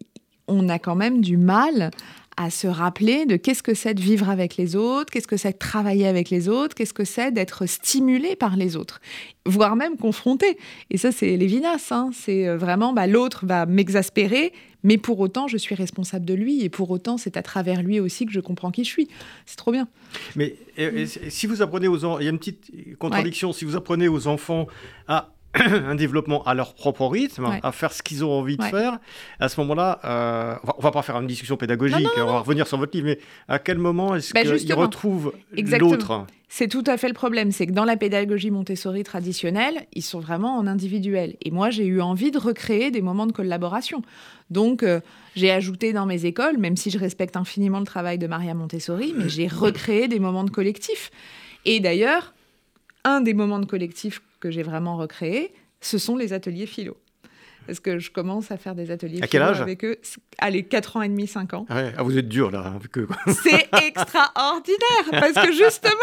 on 0.47 0.69
a 0.69 0.79
quand 0.79 0.95
même 0.95 1.21
du 1.21 1.37
mal 1.37 1.91
à 2.37 2.49
se 2.49 2.67
rappeler 2.67 3.25
de 3.25 3.35
qu'est-ce 3.35 3.63
que 3.63 3.73
c'est 3.73 3.93
de 3.93 4.01
vivre 4.01 4.29
avec 4.29 4.57
les 4.57 4.75
autres, 4.75 5.11
qu'est-ce 5.11 5.27
que 5.27 5.37
c'est 5.37 5.53
de 5.53 5.57
travailler 5.57 6.07
avec 6.07 6.29
les 6.29 6.49
autres, 6.49 6.75
qu'est-ce 6.75 6.93
que 6.93 7.05
c'est 7.05 7.31
d'être 7.31 7.65
stimulé 7.65 8.35
par 8.35 8.55
les 8.55 8.75
autres, 8.75 9.01
voire 9.45 9.75
même 9.75 9.97
confronté. 9.97 10.57
Et 10.89 10.97
ça, 10.97 11.11
c'est 11.11 11.37
l'évinasse. 11.37 11.91
Hein. 11.91 12.11
C'est 12.13 12.47
euh, 12.47 12.57
vraiment, 12.57 12.93
bah, 12.93 13.07
l'autre 13.07 13.45
va 13.45 13.65
m'exaspérer, 13.65 14.53
mais 14.83 14.97
pour 14.97 15.19
autant, 15.19 15.47
je 15.47 15.57
suis 15.57 15.75
responsable 15.75 16.25
de 16.25 16.33
lui, 16.33 16.63
et 16.63 16.69
pour 16.69 16.89
autant, 16.89 17.17
c'est 17.17 17.37
à 17.37 17.43
travers 17.43 17.83
lui 17.83 17.99
aussi 17.99 18.25
que 18.25 18.31
je 18.31 18.39
comprends 18.39 18.71
qui 18.71 18.83
je 18.83 18.89
suis. 18.89 19.07
C'est 19.45 19.57
trop 19.57 19.71
bien. 19.71 19.87
Mais 20.35 20.55
si 21.29 21.47
vous 21.47 21.61
apprenez 21.61 21.87
aux 21.87 22.03
enfants, 22.03 22.19
il 22.19 22.25
y 22.25 22.27
a 22.27 22.31
une 22.31 22.39
petite 22.39 22.97
contradiction, 22.97 23.53
si 23.53 23.65
vous 23.65 23.75
apprenez 23.75 24.07
aux 24.07 24.27
enfants 24.27 24.67
à 25.07 25.33
un 25.59 25.95
développement 25.95 26.43
à 26.43 26.53
leur 26.53 26.73
propre 26.73 27.05
rythme, 27.07 27.59
à 27.61 27.71
faire 27.71 27.93
ce 27.93 28.01
qu'ils 28.01 28.25
ont 28.25 28.31
envie 28.31 28.57
de 28.57 28.63
faire. 28.63 28.99
À 29.39 29.49
ce 29.49 29.59
moment-là, 29.61 29.99
euh, 30.03 30.55
on, 30.63 30.67
va, 30.67 30.75
va 30.79 30.91
pas 30.91 31.01
faire 31.01 31.17
une 31.17 31.27
discussion 31.27 31.57
pédagogique, 31.57 32.07
on 32.17 32.25
va 32.25 32.39
revenir 32.39 32.67
sur 32.67 32.77
votre 32.77 32.95
livre, 32.95 33.07
mais 33.07 33.19
à 33.47 33.59
quel 33.59 33.77
moment 33.77 34.15
est-ce 34.15 34.33
bah, 34.33 34.41
qu'ils 34.41 34.73
retrouvent 34.73 35.33
l'autre? 35.55 36.25
C'est 36.55 36.67
tout 36.67 36.83
à 36.85 36.97
fait 36.97 37.07
le 37.07 37.15
problème, 37.15 37.51
c'est 37.51 37.65
que 37.65 37.71
dans 37.71 37.83
la 37.83 37.97
pédagogie 37.97 38.51
Montessori 38.51 39.03
traditionnelle, 39.03 39.87
ils 39.93 40.03
sont 40.03 40.19
vraiment 40.19 40.55
en 40.55 40.67
individuel. 40.67 41.35
Et 41.41 41.49
moi, 41.49 41.71
j'ai 41.71 41.85
eu 41.87 41.99
envie 41.99 42.29
de 42.29 42.37
recréer 42.37 42.91
des 42.91 43.01
moments 43.01 43.25
de 43.25 43.31
collaboration. 43.31 44.03
Donc, 44.51 44.83
euh, 44.83 44.99
j'ai 45.35 45.49
ajouté 45.49 45.93
dans 45.93 46.05
mes 46.05 46.25
écoles, 46.25 46.59
même 46.59 46.77
si 46.77 46.91
je 46.91 46.99
respecte 46.99 47.37
infiniment 47.37 47.79
le 47.79 47.87
travail 47.87 48.19
de 48.19 48.27
Maria 48.27 48.53
Montessori, 48.53 49.15
mais 49.17 49.29
j'ai 49.29 49.47
recréé 49.47 50.07
des 50.07 50.19
moments 50.19 50.43
de 50.43 50.51
collectif. 50.51 51.09
Et 51.65 51.79
d'ailleurs, 51.79 52.35
un 53.03 53.21
des 53.21 53.33
moments 53.33 53.59
de 53.59 53.65
collectif 53.65 54.21
que 54.43 54.51
j'ai 54.51 54.61
vraiment 54.61 54.97
recréé, 54.97 55.53
ce 55.79 55.97
sont 55.97 56.17
les 56.17 56.33
ateliers 56.33 56.65
philo 56.65 56.97
parce 57.67 57.79
que 57.79 57.99
je 57.99 58.11
commence 58.11 58.51
à 58.51 58.57
faire 58.57 58.75
des 58.75 58.91
ateliers 58.91 59.21
à 59.21 59.27
quel 59.27 59.41
âge 59.41 59.61
avec 59.61 59.83
eux. 59.85 59.97
Allez, 60.39 60.63
4 60.63 60.97
ans 60.97 61.01
et 61.01 61.09
demi, 61.09 61.27
5 61.27 61.53
ans. 61.53 61.65
Ah, 61.69 61.83
ah 61.97 62.03
vous 62.03 62.17
êtes 62.17 62.27
dur 62.27 62.51
là 62.51 62.73
avec 62.75 62.97
eux. 62.97 63.07
C'est 63.27 63.69
extraordinaire 63.85 65.11
parce 65.11 65.33
que 65.33 65.51
justement, 65.53 65.93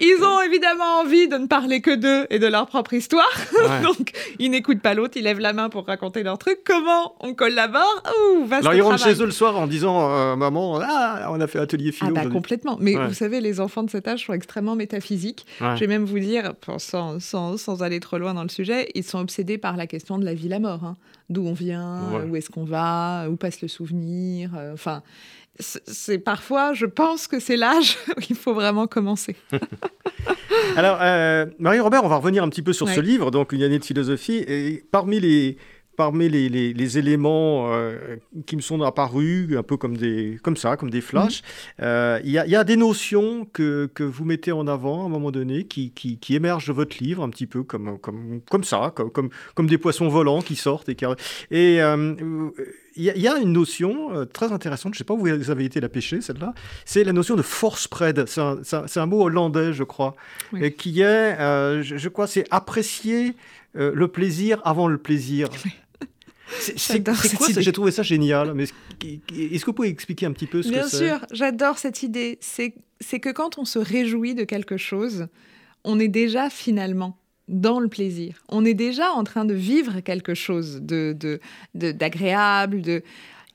ils 0.00 0.22
ont 0.22 0.40
évidemment 0.42 1.00
envie 1.00 1.28
de 1.28 1.36
ne 1.36 1.46
parler 1.46 1.80
que 1.80 1.94
d'eux 1.94 2.26
et 2.30 2.38
de 2.38 2.46
leur 2.46 2.66
propre 2.66 2.94
histoire. 2.94 3.28
Donc, 3.82 4.12
ils 4.38 4.50
n'écoutent 4.50 4.82
pas 4.82 4.94
l'autre, 4.94 5.16
ils 5.16 5.24
lèvent 5.24 5.40
la 5.40 5.52
main 5.52 5.68
pour 5.68 5.86
raconter 5.86 6.22
leur 6.22 6.38
truc. 6.38 6.60
Comment 6.64 7.14
on 7.20 7.34
collabore? 7.34 8.02
Ouh, 8.32 8.46
Alors, 8.52 8.74
ils 8.74 8.82
rentrent 8.82 9.02
chez 9.02 9.20
eux 9.20 9.26
le 9.26 9.32
soir 9.32 9.56
en 9.56 9.66
disant 9.66 10.10
euh, 10.10 10.36
Maman, 10.36 10.80
ah, 10.82 11.28
on 11.30 11.40
a 11.40 11.46
fait 11.46 11.58
atelier 11.58 11.92
philo. 11.92 12.14
Ah, 12.16 12.24
bah, 12.24 12.30
complètement. 12.30 12.76
Mais 12.80 12.94
vous 12.94 13.14
savez, 13.14 13.40
les 13.40 13.60
enfants 13.60 13.82
de 13.82 13.90
cet 13.90 14.08
âge 14.08 14.26
sont 14.26 14.32
extrêmement 14.32 14.76
métaphysiques. 14.76 15.46
Je 15.60 15.80
vais 15.80 15.86
même 15.86 16.04
vous 16.04 16.18
dire, 16.18 16.52
sans, 16.78 17.20
sans, 17.20 17.56
sans, 17.56 17.82
aller 17.82 18.00
trop 18.00 18.18
loin 18.18 18.34
dans 18.34 18.42
le 18.42 18.48
sujet, 18.48 18.88
ils 18.94 19.04
sont 19.04 19.18
obsédés 19.18 19.58
par 19.58 19.76
la 19.76 19.86
question 19.86 20.18
de 20.18 20.24
la 20.24 20.34
vie, 20.34 20.48
la 20.48 20.58
mort. 20.58 20.87
Hein. 20.88 20.96
D'où 21.30 21.46
on 21.46 21.52
vient, 21.52 22.24
où 22.28 22.36
est-ce 22.36 22.48
qu'on 22.48 22.64
va, 22.64 23.26
où 23.28 23.36
passe 23.36 23.60
le 23.60 23.68
souvenir. 23.68 24.52
Euh, 24.56 24.72
enfin, 24.72 25.02
c'est 25.60 26.18
parfois, 26.18 26.72
je 26.72 26.86
pense 26.86 27.26
que 27.26 27.38
c'est 27.38 27.56
l'âge 27.56 27.98
où 28.16 28.20
il 28.30 28.36
faut 28.36 28.54
vraiment 28.54 28.86
commencer. 28.86 29.36
Alors, 30.76 30.98
euh, 31.00 31.46
Marie-Robert, 31.58 32.04
on 32.04 32.08
va 32.08 32.16
revenir 32.16 32.42
un 32.42 32.48
petit 32.48 32.62
peu 32.62 32.72
sur 32.72 32.88
ce 32.88 33.00
livre, 33.00 33.30
donc 33.30 33.52
Une 33.52 33.62
année 33.62 33.78
de 33.78 33.84
philosophie. 33.84 34.44
Et 34.46 34.84
parmi 34.90 35.20
les, 35.20 35.58
parmi 35.98 36.28
les, 36.28 36.48
les, 36.48 36.98
éléments 36.98 37.72
euh, 37.74 38.16
qui 38.46 38.54
me 38.54 38.60
sont 38.60 38.80
apparus, 38.82 39.56
un 39.56 39.64
peu 39.64 39.76
comme, 39.76 39.96
des, 39.96 40.38
comme 40.44 40.56
ça, 40.56 40.76
comme 40.76 40.90
des 40.90 41.00
flashs, 41.00 41.42
mhm. 41.42 41.84
euh, 41.84 42.20
il 42.22 42.30
y, 42.30 42.34
y, 42.34 42.56
a 42.56 42.62
des 42.62 42.76
notions 42.76 43.46
que, 43.52 43.90
que, 43.92 44.04
vous 44.04 44.24
mettez 44.24 44.52
en 44.52 44.68
avant 44.68 45.02
à 45.02 45.06
un 45.06 45.08
moment 45.08 45.32
donné 45.32 45.64
qui, 45.64 45.90
qui, 45.90 46.18
qui, 46.18 46.36
émergent 46.36 46.68
de 46.68 46.72
votre 46.72 47.02
livre, 47.02 47.24
un 47.24 47.30
petit 47.30 47.48
peu 47.48 47.64
comme, 47.64 47.98
comme, 47.98 48.40
comme 48.48 48.62
ça, 48.62 48.92
comme, 48.94 49.10
comme, 49.10 49.30
comme 49.56 49.66
des 49.66 49.76
poissons 49.76 50.06
volants 50.06 50.40
qui 50.40 50.54
sortent. 50.54 50.88
Et, 50.88 50.96
et 51.50 51.82
il 52.98 53.04
y, 53.04 53.28
a 53.28 53.38
une 53.38 53.52
notion 53.52 54.12
euh, 54.12 54.24
très 54.24 54.50
intéressante, 54.50 54.94
je 54.94 54.96
ne 54.96 54.98
sais 54.98 55.04
pas 55.04 55.14
où 55.14 55.20
vous 55.20 55.50
avez 55.50 55.64
été 55.64 55.80
la 55.80 55.88
pêcher, 55.88 56.20
celle-là, 56.20 56.52
c'est 56.84 57.04
la 57.04 57.12
notion 57.12 57.36
de 57.36 57.42
force 57.42 57.82
spread. 57.82 58.26
C'est 58.26 58.40
un, 58.40 58.58
un, 58.96 59.06
mot 59.06 59.22
hollandais, 59.22 59.72
je 59.72 59.84
crois, 59.84 60.16
qui 60.76 61.00
est, 61.00 61.38
euh, 61.38 61.82
je, 61.82 62.08
crois, 62.08 62.26
c'est 62.26 62.44
apprécier 62.50 63.36
euh, 63.76 63.92
le 63.94 64.08
plaisir 64.08 64.60
avant 64.64 64.88
le 64.88 64.98
plaisir. 64.98 65.48
C'est 66.76 67.04
quoi 67.04 67.14
J'ai 67.58 67.72
trouvé 67.72 67.90
ça 67.90 68.02
génial. 68.02 68.54
Mais 68.54 68.64
est-ce 68.64 69.60
que 69.60 69.66
vous 69.66 69.72
pouvez 69.72 69.88
expliquer 69.88 70.26
un 70.26 70.32
petit 70.32 70.46
peu 70.46 70.62
ce 70.62 70.68
Bien 70.68 70.82
que 70.82 70.88
c'est? 70.88 71.04
Bien 71.04 71.18
sûr, 71.18 71.26
j'adore 71.30 71.78
cette 71.78 72.02
idée. 72.02 72.38
C'est 72.40 73.20
que 73.20 73.30
quand 73.30 73.58
on 73.58 73.64
se 73.64 73.78
réjouit 73.78 74.34
de 74.34 74.44
quelque 74.44 74.76
chose, 74.76 75.28
on 75.84 75.98
est 75.98 76.08
déjà 76.08 76.50
finalement 76.50 77.18
dans 77.48 77.80
le 77.80 77.88
plaisir. 77.88 78.42
On 78.48 78.64
est 78.64 78.74
déjà 78.74 79.10
en 79.10 79.24
train 79.24 79.44
de 79.44 79.54
vivre 79.54 80.00
quelque 80.00 80.34
chose 80.34 80.80
de, 80.82 81.16
d'agréable, 81.74 82.82
de, 82.82 83.02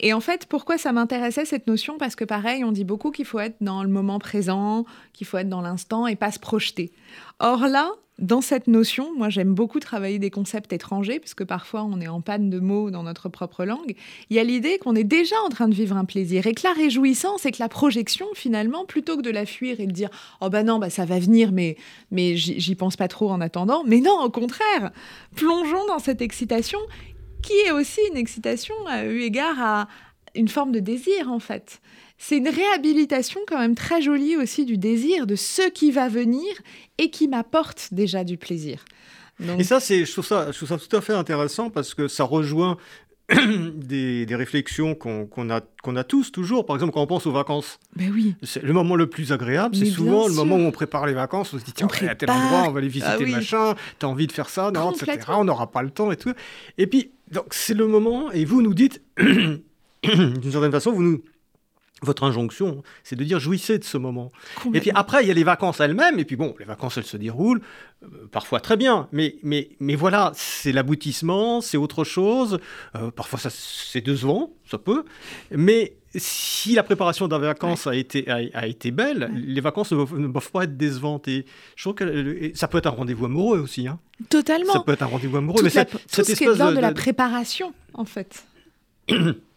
Et 0.05 0.11
en 0.11 0.19
fait, 0.19 0.47
pourquoi 0.47 0.77
ça 0.77 0.91
m'intéressait 0.91 1.45
cette 1.45 1.65
notion? 1.65 1.97
Parce 1.97 2.17
que 2.17 2.25
pareil, 2.25 2.65
on 2.65 2.73
dit 2.73 2.83
beaucoup 2.83 3.09
qu'il 3.09 3.23
faut 3.23 3.39
être 3.39 3.55
dans 3.61 3.83
le 3.83 3.89
moment 3.89 4.19
présent, 4.19 4.83
qu'il 5.13 5.25
faut 5.25 5.37
être 5.37 5.47
dans 5.47 5.61
l'instant 5.61 6.07
et 6.07 6.17
pas 6.17 6.29
se 6.29 6.39
projeter. 6.39 6.91
Or 7.39 7.67
là, 7.67 7.89
dans 8.19 8.41
cette 8.41 8.67
notion, 8.67 9.15
moi 9.15 9.29
j'aime 9.29 9.53
beaucoup 9.53 9.79
travailler 9.79 10.19
des 10.19 10.29
concepts 10.29 10.73
étrangers, 10.73 11.21
puisque 11.21 11.45
parfois 11.45 11.83
on 11.83 12.01
est 12.01 12.09
en 12.09 12.19
panne 12.19 12.49
de 12.49 12.59
mots 12.59 12.91
dans 12.91 13.03
notre 13.03 13.29
propre 13.29 13.63
langue. 13.63 13.95
Il 14.29 14.35
y 14.35 14.39
a 14.39 14.43
l'idée 14.43 14.77
qu'on 14.77 14.93
est 14.93 15.05
déjà 15.05 15.37
en 15.45 15.49
train 15.49 15.69
de 15.69 15.73
vivre 15.73 15.95
un 15.95 16.03
plaisir 16.03 16.47
et 16.47 16.53
que 16.53 16.67
la 16.67 16.73
réjouissance 16.73 17.45
et 17.45 17.51
que 17.51 17.59
la 17.59 17.69
projection, 17.69 18.27
finalement, 18.35 18.83
plutôt 18.83 19.15
que 19.15 19.21
de 19.21 19.31
la 19.31 19.45
fuir 19.45 19.79
et 19.79 19.87
de 19.87 19.93
dire 19.93 20.09
oh 20.41 20.49
ben 20.49 20.65
non, 20.65 20.79
bah 20.79 20.89
ça 20.89 21.05
va 21.05 21.17
venir, 21.17 21.53
mais, 21.53 21.77
mais 22.11 22.35
j'y 22.35 22.75
pense 22.75 22.97
pas 22.97 23.07
trop 23.07 23.31
en 23.31 23.39
attendant. 23.39 23.85
Mais 23.85 24.01
non, 24.01 24.19
au 24.21 24.29
contraire, 24.29 24.91
plongeons 25.33 25.87
dans 25.87 25.99
cette 25.99 26.21
excitation 26.21 26.79
qui 27.43 27.53
est 27.67 27.71
aussi 27.71 28.01
une 28.09 28.17
excitation 28.17 28.75
à 28.87 29.03
eu 29.05 29.21
égard 29.21 29.61
à 29.61 29.87
une 30.35 30.47
forme 30.47 30.71
de 30.71 30.79
désir 30.79 31.31
en 31.31 31.39
fait 31.39 31.79
c'est 32.25 32.37
une 32.37 32.47
réhabilitation 32.47 33.41
quand 33.45 33.59
même 33.59 33.75
très 33.75 34.01
jolie 34.01 34.37
aussi 34.37 34.63
du 34.63 34.77
désir 34.77 35.27
de 35.27 35.35
ce 35.35 35.69
qui 35.69 35.91
va 35.91 36.07
venir 36.07 36.47
et 36.97 37.09
qui 37.09 37.27
m'apporte 37.27 37.89
déjà 37.91 38.23
du 38.23 38.37
plaisir. 38.37 38.85
Et 39.57 39.63
ça, 39.63 39.81
c'est, 39.81 40.05
je 40.05 40.11
trouve 40.11 40.25
ça, 40.25 40.51
je 40.51 40.55
trouve 40.55 40.69
ça 40.69 40.77
tout 40.77 40.95
à 40.95 41.01
fait 41.01 41.13
intéressant 41.13 41.69
parce 41.69 41.93
que 41.93 42.07
ça 42.07 42.23
rejoint 42.23 42.77
des, 43.75 44.27
réflexions 44.31 44.95
qu'on 44.95 45.49
a, 45.49 45.61
qu'on 45.81 45.95
a 45.95 46.03
tous 46.03 46.31
toujours. 46.31 46.65
Par 46.65 46.75
exemple, 46.75 46.93
quand 46.93 47.01
on 47.01 47.07
pense 47.07 47.25
aux 47.25 47.31
vacances. 47.31 47.79
Ben 47.95 48.11
oui. 48.13 48.35
C'est 48.43 48.63
le 48.63 48.73
moment 48.73 48.95
le 48.95 49.07
plus 49.07 49.31
agréable. 49.31 49.75
C'est 49.75 49.85
souvent 49.85 50.27
le 50.27 50.33
moment 50.33 50.57
où 50.57 50.61
on 50.61 50.71
prépare 50.71 51.05
les 51.05 51.13
vacances. 51.13 51.53
On 51.53 51.59
se 51.59 51.63
dit, 51.63 51.73
tiens, 51.73 51.87
on 51.87 52.07
à 52.07 52.15
tel 52.15 52.29
endroit, 52.29 52.63
on 52.67 52.71
va 52.71 52.79
aller 52.79 52.87
visiter 52.87 53.11
ah, 53.13 53.17
oui. 53.19 53.31
machin. 53.31 53.75
T'as 53.99 54.07
envie 54.07 54.27
de 54.27 54.31
faire 54.31 54.49
ça, 54.49 54.71
non, 54.71 54.91
etc. 54.91 55.19
On 55.29 55.45
n'aura 55.45 55.71
pas 55.71 55.83
le 55.83 55.89
temps 55.89 56.11
et 56.11 56.17
tout. 56.17 56.33
Et 56.77 56.87
puis, 56.87 57.11
donc, 57.31 57.47
c'est 57.51 57.73
le 57.73 57.87
moment. 57.87 58.31
Et 58.31 58.45
vous 58.45 58.61
nous 58.61 58.73
dites, 58.73 59.01
d'une 59.17 60.51
certaine 60.51 60.71
façon, 60.71 60.91
vous 60.91 61.03
nous 61.03 61.23
votre 62.03 62.23
injonction, 62.23 62.83
c'est 63.03 63.15
de 63.15 63.23
dire 63.23 63.39
jouissez 63.39 63.79
de 63.79 63.83
ce 63.83 63.97
moment. 63.97 64.31
Et 64.73 64.79
puis 64.79 64.91
après, 64.93 65.23
il 65.23 65.27
y 65.27 65.31
a 65.31 65.33
les 65.33 65.43
vacances 65.43 65.79
elles-mêmes, 65.79 66.19
et 66.19 66.25
puis 66.25 66.35
bon, 66.35 66.55
les 66.59 66.65
vacances, 66.65 66.97
elles 66.97 67.05
se 67.05 67.17
déroulent 67.17 67.61
euh, 68.03 68.27
parfois 68.31 68.59
très 68.59 68.77
bien, 68.77 69.07
mais, 69.11 69.35
mais, 69.43 69.69
mais 69.79 69.95
voilà, 69.95 70.31
c'est 70.35 70.71
l'aboutissement, 70.71 71.61
c'est 71.61 71.77
autre 71.77 72.03
chose. 72.03 72.59
Euh, 72.95 73.11
parfois, 73.11 73.39
ça, 73.39 73.49
c'est 73.51 74.01
décevant, 74.01 74.51
ça 74.69 74.77
peut, 74.77 75.05
mais 75.51 75.95
si 76.15 76.75
la 76.75 76.83
préparation 76.83 77.27
d'un 77.27 77.39
vacances 77.39 77.87
a, 77.87 77.95
été, 77.95 78.29
a, 78.29 78.67
été 78.67 78.91
belle, 78.91 79.31
les 79.33 79.61
vacances 79.61 79.91
ne, 79.93 80.27
peuvent 80.27 80.51
pas 80.51 80.65
être 80.65 80.77
décevantes. 80.77 81.27
Et 81.27 81.45
je 81.75 81.83
trouve 81.83 81.95
que 81.95 82.51
ça 82.53 82.67
peut 82.67 82.77
être 82.77 82.85
un 82.85 82.91
rendez-vous 82.91 83.25
amoureux 83.25 83.59
aussi. 83.59 83.87
Hein. 83.87 83.99
Totalement. 84.29 84.73
Ça 84.73 84.81
peut 84.81 84.93
être 84.93 85.01
un 85.01 85.07
rendez-vous 85.07 85.37
amoureux. 85.37 85.63
mais 85.63 85.71
la, 85.73 85.85
tout 85.85 85.97
ce 86.07 86.21
qui 86.21 86.43
est 86.43 86.47
de, 86.47 86.75
de 86.75 86.79
la 86.79 86.91
préparation, 86.91 87.73
en 87.95 88.05
fait. 88.05 88.45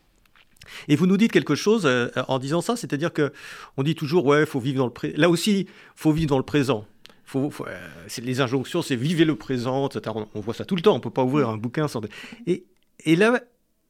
Et 0.88 0.96
vous 0.96 1.07
nous 1.07 1.16
dites 1.16 1.33
quelque 1.33 1.55
chose 1.55 1.83
euh, 1.85 2.09
en 2.29 2.38
disant 2.38 2.61
ça, 2.61 2.76
c'est-à-dire 2.76 3.12
que 3.12 3.33
on 3.76 3.83
dit 3.83 3.94
toujours 3.94 4.26
ouais, 4.26 4.46
faut 4.46 4.61
vivre 4.61 4.79
dans 4.79 4.87
le 4.87 4.92
présent. 4.92 5.14
Là 5.16 5.29
aussi, 5.29 5.66
faut 5.94 6.12
vivre 6.12 6.29
dans 6.29 6.38
le 6.38 6.44
présent. 6.44 6.87
Faut, 7.24 7.52
euh, 7.66 7.88
les 8.22 8.40
injonctions, 8.40 8.83
c'est 8.83 8.96
vivez 8.96 9.24
le 9.24 9.35
présent, 9.35 9.88
etc. 9.88 10.16
On, 10.35 10.40
voit 10.40 10.55
ça 10.55 10.64
tout 10.64 10.76
le 10.76 10.83
temps. 10.83 10.94
On 10.94 11.00
peut 11.00 11.11
pas 11.11 11.24
ouvrir 11.24 11.48
un 11.48 11.57
bouquin 11.57 11.88
sans. 11.88 12.00
Et, 12.46 12.64
et 13.05 13.16
là, 13.16 13.40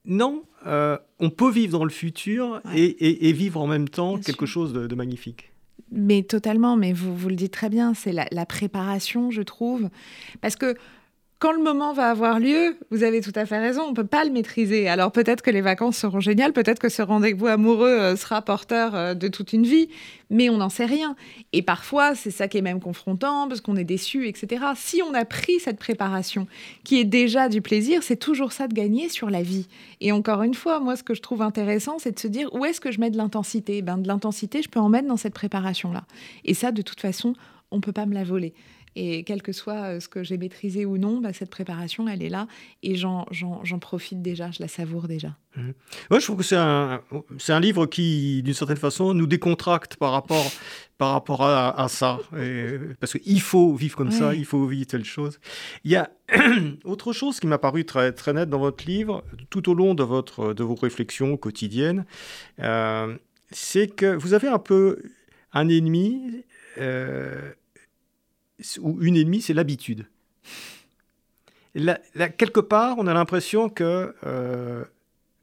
non, 0.05 0.43
euh, 0.65 0.97
on 1.19 1.29
peut 1.29 1.51
vivre 1.51 1.77
dans 1.77 1.83
le 1.83 1.91
futur 1.91 2.61
et, 2.73 3.27
et, 3.29 3.33
vivre 3.33 3.61
en 3.61 3.67
même 3.67 3.89
temps 3.89 4.17
quelque 4.17 4.45
chose 4.45 4.73
de, 4.73 4.95
magnifique. 4.95 5.51
Mais 5.91 6.23
totalement, 6.23 6.75
mais 6.75 6.93
vous, 6.93 7.15
vous 7.15 7.29
le 7.29 7.35
dites 7.35 7.53
très 7.53 7.69
bien, 7.69 7.93
c'est 7.93 8.11
la, 8.11 8.25
la, 8.31 8.45
préparation, 8.45 9.29
je 9.29 9.43
trouve. 9.43 9.89
Parce 10.41 10.55
que 10.55 10.75
quand 11.39 11.51
le 11.51 11.61
moment 11.61 11.93
va 11.93 12.09
avoir 12.09 12.39
lieu, 12.39 12.77
vous 12.89 13.03
avez 13.03 13.21
tout 13.21 13.31
à 13.35 13.45
fait 13.45 13.59
raison, 13.59 13.83
on 13.83 13.89
ne 13.91 13.95
peut 13.95 14.07
pas 14.07 14.25
le 14.25 14.31
maîtriser. 14.31 14.87
Alors 14.87 15.11
peut-être 15.11 15.43
que 15.43 15.51
les 15.51 15.61
vacances 15.61 15.97
seront 15.97 16.19
géniales, 16.19 16.51
peut-être 16.51 16.79
que 16.79 16.89
ce 16.89 17.03
rendez-vous 17.03 17.45
amoureux 17.45 17.89
euh, 17.89 18.15
sera 18.15 18.41
porteur 18.41 18.95
euh, 18.95 19.13
de 19.13 19.27
toute 19.27 19.53
une 19.53 19.65
vie, 19.65 19.87
mais 20.31 20.49
on 20.49 20.57
n'en 20.57 20.69
sait 20.69 20.85
rien. 20.85 21.15
Et 21.53 21.61
parfois, 21.61 22.15
c'est 22.15 22.31
ça 22.31 22.47
qui 22.47 22.57
est 22.57 22.63
même 22.63 22.79
confrontant, 22.79 23.47
parce 23.47 23.61
qu'on 23.61 23.75
est 23.75 23.83
déçu, 23.83 24.27
etc. 24.27 24.65
Si 24.75 25.03
on 25.03 25.13
a 25.13 25.25
pris 25.25 25.59
cette 25.59 25.77
préparation, 25.77 26.47
qui 26.83 26.99
est 26.99 27.05
déjà 27.05 27.49
du 27.49 27.61
plaisir, 27.61 28.01
c'est 28.01 28.17
toujours 28.17 28.51
ça 28.51 28.67
de 28.67 28.73
gagner 28.73 29.07
sur 29.07 29.29
la 29.29 29.43
vie. 29.43 29.67
Et 30.01 30.11
encore 30.11 30.41
une 30.41 30.55
fois, 30.55 30.79
moi, 30.79 30.95
ce 30.95 31.03
que 31.03 31.13
je 31.13 31.21
trouve 31.21 31.43
intéressant, 31.43 31.99
c'est 31.99 32.13
de 32.13 32.19
se 32.19 32.27
dire, 32.27 32.49
où 32.55 32.65
est-ce 32.65 32.81
que 32.81 32.91
je 32.91 32.99
mets 32.99 33.11
de 33.11 33.17
l'intensité? 33.17 33.83
Ben, 33.83 33.99
De 33.99 34.07
l'intensité, 34.07 34.63
je 34.63 34.69
peux 34.69 34.79
en 34.79 34.89
mettre 34.89 35.07
dans 35.07 35.17
cette 35.17 35.35
préparation-là. 35.35 36.03
Et 36.45 36.55
ça, 36.55 36.71
de 36.71 36.81
toute 36.81 36.99
façon, 36.99 37.33
on 37.69 37.75
ne 37.77 37.81
peut 37.81 37.91
pas 37.91 38.07
me 38.07 38.15
la 38.15 38.23
voler. 38.23 38.53
Et 38.99 39.23
quel 39.23 39.43
que 39.43 39.51
soit 39.51 39.83
euh, 39.83 39.99
ce 39.99 40.07
que 40.07 40.23
j'ai 40.23 40.39
maîtrisé 40.39 40.83
ou 40.83 40.97
non, 40.97 41.21
bah, 41.21 41.31
cette 41.31 41.51
préparation, 41.51 42.07
elle 42.07 42.23
est 42.23 42.29
là. 42.29 42.47
Et 42.81 42.95
j'en 42.95 43.25
profite 43.79 44.23
déjà, 44.23 44.49
je 44.49 44.59
la 44.59 44.67
savoure 44.67 45.07
déjà. 45.07 45.37
Mmh. 45.55 45.69
Ouais, 46.09 46.19
je 46.19 46.25
trouve 46.25 46.37
que 46.37 46.43
c'est 46.43 46.55
un, 46.55 47.01
un 47.47 47.59
livre 47.59 47.85
qui, 47.85 48.41
d'une 48.41 48.55
certaine 48.55 48.77
façon, 48.77 49.13
nous 49.13 49.27
décontracte 49.27 49.97
par 49.97 50.13
rapport, 50.13 50.51
par 50.97 51.11
rapport 51.11 51.43
à, 51.43 51.79
à 51.79 51.87
ça. 51.89 52.17
Et, 52.39 52.79
parce 52.99 53.13
qu'il 53.13 53.39
faut 53.39 53.75
vivre 53.75 53.95
comme 53.95 54.09
ça, 54.09 54.33
il 54.33 54.45
faut 54.45 54.65
vivre 54.65 54.87
telle 54.87 55.05
chose. 55.05 55.39
Il 55.83 55.91
y 55.91 55.95
a 55.95 56.09
autre 56.83 57.13
chose 57.13 57.39
qui 57.39 57.45
m'a 57.45 57.59
paru 57.59 57.85
très, 57.85 58.11
très 58.13 58.33
net 58.33 58.49
dans 58.49 58.57
votre 58.57 58.83
livre, 58.87 59.23
tout 59.51 59.69
au 59.69 59.75
long 59.75 59.93
de, 59.93 60.01
votre, 60.01 60.55
de 60.55 60.63
vos 60.63 60.73
réflexions 60.73 61.37
quotidiennes, 61.37 62.03
euh, 62.61 63.15
c'est 63.51 63.87
que 63.87 64.15
vous 64.15 64.33
avez 64.33 64.47
un 64.47 64.59
peu 64.59 65.03
un 65.53 65.69
ennemi. 65.69 66.43
Euh, 66.79 67.53
ou 68.79 69.01
une 69.01 69.15
ennemie, 69.15 69.41
c'est 69.41 69.53
l'habitude. 69.53 70.05
quelque 72.37 72.59
part, 72.59 72.97
on 72.97 73.07
a 73.07 73.13
l'impression 73.13 73.69
que 73.69 74.15
euh, 74.25 74.83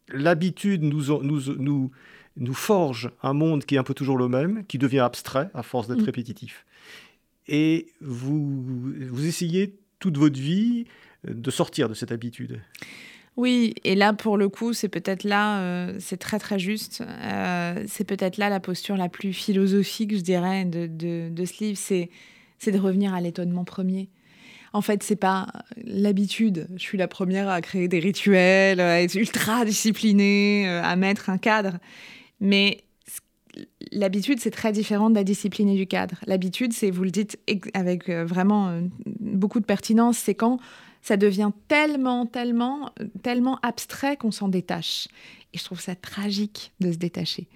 l'habitude 0.09 0.83
nous, 0.83 1.23
nous, 1.23 1.55
nous, 1.57 1.91
nous, 2.37 2.55
forge 2.55 3.11
un 3.23 3.33
monde 3.33 3.65
qui 3.65 3.77
est 3.77 3.79
un 3.79 3.85
peu 3.85 3.95
toujours 3.95 4.19
le 4.19 4.29
même, 4.29 4.65
qui 4.67 4.79
devient 4.79 5.01
abstrait 5.01 5.51
à 5.55 5.63
force 5.63 5.87
d'être 5.87 6.03
mm. 6.03 6.07
répétitif. 6.07 6.65
Et 7.47 7.89
vous, 8.01 8.73
vous 9.11 9.27
essayez 9.27 9.77
toute 9.99 10.17
votre 10.17 10.39
vie 10.39 10.87
de 11.25 11.51
sortir 11.51 11.89
de 11.89 11.95
cette 11.95 12.13
habitude. 12.13 12.61
Oui, 13.37 13.75
et 13.83 13.97
là, 13.97 14.13
pour 14.13 14.37
le 14.37 14.49
coup, 14.49 14.73
c'est 14.73 14.89
peut-être 14.89 15.25
là, 15.25 15.61
euh, 15.61 15.97
c'est 15.99 16.19
très 16.19 16.39
très 16.39 16.59
juste, 16.59 17.03
euh, 17.03 17.85
c'est 17.89 18.05
peut-être 18.05 18.37
là 18.37 18.49
la 18.49 18.61
posture 18.61 18.97
la 18.97 19.09
plus 19.09 19.33
philosophique, 19.33 20.17
je 20.17 20.21
dirais, 20.21 20.65
de, 20.65 20.87
de, 20.87 21.31
de 21.31 21.45
ce 21.45 21.65
livre. 21.65 21.79
C'est 21.79 22.11
c'est 22.59 22.73
de 22.73 22.79
revenir 22.79 23.15
à 23.15 23.21
l'étonnement 23.21 23.65
premier. 23.65 24.09
En 24.73 24.81
fait, 24.81 25.05
c'est 25.05 25.17
pas 25.17 25.47
l'habitude. 25.85 26.67
Je 26.75 26.83
suis 26.83 26.99
la 26.99 27.07
première 27.07 27.49
à 27.49 27.61
créer 27.61 27.87
des 27.87 28.01
rituels, 28.01 28.81
à 28.81 29.01
être 29.03 29.15
ultra 29.15 29.65
disciplinée, 29.65 30.69
euh, 30.69 30.83
à 30.83 30.97
mettre 30.97 31.31
un 31.31 31.39
cadre. 31.39 31.79
Mais 32.41 32.83
l'habitude, 33.93 34.41
c'est 34.41 34.51
très 34.51 34.73
différent 34.73 35.11
de 35.11 35.15
la 35.15 35.23
discipline 35.23 35.69
et 35.69 35.77
du 35.77 35.87
cadre. 35.87 36.17
L'habitude, 36.27 36.73
c'est, 36.73 36.91
vous 36.91 37.05
le 37.05 37.13
dites 37.13 37.39
avec 37.73 38.09
euh, 38.09 38.25
vraiment 38.25 38.69
euh, 38.69 38.81
beaucoup 39.21 39.61
de 39.61 39.65
pertinence, 39.65 40.19
c'est 40.19 40.35
quand 40.35 40.59
ça 41.03 41.17
devient 41.17 41.51
tellement, 41.69 42.27
tellement, 42.27 42.91
tellement 43.23 43.61
abstrait 43.63 44.17
qu'on 44.17 44.31
s'en 44.31 44.49
détache. 44.49 45.07
Et 45.55 45.59
je 45.59 45.65
trouve 45.65 45.81
ça 45.81 45.95
tragique 45.95 46.73
de 46.81 46.93
se 46.93 46.99
détacher. 46.99 47.47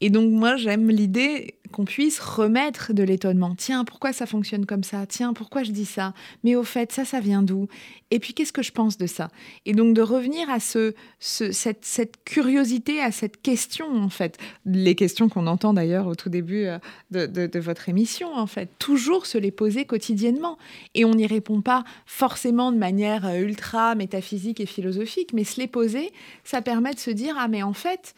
Et 0.00 0.10
donc 0.10 0.32
moi, 0.32 0.56
j'aime 0.56 0.90
l'idée 0.90 1.54
qu'on 1.72 1.84
puisse 1.84 2.20
remettre 2.20 2.92
de 2.92 3.02
l'étonnement. 3.02 3.54
Tiens, 3.56 3.84
pourquoi 3.84 4.12
ça 4.12 4.26
fonctionne 4.26 4.66
comme 4.66 4.84
ça? 4.84 5.06
Tiens, 5.06 5.32
pourquoi 5.32 5.62
je 5.62 5.72
dis 5.72 5.86
ça? 5.86 6.14
Mais 6.44 6.54
au 6.54 6.64
fait, 6.64 6.92
ça, 6.92 7.04
ça 7.04 7.18
vient 7.18 7.42
d'où? 7.42 7.66
Et 8.10 8.18
puis, 8.18 8.34
qu'est-ce 8.34 8.52
que 8.52 8.62
je 8.62 8.72
pense 8.72 8.98
de 8.98 9.06
ça? 9.06 9.30
Et 9.64 9.72
donc 9.72 9.94
de 9.94 10.02
revenir 10.02 10.50
à 10.50 10.60
ce, 10.60 10.94
cette, 11.18 11.84
cette, 11.84 12.22
curiosité, 12.24 13.00
à 13.00 13.10
cette 13.10 13.40
question, 13.40 13.86
en 13.96 14.10
fait. 14.10 14.38
Les 14.66 14.94
questions 14.94 15.30
qu'on 15.30 15.46
entend 15.46 15.72
d'ailleurs 15.72 16.06
au 16.06 16.14
tout 16.14 16.28
début 16.28 16.66
euh, 16.66 16.78
de, 17.10 17.26
de, 17.26 17.58
votre 17.58 17.88
émission, 17.88 18.34
en 18.34 18.46
fait. 18.46 18.68
Toujours 18.78 19.24
se 19.24 19.38
les 19.38 19.50
poser 19.50 19.86
quotidiennement. 19.86 20.58
Et 20.94 21.06
on 21.06 21.14
n'y 21.14 21.26
répond 21.26 21.62
pas 21.62 21.84
forcément 22.04 22.70
de 22.70 22.76
manière 22.76 23.26
euh, 23.26 23.38
ultra 23.38 23.94
métaphysique 23.94 24.60
et 24.60 24.66
philosophique, 24.66 25.32
mais 25.32 25.44
se 25.44 25.58
les 25.58 25.68
poser, 25.68 26.12
ça 26.44 26.60
permet 26.60 26.92
de 26.92 26.98
se 26.98 27.10
dire, 27.10 27.38
ah 27.44 27.48
mais 27.48 27.64
en 27.64 27.72
fait, 27.72 28.14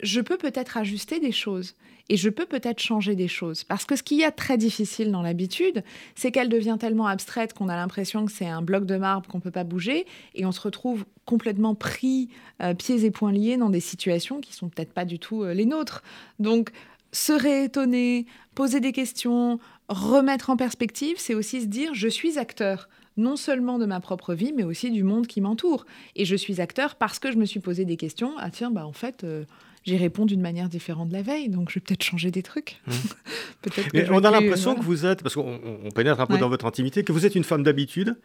je 0.00 0.20
peux 0.20 0.36
peut-être 0.36 0.76
ajuster 0.76 1.18
des 1.18 1.32
choses 1.32 1.74
et 2.08 2.16
je 2.16 2.28
peux 2.28 2.46
peut-être 2.46 2.80
changer 2.80 3.16
des 3.16 3.26
choses. 3.26 3.64
Parce 3.64 3.84
que 3.84 3.96
ce 3.96 4.04
qu'il 4.04 4.18
y 4.18 4.24
a 4.24 4.30
très 4.30 4.56
difficile 4.56 5.10
dans 5.10 5.22
l'habitude, 5.22 5.82
c'est 6.14 6.30
qu'elle 6.30 6.48
devient 6.48 6.76
tellement 6.78 7.08
abstraite 7.08 7.52
qu'on 7.52 7.68
a 7.68 7.74
l'impression 7.74 8.26
que 8.26 8.32
c'est 8.32 8.46
un 8.46 8.62
bloc 8.62 8.86
de 8.86 8.96
marbre 8.96 9.28
qu'on 9.28 9.38
ne 9.38 9.42
peut 9.42 9.50
pas 9.50 9.64
bouger 9.64 10.06
et 10.36 10.46
on 10.46 10.52
se 10.52 10.60
retrouve 10.60 11.04
complètement 11.24 11.74
pris, 11.74 12.28
euh, 12.62 12.74
pieds 12.74 13.04
et 13.04 13.10
poings 13.10 13.32
liés 13.32 13.56
dans 13.56 13.70
des 13.70 13.80
situations 13.80 14.40
qui 14.40 14.52
sont 14.52 14.68
peut-être 14.68 14.92
pas 14.92 15.04
du 15.04 15.18
tout 15.18 15.42
euh, 15.42 15.52
les 15.52 15.66
nôtres. 15.66 16.04
Donc, 16.38 16.70
se 17.12 17.32
réétonner, 17.32 18.26
poser 18.54 18.78
des 18.78 18.92
questions, 18.92 19.58
remettre 19.90 20.50
en 20.50 20.56
perspective, 20.56 21.16
c'est 21.18 21.34
aussi 21.34 21.60
se 21.60 21.66
dire 21.66 21.94
je 21.94 22.08
suis 22.08 22.38
acteur 22.38 22.88
non 23.16 23.36
seulement 23.36 23.78
de 23.78 23.86
ma 23.86 24.00
propre 24.00 24.34
vie, 24.34 24.52
mais 24.56 24.62
aussi 24.62 24.90
du 24.90 25.02
monde 25.02 25.26
qui 25.26 25.40
m'entoure. 25.40 25.84
Et 26.14 26.24
je 26.24 26.36
suis 26.36 26.60
acteur 26.60 26.94
parce 26.94 27.18
que 27.18 27.32
je 27.32 27.36
me 27.36 27.44
suis 27.44 27.60
posé 27.60 27.84
des 27.84 27.96
questions. 27.96 28.32
Ah 28.38 28.50
tiens, 28.50 28.70
bah 28.70 28.86
en 28.86 28.92
fait, 28.92 29.24
euh, 29.24 29.44
j'y 29.84 29.96
réponds 29.96 30.26
d'une 30.26 30.40
manière 30.40 30.68
différente 30.68 31.08
de 31.08 31.14
la 31.14 31.22
veille, 31.22 31.48
donc 31.48 31.70
je 31.70 31.76
vais 31.76 31.80
peut-être 31.80 32.02
changer 32.02 32.30
des 32.30 32.42
trucs. 32.42 32.80
Mmh. 32.86 34.00
on 34.10 34.24
a 34.24 34.30
l'impression 34.30 34.74
que 34.74 34.82
vous 34.82 35.06
êtes, 35.06 35.22
parce 35.22 35.34
qu'on 35.34 35.88
pénètre 35.94 36.20
un 36.20 36.26
peu 36.26 36.38
dans 36.38 36.48
votre 36.48 36.66
intimité, 36.66 37.02
que 37.02 37.12
vous 37.12 37.26
êtes 37.26 37.34
une 37.34 37.44
femme 37.44 37.62
d'habitude 37.62 38.16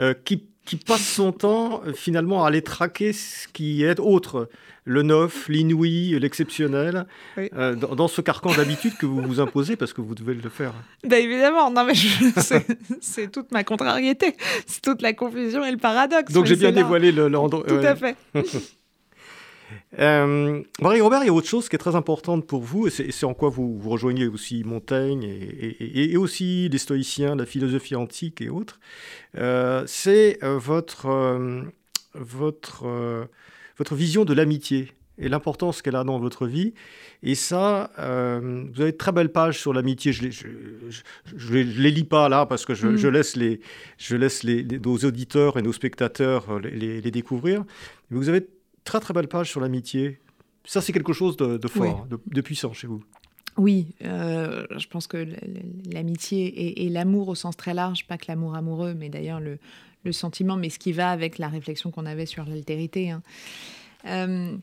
euh, 0.00 0.14
qui, 0.24 0.44
qui, 0.64 0.76
passe 0.76 1.06
son 1.06 1.32
temps 1.32 1.82
euh, 1.86 1.92
finalement 1.92 2.44
à 2.44 2.48
aller 2.48 2.62
traquer 2.62 3.12
ce 3.12 3.46
qui 3.48 3.84
est 3.84 4.00
autre, 4.00 4.48
le 4.84 5.02
neuf, 5.02 5.48
l'inouï, 5.48 6.18
l'exceptionnel, 6.18 7.06
euh, 7.38 7.74
dans, 7.74 8.08
ce 8.08 8.20
carcan 8.20 8.52
d'habitude 8.54 8.96
que 8.96 9.06
vous 9.06 9.20
vous 9.20 9.40
imposez 9.40 9.76
parce 9.76 9.92
que 9.92 10.00
vous 10.00 10.14
devez 10.14 10.34
le 10.34 10.48
faire. 10.48 10.72
Bah 11.06 11.18
évidemment, 11.18 11.70
non 11.70 11.84
mais 11.84 11.94
c'est 13.00 13.30
toute 13.30 13.52
ma 13.52 13.64
contrariété, 13.64 14.34
c'est 14.66 14.80
toute 14.80 15.02
la 15.02 15.12
confusion 15.12 15.64
et 15.64 15.70
le 15.70 15.78
paradoxe. 15.78 16.32
Donc 16.32 16.46
j'ai 16.46 16.56
bien 16.56 16.72
dévoilé 16.72 17.12
l'endroit. 17.12 17.64
Tout 17.66 17.74
à 17.74 17.94
fait. 17.94 18.16
Euh, 19.98 20.62
Marie-Robert, 20.80 21.22
il 21.22 21.26
y 21.26 21.30
a 21.30 21.32
autre 21.32 21.48
chose 21.48 21.68
qui 21.68 21.76
est 21.76 21.78
très 21.78 21.96
importante 21.96 22.46
pour 22.46 22.62
vous, 22.62 22.86
et 22.86 22.90
c'est 22.90 23.26
en 23.26 23.34
quoi 23.34 23.50
vous, 23.50 23.78
vous, 23.78 23.90
rejoignez 23.90 24.26
aussi 24.26 24.64
Montaigne 24.64 25.22
et, 25.24 26.16
aussi 26.16 26.68
les 26.68 26.78
stoïciens, 26.78 27.36
la 27.36 27.46
philosophie 27.46 27.94
antique 27.94 28.40
et 28.40 28.48
autres, 28.48 28.80
euh, 29.36 29.84
c'est 29.86 30.38
euh, 30.42 30.58
votre, 30.58 31.06
euh, 31.06 31.62
votre, 32.14 33.28
votre 33.76 33.94
vision 33.94 34.24
de 34.24 34.32
l'amitié 34.32 34.92
et 35.18 35.28
l'importance 35.28 35.82
qu'elle 35.82 35.96
a 35.96 36.04
dans 36.04 36.18
votre 36.18 36.46
vie. 36.46 36.72
Et 37.22 37.34
ça, 37.34 37.90
vous 37.98 38.80
avez 38.80 38.92
de 38.92 38.96
très 38.96 39.12
belles 39.12 39.30
pages 39.30 39.60
sur 39.60 39.72
l'amitié. 39.72 40.12
Je 40.12 40.24
ne 40.24 41.52
les, 41.52 41.64
les, 41.64 41.90
lis 41.90 42.04
pas 42.04 42.28
là 42.28 42.46
parce 42.46 42.64
que 42.64 42.74
je, 42.74 42.88
mm. 42.88 43.08
laisse, 43.08 43.36
les, 43.36 43.60
je 43.98 44.16
laisse 44.16 44.42
les, 44.42 44.64
nos 44.64 44.96
auditeurs 44.96 45.58
et 45.58 45.62
nos 45.62 45.72
spectateurs 45.72 46.58
les, 46.60 47.00
les 47.00 47.10
découvrir. 47.10 47.64
Mais 48.10 48.18
vous 48.18 48.28
avez 48.28 48.46
très 48.84 49.00
très 49.00 49.14
belle 49.14 49.28
page 49.28 49.50
sur 49.50 49.60
l'amitié. 49.60 50.20
Ça, 50.64 50.80
c'est 50.80 50.92
quelque 50.92 51.12
chose 51.12 51.36
de, 51.36 51.58
fort, 51.68 52.06
de, 52.08 52.40
puissant 52.40 52.72
chez 52.72 52.86
vous. 52.86 53.02
Oui, 53.58 53.94
euh, 54.04 54.64
je 54.76 54.86
pense 54.86 55.06
que 55.06 55.26
l'amitié 55.90 56.84
et, 56.84 56.88
l'amour 56.88 57.28
au 57.28 57.34
sens 57.34 57.56
très 57.56 57.74
large, 57.74 58.06
pas 58.06 58.16
que 58.16 58.26
l'amour 58.28 58.54
amoureux, 58.54 58.94
mais 58.94 59.08
d'ailleurs 59.08 59.40
le, 59.40 59.58
sentiment, 60.12 60.56
mais 60.56 60.70
ce 60.70 60.78
qui 60.78 60.92
va 60.92 61.10
avec 61.10 61.38
la 61.38 61.48
réflexion 61.48 61.90
qu'on 61.90 62.06
avait 62.06 62.26
sur 62.26 62.44
l'altérité. 62.44 63.10
Hein. 63.10 63.22
Euh, 64.06 64.56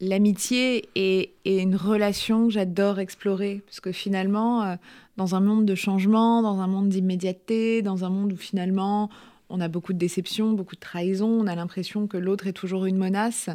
l'amitié 0.00 0.88
est, 0.94 1.32
une 1.44 1.74
relation 1.74 2.46
que 2.46 2.52
j'adore 2.52 2.98
explorer, 2.98 3.62
parce 3.66 3.80
que 3.80 3.92
finalement, 3.92 4.62
euh, 4.62 4.76
dans 5.16 5.34
un 5.34 5.40
monde 5.40 5.64
de 5.64 5.74
changement, 5.74 6.42
dans 6.42 6.60
un 6.60 6.66
monde 6.66 6.88
d'immédiateté, 6.88 7.82
dans 7.82 8.04
un 8.04 8.10
monde 8.10 8.32
où 8.32 8.36
finalement 8.36 9.10
on 9.50 9.60
a 9.60 9.68
beaucoup 9.68 9.92
de 9.92 9.98
déceptions, 9.98 10.52
beaucoup 10.52 10.74
de 10.74 10.80
trahisons, 10.80 11.40
on 11.40 11.46
a 11.46 11.54
l'impression 11.54 12.06
que 12.06 12.16
l'autre 12.16 12.46
est 12.46 12.52
toujours 12.52 12.86
une 12.86 12.98
menace, 12.98 13.48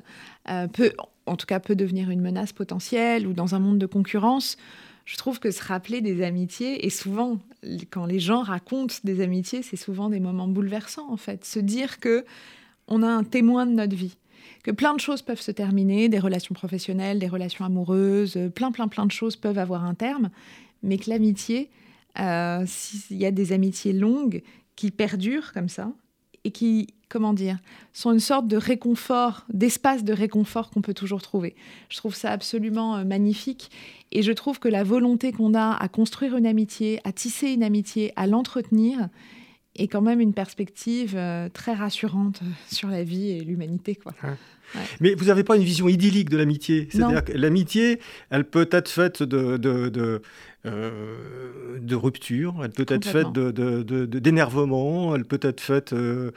euh, 0.50 0.68
peut, 0.68 0.92
en 1.26 1.36
tout 1.36 1.46
cas 1.46 1.60
peut 1.60 1.76
devenir 1.76 2.10
une 2.10 2.22
menace 2.22 2.54
potentielle, 2.54 3.28
ou 3.28 3.34
dans 3.34 3.56
un 3.56 3.60
monde 3.60 3.78
de 3.78 3.86
concurrence, 3.86 4.58
je 5.06 5.18
trouve 5.18 5.40
que 5.40 5.52
se 5.52 5.62
rappeler 5.62 6.02
des 6.02 6.24
amitiés, 6.24 6.86
et 6.86 6.90
souvent, 6.90 7.40
quand 7.92 8.06
les 8.06 8.20
gens 8.20 8.42
racontent 8.42 8.96
des 9.04 9.22
amitiés, 9.22 9.62
c'est 9.62 9.78
souvent 9.78 10.10
des 10.10 10.20
moments 10.20 10.48
bouleversants, 10.48 11.12
en 11.12 11.18
fait. 11.18 11.44
Se 11.46 11.60
dire 11.60 12.00
que 12.00 12.26
on 12.88 13.04
a 13.04 13.08
un 13.08 13.24
témoin 13.24 13.66
de 13.66 13.72
notre 13.72 13.96
vie 13.96 14.18
que 14.64 14.72
plein 14.72 14.94
de 14.94 15.00
choses 15.00 15.22
peuvent 15.22 15.42
se 15.42 15.52
terminer, 15.52 16.08
des 16.08 16.20
relations 16.20 16.56
professionnelles, 16.56 17.20
des 17.20 17.28
relations 17.28 17.66
amoureuses, 17.66 18.40
plein, 18.56 18.72
plein, 18.72 18.88
plein 18.88 19.06
de 19.06 19.12
choses 19.12 19.36
peuvent 19.36 19.58
avoir 19.58 19.84
un 19.84 19.94
terme, 19.94 20.30
mais 20.84 20.98
que 20.98 21.10
l'amitié, 21.10 21.70
euh, 22.20 22.64
s'il 22.66 23.18
y 23.18 23.26
a 23.26 23.32
des 23.32 23.52
amitiés 23.52 23.92
longues 23.92 24.42
qui 24.76 24.92
perdurent 24.92 25.54
comme 25.54 25.70
ça, 25.70 25.92
et 26.44 26.52
qui, 26.52 26.88
comment 27.10 27.34
dire, 27.34 27.58
sont 27.94 28.12
une 28.12 28.20
sorte 28.20 28.48
de 28.48 28.58
réconfort, 28.58 29.46
d'espace 29.54 30.04
de 30.04 30.14
réconfort 30.14 30.70
qu'on 30.70 30.82
peut 30.82 30.94
toujours 30.94 31.22
trouver. 31.22 31.56
Je 31.90 31.98
trouve 31.98 32.16
ça 32.16 32.32
absolument 32.32 32.98
euh, 32.98 33.04
magnifique 33.04 33.72
et 34.12 34.22
je 34.22 34.32
trouve 34.32 34.60
que 34.60 34.68
la 34.68 34.84
volonté 34.84 35.32
qu'on 35.32 35.54
a 35.54 35.76
à 35.76 35.88
construire 35.88 36.36
une 36.36 36.46
amitié, 36.46 37.00
à 37.04 37.12
tisser 37.12 37.50
une 37.50 37.64
amitié, 37.64 38.12
à 38.16 38.28
l'entretenir, 38.28 39.08
est 39.76 39.88
quand 39.88 40.02
même 40.02 40.20
une 40.20 40.34
perspective 40.34 41.20
très 41.54 41.74
rassurante 41.74 42.42
sur 42.72 42.90
la 42.90 43.04
vie 43.04 43.32
et 43.32 43.40
l'humanité. 43.40 43.96
Quoi. 43.96 44.14
Mais 45.00 45.16
vous 45.16 45.26
n'avez 45.26 45.44
pas 45.44 45.56
une 45.56 45.64
vision 45.64 45.88
idyllique 45.88 46.30
de 46.30 46.38
l'amitié? 46.38 46.88
C'est-à-dire 46.92 47.24
que 47.24 47.34
l'amitié, 47.34 48.00
elle 48.30 48.46
peut 48.46 48.70
être 48.72 48.90
faite 48.90 49.24
de, 49.24 49.58
de, 49.58 49.90
de, 49.90 50.22
euh, 50.66 51.80
de 51.80 51.96
rupture, 51.96 52.62
elle 52.64 52.72
peut 52.72 52.86
être 52.88 53.06
faite 53.06 53.32
d'énervement, 53.32 55.16
elle 55.16 55.26
peut 55.26 55.40
être 55.42 55.62
faite... 55.62 55.94
Euh, 55.94 56.32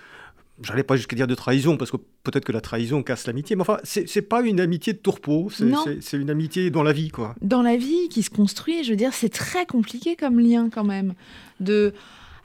J'allais 0.63 0.85
pas 0.85 0.97
jusqu'à 0.97 1.15
dire 1.15 1.27
de 1.27 1.35
trahison, 1.35 1.77
parce 1.77 1.91
que 1.91 1.99
peut-être 2.23 2.47
que 2.47 2.53
la 2.53 2.63
trahison 2.63 3.03
casse 3.03 3.27
l'amitié, 3.27 3.57
mais 3.57 3.61
enfin, 3.61 3.77
c'est 3.85 4.23
pas 4.23 4.41
une 4.41 4.59
amitié 4.59 4.95
de 4.95 4.99
tourpeau, 4.99 5.51
c'est 5.51 6.17
une 6.17 6.31
amitié 6.31 6.71
dans 6.71 6.83
la 6.83 6.95
vie, 6.95 7.11
quoi. 7.11 7.35
Dans 7.43 7.61
la 7.61 7.77
vie 7.77 8.09
qui 8.09 8.23
se 8.23 8.31
construit, 8.31 8.83
je 8.83 8.89
veux 8.93 8.97
dire, 8.97 9.13
c'est 9.13 9.29
très 9.29 9.67
compliqué 9.67 10.17
comme 10.17 10.41
lien, 10.41 10.71
quand 10.71 10.83
même. 10.83 11.13
De 11.61 11.93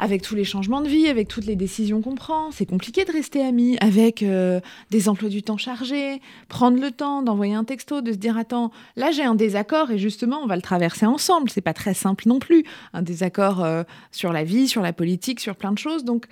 avec 0.02 0.24
tous 0.24 0.34
les 0.34 0.44
changements 0.44 0.82
de 0.82 0.88
vie, 0.88 1.08
avec 1.08 1.28
toutes 1.28 1.46
les 1.46 1.56
décisions 1.56 2.02
qu'on 2.02 2.16
prend. 2.16 2.50
C'est 2.50 2.66
compliqué 2.66 3.06
de 3.06 3.12
rester 3.12 3.46
amis 3.46 3.78
avec 3.82 4.24
euh, 4.24 4.60
des 4.90 5.08
emplois 5.08 5.30
du 5.30 5.44
temps 5.44 5.58
chargés, 5.58 6.20
prendre 6.50 6.82
le 6.82 6.90
temps 6.90 7.22
d'envoyer 7.22 7.54
un 7.54 7.64
texto, 7.64 8.02
de 8.02 8.12
se 8.12 8.18
dire 8.18 8.36
attends, 8.36 8.72
là 8.96 9.12
j'ai 9.12 9.24
un 9.24 9.36
désaccord 9.36 9.92
et 9.92 10.00
justement 10.00 10.40
on 10.44 10.48
va 10.48 10.56
le 10.56 10.64
traverser 10.64 11.06
ensemble. 11.06 11.52
C'est 11.52 11.62
pas 11.62 11.76
très 11.76 11.94
simple 11.94 12.28
non 12.28 12.40
plus, 12.40 12.64
un 12.94 13.04
désaccord 13.04 13.64
euh, 13.64 13.84
sur 14.12 14.34
la 14.34 14.44
vie, 14.44 14.68
sur 14.68 14.82
la 14.82 14.92
politique, 14.92 15.40
sur 15.40 15.56
plein 15.56 15.72
de 15.72 15.78
choses. 15.78 16.04
Donc 16.04 16.26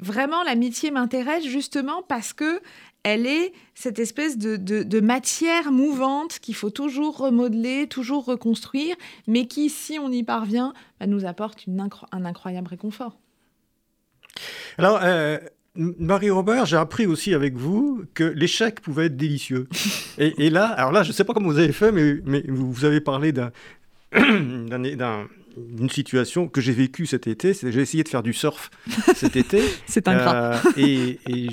vraiment 0.00 0.42
l'amitié 0.42 0.90
m'intéresse 0.90 1.46
justement 1.46 2.02
parce 2.06 2.34
que 2.34 2.60
elle 3.04 3.26
est 3.26 3.52
cette 3.74 3.98
espèce 3.98 4.38
de, 4.38 5.00
matière 5.00 5.70
mouvante 5.70 6.38
qu'il 6.40 6.54
faut 6.54 6.70
toujours 6.70 7.18
remodeler, 7.18 7.86
toujours 7.86 8.24
reconstruire, 8.24 8.96
mais 9.28 9.46
qui, 9.46 9.70
si 9.70 9.98
on 9.98 10.10
y 10.10 10.22
parvient, 10.24 10.72
bah, 10.98 11.06
nous 11.06 11.24
apporte 11.26 11.66
un 12.12 12.24
incroyable 12.24 12.68
réconfort. 12.68 13.18
Alors, 14.78 15.00
euh, 15.02 15.38
Marie-Robert, 15.76 16.66
j'ai 16.66 16.76
appris 16.76 17.06
aussi 17.06 17.34
avec 17.34 17.54
vous 17.54 18.04
que 18.14 18.24
l'échec 18.24 18.80
pouvait 18.80 19.06
être 19.06 19.16
délicieux. 19.16 19.68
et, 20.18 20.50
là, 20.50 20.66
alors 20.66 20.92
là, 20.92 21.02
je 21.02 21.08
ne 21.08 21.12
sais 21.12 21.24
pas 21.24 21.34
comment 21.34 21.50
vous 21.50 21.58
avez 21.58 21.72
fait, 21.72 21.92
mais, 21.92 22.16
mais 22.24 22.42
vous 22.48 22.84
avez 22.84 23.00
parlé 23.00 23.32
d'un 23.32 23.52
une 25.78 25.90
situation 25.90 26.48
que 26.48 26.60
j'ai 26.60 26.72
vécue 26.72 27.06
cet 27.06 27.26
été, 27.26 27.54
c'est 27.54 27.70
j'ai 27.70 27.80
essayé 27.80 28.02
de 28.02 28.08
faire 28.08 28.22
du 28.22 28.32
surf 28.32 28.70
cet 29.14 29.36
été. 29.36 29.62
c'est 29.86 30.08
un 30.08 30.18
euh, 30.18 30.58
Et, 30.76 31.18
et 31.28 31.48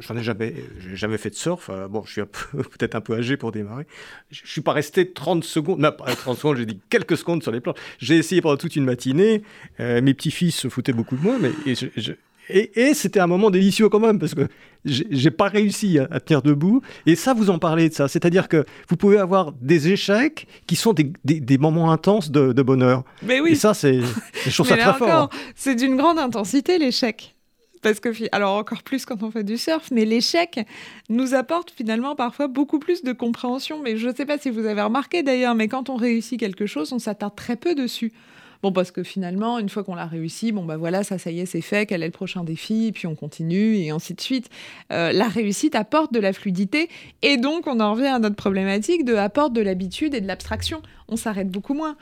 j'en 0.00 0.16
ai 0.16 0.22
jamais, 0.22 0.54
jamais 0.94 1.18
fait 1.18 1.30
de 1.30 1.34
surf. 1.34 1.68
Euh, 1.70 1.88
bon, 1.88 2.02
je 2.04 2.12
suis 2.12 2.22
peut-être 2.52 2.94
un 2.94 3.00
peu 3.00 3.14
âgé 3.14 3.36
pour 3.36 3.52
démarrer. 3.52 3.86
Je, 4.30 4.42
ne 4.42 4.48
suis 4.48 4.60
pas 4.60 4.72
resté 4.72 5.10
30 5.10 5.44
secondes, 5.44 5.78
non 5.80 5.92
pas 5.92 6.14
30 6.14 6.36
secondes, 6.36 6.56
j'ai 6.56 6.66
dit 6.66 6.80
quelques 6.90 7.16
secondes 7.16 7.42
sur 7.42 7.52
les 7.52 7.60
plans. 7.60 7.74
J'ai 7.98 8.16
essayé 8.16 8.40
pendant 8.40 8.56
toute 8.56 8.76
une 8.76 8.84
matinée. 8.84 9.42
Euh, 9.80 10.00
mes 10.02 10.14
petits-fils 10.14 10.56
se 10.56 10.68
foutaient 10.68 10.92
beaucoup 10.92 11.16
de 11.16 11.22
moi, 11.22 11.38
mais 11.40 11.52
je, 11.74 12.12
et, 12.48 12.94
c'était 12.94 13.20
un 13.20 13.26
moment 13.26 13.50
délicieux 13.50 13.88
quand 13.88 14.00
même, 14.00 14.18
parce 14.18 14.34
que 14.34 14.48
j'ai 14.84 15.30
pas 15.30 15.48
réussi 15.48 15.98
à, 15.98 16.20
tenir 16.20 16.42
debout. 16.42 16.82
Et 17.06 17.14
ça, 17.14 17.34
vous 17.34 17.50
en 17.50 17.58
parlez 17.58 17.88
de 17.88 17.94
ça. 17.94 18.08
C'est-à-dire 18.08 18.48
que 18.48 18.64
vous 18.88 18.96
pouvez 18.96 19.18
avoir 19.18 19.52
des 19.52 19.92
échecs 19.92 20.46
qui 20.66 20.76
sont 20.76 20.92
des, 20.92 21.12
des, 21.24 21.58
moments 21.58 21.92
intenses 21.92 22.30
de, 22.30 22.62
bonheur. 22.62 23.04
Mais 23.22 23.40
oui. 23.40 23.52
Et 23.52 23.54
ça, 23.54 23.74
c'est, 23.74 24.00
je 24.46 24.52
trouve 24.52 24.68
ça 24.68 24.76
très 24.76 24.94
fort. 24.94 25.30
C'est 25.54 25.74
d'une 25.74 25.96
grande 25.96 26.18
intensité, 26.18 26.78
l'échec. 26.78 27.34
Parce 27.82 27.98
que, 27.98 28.10
alors 28.30 28.56
encore 28.56 28.84
plus 28.84 29.04
quand 29.04 29.24
on 29.24 29.32
fait 29.32 29.42
du 29.42 29.58
surf, 29.58 29.90
mais 29.90 30.04
l'échec 30.04 30.60
nous 31.08 31.34
apporte 31.34 31.72
finalement 31.72 32.14
parfois 32.14 32.46
beaucoup 32.46 32.78
plus 32.78 33.02
de 33.02 33.12
compréhension. 33.12 33.80
Mais 33.82 33.96
je 33.96 34.08
ne 34.08 34.14
sais 34.14 34.24
pas 34.24 34.38
si 34.38 34.50
vous 34.50 34.66
avez 34.66 34.82
remarqué 34.82 35.24
d'ailleurs, 35.24 35.56
mais 35.56 35.66
quand 35.66 35.90
on 35.90 35.96
réussit 35.96 36.38
quelque 36.38 36.66
chose, 36.66 36.92
on 36.92 37.00
s'attarde 37.00 37.34
très 37.34 37.56
peu 37.56 37.74
dessus. 37.74 38.12
Bon, 38.62 38.72
parce 38.72 38.92
que 38.92 39.02
finalement, 39.02 39.58
une 39.58 39.68
fois 39.68 39.82
qu'on 39.82 39.96
l'a 39.96 40.06
réussi, 40.06 40.52
bon, 40.52 40.64
bah 40.64 40.76
voilà, 40.76 41.02
ça, 41.02 41.18
ça 41.18 41.32
y 41.32 41.40
est, 41.40 41.46
c'est 41.46 41.60
fait, 41.60 41.86
quel 41.86 42.02
est 42.02 42.06
le 42.06 42.12
prochain 42.12 42.44
défi, 42.44 42.92
puis 42.94 43.08
on 43.08 43.16
continue, 43.16 43.76
et 43.76 43.90
ainsi 43.90 44.14
de 44.14 44.20
suite. 44.20 44.50
Euh, 44.92 45.10
la 45.12 45.26
réussite 45.26 45.74
apporte 45.74 46.12
de 46.12 46.20
la 46.20 46.32
fluidité, 46.32 46.88
et 47.22 47.38
donc 47.38 47.66
on 47.66 47.80
en 47.80 47.94
revient 47.94 48.06
à 48.06 48.20
notre 48.20 48.36
problématique 48.36 49.04
de 49.04 49.16
apporte 49.16 49.52
de 49.52 49.60
l'habitude 49.60 50.14
et 50.14 50.20
de 50.20 50.28
l'abstraction. 50.28 50.80
On 51.08 51.16
s'arrête 51.16 51.50
beaucoup 51.50 51.74
moins 51.74 51.96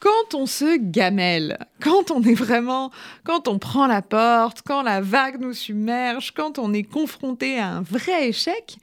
quand 0.00 0.34
on 0.34 0.46
se 0.46 0.78
gamelle, 0.78 1.56
quand 1.80 2.10
on 2.10 2.22
est 2.22 2.34
vraiment, 2.34 2.90
quand 3.24 3.46
on 3.46 3.58
prend 3.58 3.86
la 3.86 4.02
porte, 4.02 4.60
quand 4.66 4.82
la 4.82 5.00
vague 5.00 5.40
nous 5.40 5.54
submerge, 5.54 6.32
quand 6.32 6.58
on 6.58 6.74
est 6.74 6.82
confronté 6.82 7.58
à 7.58 7.68
un 7.68 7.82
vrai 7.82 8.28
échec, 8.28 8.76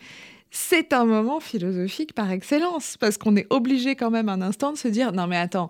c'est 0.49 0.93
un 0.93 1.05
moment 1.05 1.39
philosophique 1.39 2.13
par 2.13 2.31
excellence, 2.31 2.95
parce 2.97 3.17
qu'on 3.17 3.35
est 3.35 3.45
obligé 3.49 3.95
quand 3.95 4.09
même 4.09 4.29
un 4.29 4.41
instant 4.41 4.71
de 4.71 4.77
se 4.77 4.87
dire, 4.87 5.11
non 5.11 5.27
mais 5.27 5.37
attends, 5.37 5.69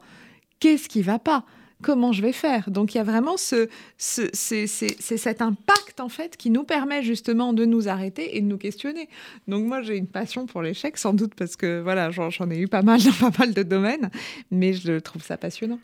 qu'est-ce 0.59 0.89
qui 0.89 1.01
va 1.01 1.19
pas? 1.19 1.45
Comment 1.81 2.11
je 2.11 2.21
vais 2.21 2.33
faire? 2.33 2.69
Donc 2.69 2.93
il 2.93 2.97
y 2.97 2.99
a 2.99 3.05
vraiment 3.05 3.37
ce, 3.37 3.69
c'est 3.97 4.27
cet 4.33 5.41
impact 5.41 6.01
en 6.01 6.09
fait 6.09 6.35
qui 6.35 6.49
nous 6.49 6.65
permet 6.65 7.03
justement 7.03 7.53
de 7.53 7.63
nous 7.63 7.87
arrêter 7.87 8.35
et 8.35 8.41
de 8.41 8.45
nous 8.45 8.57
questionner. 8.57 9.07
Donc 9.47 9.65
moi 9.65 9.81
j'ai 9.81 9.95
une 9.95 10.07
passion 10.07 10.45
pour 10.45 10.61
l'échec 10.61 10.97
sans 10.97 11.13
doute 11.13 11.35
parce 11.35 11.55
que 11.55 11.79
voilà 11.79 12.11
j'en 12.11 12.49
ai 12.51 12.59
eu 12.59 12.67
pas 12.67 12.81
mal 12.81 12.99
dans 13.01 13.31
pas 13.31 13.37
mal 13.39 13.53
de 13.53 13.63
domaines, 13.63 14.09
mais 14.51 14.73
je 14.73 14.99
trouve 14.99 15.23
ça 15.23 15.37
passionnant. 15.37 15.79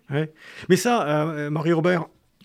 Mais 0.68 0.76
ça, 0.76 1.28
euh, 1.30 1.50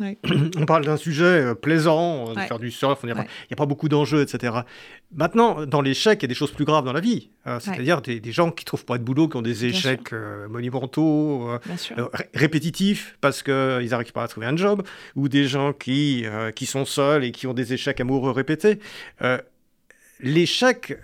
On 0.57 0.67
parle 0.67 0.85
d'un 0.85 0.97
sujet 0.97 1.25
euh, 1.25 1.55
plaisant, 1.55 2.31
euh, 2.31 2.35
de 2.35 2.41
faire 2.41 2.59
du 2.59 2.71
surf, 2.71 3.01
il 3.03 3.07
n'y 3.07 3.13
a, 3.13 3.57
pas 3.57 3.67
beaucoup 3.67 3.89
d'enjeux, 3.89 4.23
etc. 4.23 4.61
Maintenant, 5.15 5.67
dans 5.67 5.81
l'échec, 5.81 6.21
il 6.21 6.23
y 6.23 6.27
a 6.27 6.29
des 6.29 6.35
choses 6.35 6.53
plus 6.53 6.65
graves 6.65 6.85
dans 6.85 6.93
la 6.93 7.01
vie. 7.01 7.31
Euh, 7.47 7.59
c'est-à-dire 7.61 8.01
des, 8.01 8.21
gens 8.33 8.51
qui 8.51 8.65
ne 8.65 8.67
trouvent 8.67 8.85
pas 8.85 8.99
de 8.99 9.03
boulot, 9.03 9.29
qui 9.29 9.37
ont 9.37 9.43
des 9.43 9.65
échecs 9.65 10.13
monumentaux, 10.49 11.49
répétitifs, 12.35 13.17
parce 13.21 13.43
qu'ils 13.43 13.89
n'arrivent 13.91 14.13
pas 14.13 14.23
à 14.23 14.29
trouver 14.29 14.47
un 14.47 14.57
job, 14.57 14.83
ou 15.17 15.29
des 15.29 15.47
gens 15.47 15.73
qui, 15.73 16.25
qui 16.55 16.67
sont 16.67 16.85
seuls 16.85 17.25
et 17.25 17.33
qui 17.33 17.47
ont 17.47 17.55
des 17.55 17.73
échecs 17.73 18.01
amoureux 18.01 18.31
répétés. 18.31 18.79
L'échec, 20.21 20.99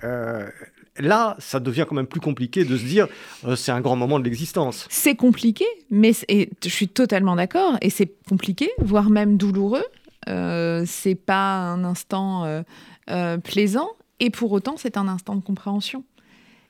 là, 0.99 1.37
ça 1.39 1.61
devient 1.61 1.87
quand 1.89 1.95
même 1.95 2.07
plus 2.07 2.21
compliqué 2.21 2.65
de 2.65 2.77
se 2.77 2.85
dire 2.85 3.09
euh, 3.47 3.57
c'est 3.57 3.73
un 3.73 3.81
grand 3.81 3.97
moment 3.97 4.19
de 4.19 4.25
l'existence. 4.25 4.87
C'est 4.91 5.17
compliqué, 5.17 5.65
mais 5.91 6.13
je 6.13 6.69
suis 6.69 6.89
totalement 6.89 7.37
d'accord, 7.37 7.77
et 7.81 7.91
c'est 7.91 8.13
compliqué, 8.29 8.71
voire 8.79 9.11
même 9.11 9.37
douloureux. 9.37 9.85
Euh, 10.29 10.85
c'est 10.87 11.15
pas 11.15 11.59
un 11.59 11.85
instant 11.85 12.45
euh, 12.45 12.63
euh, 13.11 13.39
plaisant, 13.39 13.91
et 14.19 14.31
pour 14.31 14.53
autant, 14.53 14.77
c'est 14.77 14.97
un 14.97 15.09
instant 15.09 15.37
de 15.37 15.43
compréhension 15.43 16.05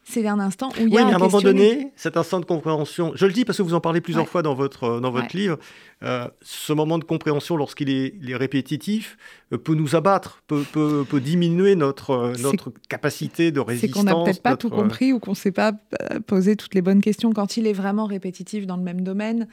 c'est 0.08 0.24
un 0.26 0.38
instant 0.38 0.68
où 0.68 0.86
il 0.86 0.94
y 0.94 0.98
a. 0.98 1.00
Oui, 1.00 1.06
mais 1.06 1.12
à 1.12 1.16
un 1.16 1.18
moment 1.18 1.40
donné, 1.40 1.92
cet 1.96 2.16
instant 2.16 2.38
de 2.38 2.44
compréhension, 2.44 3.12
je 3.16 3.26
le 3.26 3.32
dis 3.32 3.44
parce 3.44 3.58
que 3.58 3.62
vous 3.62 3.74
en 3.74 3.80
parlez 3.80 4.00
plusieurs 4.00 4.28
fois 4.28 4.42
dans 4.42 4.54
votre, 4.54 4.84
euh, 4.84 5.00
dans 5.00 5.10
votre 5.10 5.36
livre, 5.36 5.58
euh, 6.04 6.28
ce 6.42 6.72
moment 6.72 6.98
de 6.98 7.04
compréhension, 7.04 7.56
lorsqu'il 7.56 7.90
est, 7.90 8.36
répétitif, 8.36 9.18
euh, 9.52 9.58
peut 9.58 9.74
nous 9.74 9.96
abattre, 9.96 10.42
peut, 10.46 10.64
peut, 10.72 11.04
peut 11.08 11.20
diminuer 11.20 11.74
notre, 11.74 12.34
notre 12.40 12.72
capacité 12.88 13.50
de 13.50 13.58
résistance. 13.58 13.90
C'est 13.90 13.98
qu'on 13.98 14.04
n'a 14.04 14.24
peut-être 14.24 14.42
pas 14.42 14.56
tout 14.56 14.70
compris 14.70 15.12
ou 15.12 15.18
qu'on 15.18 15.32
ne 15.32 15.36
sait 15.36 15.52
pas 15.52 15.72
poser 16.28 16.54
toutes 16.54 16.76
les 16.76 16.82
bonnes 16.82 17.00
questions. 17.00 17.32
Quand 17.32 17.56
il 17.56 17.66
est 17.66 17.72
vraiment 17.72 18.06
répétitif 18.06 18.64
dans 18.64 18.76
le 18.76 18.84
même 18.84 19.00
domaine, 19.00 19.48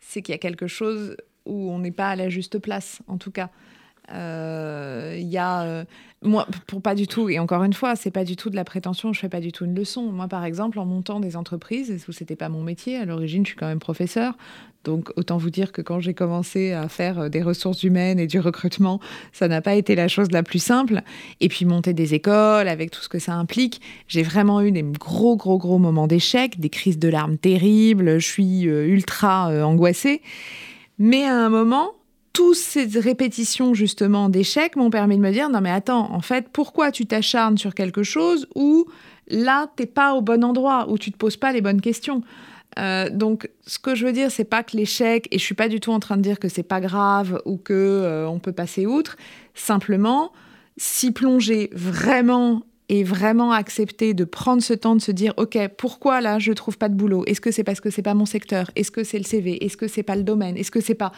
c'est 0.00 0.20
qu'il 0.20 0.34
y 0.34 0.36
a 0.36 0.38
quelque 0.38 0.66
chose 0.66 1.16
où 1.46 1.70
on 1.70 1.78
n'est 1.78 1.90
pas 1.90 2.08
à 2.08 2.16
la 2.16 2.28
juste 2.28 2.58
place, 2.58 3.00
en 3.06 3.16
tout 3.16 3.30
cas. 3.30 3.48
Il 4.10 5.28
y 5.28 5.38
a 5.38 5.84
moi, 6.24 6.46
pour 6.66 6.80
pas 6.80 6.94
du 6.94 7.06
tout, 7.06 7.28
et 7.28 7.38
encore 7.38 7.64
une 7.64 7.74
fois, 7.74 7.96
c'est 7.96 8.10
pas 8.10 8.24
du 8.24 8.34
tout 8.34 8.48
de 8.48 8.56
la 8.56 8.64
prétention, 8.64 9.12
je 9.12 9.20
fais 9.20 9.28
pas 9.28 9.40
du 9.40 9.52
tout 9.52 9.66
une 9.66 9.74
leçon. 9.74 10.10
Moi, 10.10 10.26
par 10.26 10.44
exemple, 10.44 10.78
en 10.78 10.86
montant 10.86 11.20
des 11.20 11.36
entreprises, 11.36 12.04
où 12.08 12.12
c'était 12.12 12.34
pas 12.34 12.48
mon 12.48 12.62
métier, 12.62 12.96
à 12.96 13.04
l'origine, 13.04 13.44
je 13.44 13.50
suis 13.50 13.58
quand 13.58 13.66
même 13.66 13.78
professeur. 13.78 14.34
Donc, 14.84 15.10
autant 15.16 15.36
vous 15.36 15.50
dire 15.50 15.70
que 15.70 15.82
quand 15.82 16.00
j'ai 16.00 16.14
commencé 16.14 16.72
à 16.72 16.88
faire 16.88 17.18
euh, 17.18 17.28
des 17.28 17.42
ressources 17.42 17.82
humaines 17.82 18.18
et 18.18 18.26
du 18.26 18.38
recrutement, 18.40 19.00
ça 19.32 19.48
n'a 19.48 19.60
pas 19.60 19.74
été 19.74 19.94
la 19.94 20.08
chose 20.08 20.30
la 20.30 20.42
plus 20.42 20.58
simple. 20.58 21.02
Et 21.40 21.48
puis, 21.48 21.64
monter 21.64 21.92
des 21.92 22.14
écoles 22.14 22.68
avec 22.68 22.90
tout 22.90 23.00
ce 23.00 23.08
que 23.08 23.18
ça 23.18 23.34
implique, 23.34 23.80
j'ai 24.08 24.22
vraiment 24.22 24.60
eu 24.62 24.72
des 24.72 24.82
gros, 24.82 25.36
gros, 25.36 25.58
gros 25.58 25.78
moments 25.78 26.06
d'échec, 26.06 26.58
des 26.58 26.70
crises 26.70 26.98
de 26.98 27.08
larmes 27.08 27.38
terribles. 27.38 28.18
Je 28.18 28.26
suis 28.26 28.68
euh, 28.68 28.86
ultra 28.86 29.50
euh, 29.50 29.62
angoissée. 29.62 30.22
Mais 30.98 31.24
à 31.24 31.34
un 31.34 31.48
moment, 31.48 31.92
toutes 32.34 32.56
ces 32.56 32.84
répétitions 32.98 33.72
justement 33.72 34.28
d'échecs 34.28 34.76
m'ont 34.76 34.90
permis 34.90 35.16
de 35.16 35.22
me 35.22 35.30
dire 35.30 35.48
non 35.48 35.62
mais 35.62 35.70
attends, 35.70 36.12
en 36.12 36.20
fait, 36.20 36.48
pourquoi 36.52 36.90
tu 36.90 37.06
t'acharnes 37.06 37.56
sur 37.56 37.74
quelque 37.74 38.02
chose 38.02 38.46
où 38.54 38.86
là 39.28 39.70
t'es 39.76 39.86
pas 39.86 40.12
au 40.12 40.20
bon 40.20 40.44
endroit, 40.44 40.90
où 40.90 40.98
tu 40.98 41.10
te 41.10 41.16
poses 41.16 41.38
pas 41.38 41.52
les 41.52 41.62
bonnes 41.62 41.80
questions? 41.80 42.22
Euh, 42.78 43.08
donc, 43.08 43.48
ce 43.66 43.78
que 43.78 43.94
je 43.94 44.04
veux 44.04 44.12
dire, 44.12 44.32
c'est 44.32 44.44
pas 44.44 44.64
que 44.64 44.76
l'échec, 44.76 45.28
et 45.30 45.38
je 45.38 45.44
suis 45.44 45.54
pas 45.54 45.68
du 45.68 45.78
tout 45.78 45.92
en 45.92 46.00
train 46.00 46.16
de 46.16 46.22
dire 46.22 46.40
que 46.40 46.48
c'est 46.48 46.64
pas 46.64 46.80
grave 46.80 47.40
ou 47.44 47.56
que 47.56 47.72
euh, 47.72 48.28
on 48.28 48.40
peut 48.40 48.52
passer 48.52 48.84
outre. 48.84 49.16
Simplement, 49.54 50.32
s'y 50.76 51.12
plonger 51.12 51.70
vraiment 51.72 52.62
et 52.88 53.04
vraiment 53.04 53.52
accepter 53.52 54.14
de 54.14 54.24
prendre 54.24 54.62
ce 54.62 54.74
temps 54.74 54.94
de 54.94 55.00
se 55.00 55.12
dire 55.12 55.32
ok 55.36 55.58
pourquoi 55.78 56.20
là 56.20 56.38
je 56.38 56.52
trouve 56.52 56.78
pas 56.78 56.88
de 56.88 56.94
boulot? 56.94 57.24
Est-ce 57.26 57.40
que 57.40 57.50
c'est 57.50 57.64
parce 57.64 57.80
que 57.80 57.90
c'est 57.90 58.02
pas 58.02 58.14
mon 58.14 58.26
secteur? 58.26 58.70
Est-ce 58.76 58.90
que 58.90 59.04
c'est 59.04 59.18
le 59.18 59.24
CV 59.24 59.64
est-ce 59.64 59.76
que 59.76 59.88
c'est 59.88 60.02
pas 60.02 60.16
le 60.16 60.22
domaine? 60.22 60.56
Est-ce 60.56 60.70
que 60.70 60.80
c'est 60.80 60.94
pas 60.94 61.12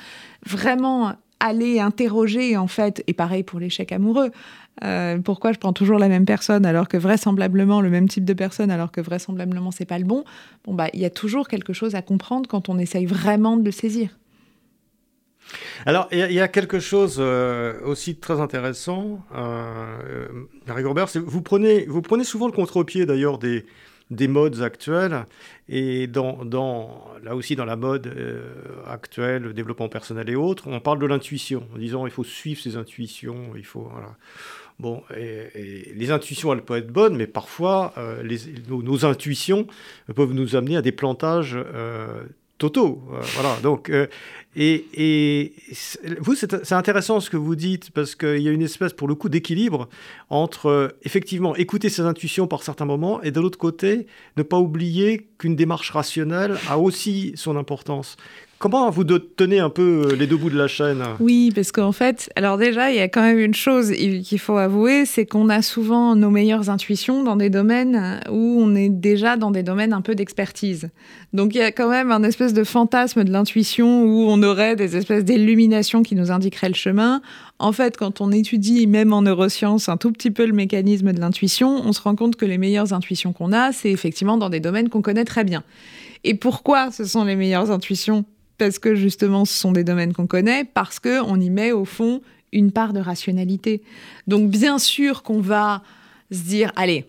vraiment 0.47 1.15
aller 1.41 1.81
interroger 1.81 2.57
en 2.57 2.67
fait 2.67 3.03
et 3.07 3.13
pareil 3.13 3.43
pour 3.43 3.61
l'échec 3.61 3.93
amoureux 3.93 4.31
euh, 4.85 5.19
pourquoi 5.19 5.53
je 5.53 5.59
prends 5.59 5.73
toujours 5.73 5.99
la 5.99 6.09
même 6.09 6.25
personne 6.25 6.67
alors 6.67 6.89
que 6.89 6.97
vraisemblablement 6.97 7.81
le 7.81 7.91
même 7.91 8.09
type 8.09 8.25
de 8.25 8.33
personne 8.33 8.71
alors 8.71 8.93
que 8.93 9.01
vraisemblablement 9.01 9.71
c'est 9.71 9.87
pas 9.87 9.99
le 9.99 10.05
bon? 10.05 10.25
Bon 10.65 10.75
bah 10.75 10.89
il 10.93 11.01
y 11.01 11.05
a 11.05 11.11
toujours 11.11 11.49
quelque 11.49 11.73
chose 11.73 11.95
à 11.95 12.03
comprendre 12.03 12.49
quand 12.49 12.69
on 12.69 12.79
essaye 12.79 13.07
vraiment 13.07 13.57
de 13.57 13.65
le 13.65 13.71
saisir 13.71 14.11
alors, 15.85 16.09
il 16.13 16.33
y, 16.33 16.41
a 16.41 16.49
quelque 16.49 16.81
chose 16.81 17.17
euh, 17.19 17.81
aussi 17.85 18.17
très 18.17 18.41
intéressant, 18.41 19.21
euh, 19.35 20.27
Marie 20.67 20.83
Gorbert, 20.83 21.07
vous 21.15 21.43
prenez, 21.43 21.87
vous 21.87 22.03
prenez 22.03 22.25
souvent 22.25 22.47
le 22.47 22.53
contre-pied 22.53 23.07
d'ailleurs 23.07 23.39
des, 23.39 23.65
des 24.11 24.29
modes 24.29 24.63
actuels, 24.63 25.27
et 25.69 26.09
là 26.09 27.37
aussi 27.37 27.57
dans 27.57 27.65
la 27.65 27.77
mode 27.77 28.07
euh, 28.09 28.43
actuelle, 28.89 29.43
le 29.43 29.53
développement 29.53 29.89
personnel 29.89 30.29
et 30.29 30.37
autres, 30.37 30.65
on 30.67 30.81
parle 30.81 30.99
de 30.99 31.07
l'intuition, 31.07 31.67
en 31.75 31.79
disant 31.79 32.07
il 32.07 32.13
faut 32.13 32.25
suivre 32.25 32.61
ses 32.61 32.77
intuitions, 32.77 33.53
il 33.57 33.65
faut... 33.65 33.91
Bon, 34.79 35.03
les 35.11 36.11
intuitions, 36.11 36.53
elles 36.53 36.61
peuvent 36.61 36.77
être 36.77 36.93
bonnes, 36.93 37.17
mais 37.17 37.27
parfois, 37.27 37.95
euh, 37.97 38.23
nos, 38.69 39.07
intuitions 39.07 39.67
peuvent 40.15 40.35
nous 40.35 40.55
amener 40.55 40.77
à 40.77 40.83
des 40.83 40.93
plantages 40.93 41.57
totaux. 42.59 43.03
voilà, 43.35 43.57
donc, 43.63 43.91
et, 44.59 45.53
vous, 46.21 46.35
c'est 46.35 46.73
intéressant 46.73 47.21
ce 47.21 47.29
que 47.29 47.37
vous 47.37 47.57
dites, 47.57 47.91
parce 47.91 48.15
qu'il 48.15 48.39
y 48.39 48.49
a 48.49 48.51
une 48.51 48.63
espèce, 48.63 48.95
pour 48.95 49.07
le 49.07 49.15
coup, 49.15 49.29
d'équilibre 49.29 49.89
entre, 50.31 50.97
effectivement, 51.03 51.55
écouter 51.57 51.91
ses 51.91 52.03
intuitions 52.03 52.47
par 52.47 52.63
certains 52.63 52.87
moments, 52.87 53.23
et 53.23 53.31
de 53.31 53.41
l'autre 53.41 53.59
côté, 53.59 54.07
ne 54.39 54.43
pas 54.43 54.59
oublier 54.59 55.29
qu'une 55.39 55.57
démarche 55.57 55.91
rationnelle 55.91 56.57
a 56.69 56.79
aussi 56.79 57.33
son 57.37 57.57
importance. 57.57 58.17
Comment 58.59 58.89
vous 58.89 59.05
tenez 59.05 59.59
un 59.59 59.69
peu 59.69 60.07
euh, 60.07 60.17
les 60.17 60.27
deux 60.27 60.39
bouts 60.39 60.49
de 60.49 60.57
la 60.57 60.67
chaîne 60.67 61.03
Oui, 61.21 61.53
parce 61.55 61.73
qu'en 61.73 61.93
fait, 61.93 62.31
alors 62.37 62.57
déjà, 62.57 62.91
il 62.91 62.97
y 62.97 63.01
a 63.01 63.09
quand 63.09 63.21
même 63.21 63.39
une 63.39 63.55
chose 63.55 63.93
qu'il 63.93 64.39
faut 64.39 64.57
avouer, 64.57 65.05
c'est 65.05 65.27
qu'on 65.27 65.51
a 65.51 65.61
souvent 65.61 66.17
nos 66.17 66.31
meilleures 66.31 66.71
intuitions 66.71 67.23
dans 67.23 67.37
des 67.37 67.51
domaines 67.51 68.21
où 68.31 68.59
on 68.59 68.75
est 68.75 68.89
déjà 68.89 69.37
dans 69.37 69.51
des 69.51 69.63
domaines 69.63 69.93
un 69.93 70.01
peu 70.01 70.15
d'expertise. 70.15 70.89
Donc 71.35 71.55
il 71.55 71.59
y 71.59 71.63
a 71.63 71.71
quand 71.71 71.91
même 71.91 72.11
un 72.11 72.23
espèce 72.23 72.55
de 72.55 72.65
fantasme 72.65 73.25
de 73.25 73.31
l'intuition 73.31 74.05
où 74.05 74.25
on 74.27 74.43
aurait 74.43 74.75
des 74.75 74.97
espèces 74.97 75.25
d'illuminations 75.25 76.03
qui 76.03 76.15
nous 76.15 76.31
indiqueraient 76.31 76.69
le 76.69 76.75
chemin. 76.75 77.21
En 77.59 77.73
fait, 77.73 77.99
quand 77.99 78.23
on 78.23 78.33
étudie, 78.33 78.87
même 78.87 79.13
en 79.13 79.21
neurosciences, 79.21 79.91
un 79.91 79.99
tout 79.99 80.13
petit 80.13 80.31
peu 80.31 80.47
le 80.47 80.55
mécanisme 80.55 81.13
de 81.13 81.21
l'intuition, 81.21 81.83
on 81.85 81.93
se 81.93 82.01
rend 82.01 82.17
compte 82.17 82.37
que 82.37 82.47
les 82.47 82.57
meilleures 82.57 82.95
intuitions 82.95 83.35
qu'on 83.35 83.53
a, 83.53 83.73
c'est 83.73 83.91
effectivement 83.91 84.39
dans 84.39 84.49
des 84.49 84.61
domaines 84.61 84.89
qu'on 84.89 85.03
connaît 85.03 85.27
très 85.27 85.45
bien. 85.45 85.63
Et 86.25 86.35
pourquoi 86.35 86.91
ce 86.91 87.05
sont 87.05 87.25
les 87.25 87.37
meilleures 87.37 87.71
intuitions? 87.71 88.25
Parce 88.59 88.79
que 88.79 88.95
justement 88.95 89.45
ce 89.45 89.55
sont 89.55 89.73
des 89.73 89.85
domaines 89.85 90.13
qu'on 90.13 90.27
connaît, 90.27 90.65
parce 90.65 90.99
qu'on 90.99 91.41
y 91.41 91.51
met 91.51 91.73
au 91.73 91.85
fond 91.85 92.21
une 92.53 92.73
part 92.73 92.93
de 92.93 93.01
rationalité. 93.01 93.83
Donc 94.27 94.51
bien 94.51 94.79
sûr 94.79 95.23
qu'on 95.23 95.41
va 95.41 95.83
se 96.31 96.43
dire, 96.43 96.73
allez, 96.77 97.07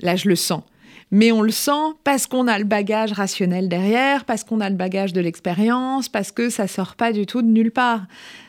là 0.00 0.16
je 0.16 0.28
le 0.28 0.36
sens. 0.36 0.62
Mais 1.10 1.32
on 1.32 1.42
le 1.42 1.50
sent 1.50 1.94
parce 2.04 2.26
qu'on 2.26 2.46
a 2.46 2.58
le 2.58 2.64
bagage 2.64 3.12
rationnel 3.12 3.68
derrière, 3.68 4.24
parce 4.24 4.44
qu'on 4.44 4.60
a 4.60 4.70
le 4.70 4.76
bagage 4.76 5.12
de 5.12 5.20
l'expérience, 5.20 6.08
parce 6.08 6.30
que 6.30 6.50
ça 6.50 6.68
sort 6.68 6.94
pas 6.94 7.12
du 7.12 7.26
tout 7.26 7.42
de 7.42 7.48
nulle 7.48 7.72
part. 7.72 8.06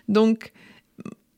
Donc, 0.09 0.51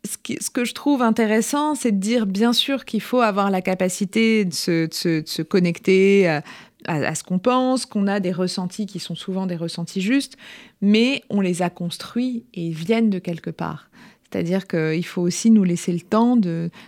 ce, 0.04 0.49
que 0.49 0.65
je 0.65 0.73
trouve 0.73 1.02
intéressant, 1.02 1.76
c'est 1.76 1.93
de 1.93 1.97
dire 1.97 2.26
bien 2.26 2.52
sûr 2.52 2.84
qu'il 2.84 3.02
faut 3.02 3.21
avoir 3.21 3.52
la 3.52 3.62
capacité 3.62 4.43
de 4.43 4.54
se, 4.54 5.41
connecter 5.43 6.39
à, 6.88 7.15
ce 7.15 7.24
qu'on 7.24 7.39
pense, 7.39 7.86
qu'on 7.86 8.08
a 8.08 8.19
des 8.19 8.32
ressentis 8.32 8.86
qui 8.86 9.00
sont 9.00 9.15
souvent 9.15 9.46
des 9.46 9.56
ressentis 9.56 10.02
justes, 10.02 10.38
mais 10.82 11.24
on 11.30 11.41
les 11.41 11.62
a 11.62 11.69
construits 11.69 12.46
et 12.54 12.67
ils 12.67 12.74
viennent 12.74 13.10
de 13.10 13.19
quelque 13.19 13.50
part. 13.50 13.89
C'est-à-dire 14.34 14.65
qu'il 14.65 15.06
faut 15.06 15.22
aussi 15.22 15.52
nous 15.52 15.63
laisser 15.63 15.93
le 15.93 16.00
temps 16.00 16.36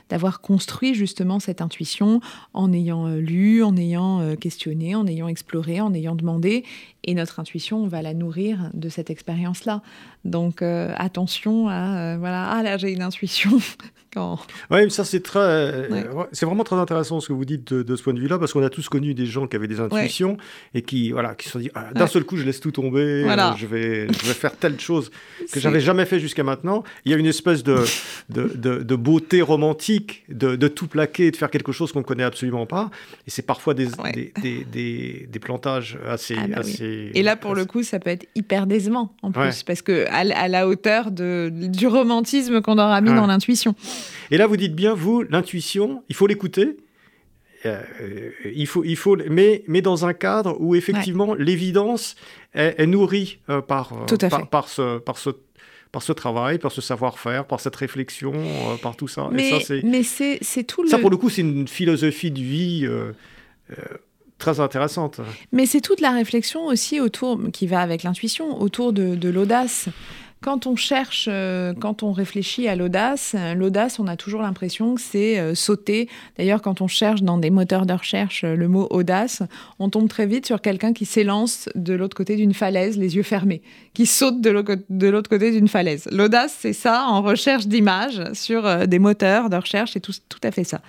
d'avoir 0.10 0.42
construit 0.42 0.96
justement 0.96 1.40
cette 1.40 1.62
intuition 1.62 2.20
en 2.54 2.74
ayant 2.74 3.08
euh, 3.08 3.20
lu, 3.20 3.62
en 3.62 3.78
ayant 3.78 4.20
euh, 4.22 4.36
questionné, 4.36 4.96
en 4.96 5.06
ayant 5.06 5.28
exploré, 5.28 5.80
en 5.80 5.94
ayant 5.94 6.16
demandé. 6.16 6.64
Et 7.04 7.14
notre 7.14 7.40
intuition, 7.40 7.84
on 7.84 7.88
va 7.88 8.02
la 8.02 8.16
nourrir 8.16 8.72
de 8.74 8.90
cette 8.90 9.12
expérience-là. 9.12 9.84
Donc 10.26 10.62
euh, 10.62 10.92
attention 10.98 11.70
à, 11.70 12.18
voilà, 12.18 12.50
ah 12.50 12.64
là 12.64 12.78
j'ai 12.78 12.92
une 12.92 13.04
intuition. 13.04 13.52
Oui, 14.72 14.90
ça 14.92 15.04
c'est 15.04 15.22
très, 15.22 15.90
c'est 16.32 16.46
vraiment 16.46 16.64
très 16.64 16.76
intéressant 16.76 17.20
ce 17.20 17.28
que 17.28 17.34
vous 17.34 17.46
dites 17.46 17.74
de, 17.74 17.96
ce 17.96 18.04
point 18.04 18.14
de 18.14 18.20
vue-là, 18.20 18.40
parce 18.40 18.54
qu'on 18.54 18.64
a 18.64 18.70
tous 18.70 18.88
connu 18.90 19.14
des 19.14 19.26
gens 19.26 19.48
qui 19.48 19.56
avaient 19.56 19.68
des 19.68 19.80
intuitions 19.80 20.38
et 20.74 20.82
qui, 20.82 21.12
voilà, 21.12 21.36
qui 21.36 21.46
se 21.46 21.52
sont 21.52 21.60
dit, 21.60 21.70
ah, 21.76 21.88
d'un 21.94 22.08
seul 22.08 22.24
coup, 22.24 22.38
je 22.38 22.44
laisse 22.44 22.60
tout 22.60 22.72
tomber, 22.72 23.26
je, 23.58 23.66
vais, 23.66 24.08
je 24.08 24.26
vais 24.26 24.34
faire 24.34 24.56
telle 24.56 24.80
chose 24.80 25.12
que 25.52 25.60
j'avais 25.60 25.80
jamais 25.80 26.06
fait 26.06 26.20
jusqu'à 26.20 26.44
maintenant. 26.44 26.84
Il 27.04 27.12
y 27.12 27.16
a 27.16 27.18
une 27.18 27.26
espèce 27.26 27.64
de, 27.64 27.84
de, 28.30 28.48
de, 28.84 28.96
beauté 28.96 29.42
romantique 29.42 30.24
de, 30.30 30.68
tout 30.68 30.88
plaquer 30.88 31.28
et 31.28 31.32
de 31.32 31.38
faire 31.38 31.52
quelque 31.52 31.72
chose 31.72 31.92
qu'on 31.92 32.00
ne 32.00 32.06
connaît 32.06 32.24
absolument 32.24 32.66
pas. 32.66 32.90
Et 33.28 33.30
c'est 33.30 33.46
parfois 33.46 33.74
des, 33.74 33.88
des, 34.14 34.66
des, 34.72 35.28
des, 35.30 35.40
plantages 35.40 36.00
assez, 36.08 36.36
ah 36.38 36.48
bah 36.48 36.60
assez, 36.60 37.12
Et 37.14 37.22
là, 37.22 37.36
pour 37.36 37.54
le 37.54 37.66
coup, 37.66 37.84
ça 37.84 38.00
peut 38.00 38.10
être 38.10 38.26
hyper 38.36 38.66
décevant 38.66 39.14
en 39.22 39.32
plus, 39.32 39.64
parce 39.64 39.82
que 39.82 40.06
à, 40.16 40.48
la 40.48 40.68
hauteur 40.68 41.12
de, 41.12 41.52
du 41.52 41.88
romantisme 41.88 42.62
qu'on 42.62 42.78
aura 42.78 43.02
mis 43.02 43.14
dans 43.14 43.28
l'intuition. 43.28 43.76
Et 44.32 44.38
là, 44.38 44.48
vous 44.48 44.58
dites 44.58 44.76
bien, 44.76 44.94
vous, 44.94 45.24
l'intuition, 45.24 46.04
il 46.10 46.16
faut 46.16 46.28
l'écouter. 46.28 46.78
Euh, 47.66 47.82
il 48.54 48.68
faut, 48.68 48.84
il 48.84 48.96
faut, 48.96 49.18
mais, 49.30 49.64
mais 49.68 49.82
dans 49.82 50.06
un 50.06 50.14
cadre 50.14 50.56
où 50.60 50.76
effectivement 50.76 51.34
l'évidence 51.34 52.16
est, 52.54 52.86
nourrie 52.86 53.40
euh, 53.50 53.62
par, 53.62 53.94
par, 54.30 54.50
par, 54.50 54.68
ce, 54.68 55.00
par 55.00 55.18
ce 55.18 55.32
par 55.92 56.04
ce 56.04 56.12
travail, 56.12 56.60
par 56.60 56.74
ce 56.74 56.82
savoir-faire, 56.82 57.46
par 57.46 57.62
cette 57.62 57.76
réflexion, 57.78 58.34
euh, 58.36 58.76
par 58.82 58.98
tout 58.98 59.08
ça. 59.08 59.30
Mais, 59.32 59.62
c'est 60.04 60.64
tout 60.66 60.84
le... 60.84 60.90
Ça, 60.90 61.00
pour 61.00 61.10
le 61.10 61.16
coup, 61.16 61.30
c'est 61.30 61.42
une 61.42 61.70
philosophie 61.70 62.32
de 62.32 62.42
vie 62.42 62.86
très 64.38 64.60
intéressante. 64.60 65.22
Mais 65.52 65.66
c'est 65.66 65.82
toute 65.82 66.02
la 66.02 66.12
réflexion 66.12 66.66
aussi 66.66 67.00
autour, 67.00 67.40
qui 67.54 67.68
va 67.68 67.82
avec 67.82 68.04
l'intuition, 68.04 68.62
autour 68.62 68.94
de, 68.94 69.30
l'audace. 69.30 69.88
Quand 70.42 70.68
on 70.68 70.76
cherche, 70.76 71.28
euh, 71.32 71.74
quand 71.74 72.04
on 72.04 72.12
réfléchit 72.12 72.68
à 72.68 72.76
l'audace, 72.76 73.36
l'audace, 73.56 74.00
on 74.00 74.06
a 74.06 74.16
toujours 74.16 74.44
l'impression 74.44 74.94
que 74.94 75.02
c'est 75.02 75.40
euh, 75.40 75.56
sauter. 75.56 76.08
D'ailleurs, 76.38 76.62
quand 76.62 76.82
on 76.82 76.88
cherche 76.88 77.24
dans 77.24 77.40
des 77.40 77.50
moteurs 77.50 77.88
de 77.88 77.94
recherche 77.94 78.44
euh, 78.44 78.56
le 78.56 78.68
mot 78.68 78.86
audace, 78.92 79.42
on 79.80 79.90
tombe 79.90 80.08
très 80.08 80.28
vite 80.28 80.46
sur 80.46 80.62
quelqu'un 80.62 80.94
qui 80.94 81.06
s'élance 81.06 81.68
de 81.74 81.96
l'autre 81.96 82.16
côté 82.16 82.36
d'une 82.36 82.54
falaise, 82.54 82.98
les 82.98 83.16
yeux 83.16 83.24
fermés, 83.24 83.64
qui 83.96 84.06
saute 84.06 84.40
de 84.40 84.50
l'autre 85.10 85.30
côté 85.30 85.50
d'une 85.50 85.70
falaise. 85.70 86.08
L'audace, 86.12 86.56
c'est 86.60 86.74
ça 86.74 87.06
en 87.08 87.24
recherche 87.24 87.66
d'images 87.66 88.22
sur 88.34 88.88
des 88.88 89.00
moteurs 89.00 89.50
de 89.50 89.56
recherche, 89.56 89.94
c'est 89.94 90.02
tout 90.02 90.14
à 90.44 90.52
fait 90.52 90.66
ça. 90.66 90.82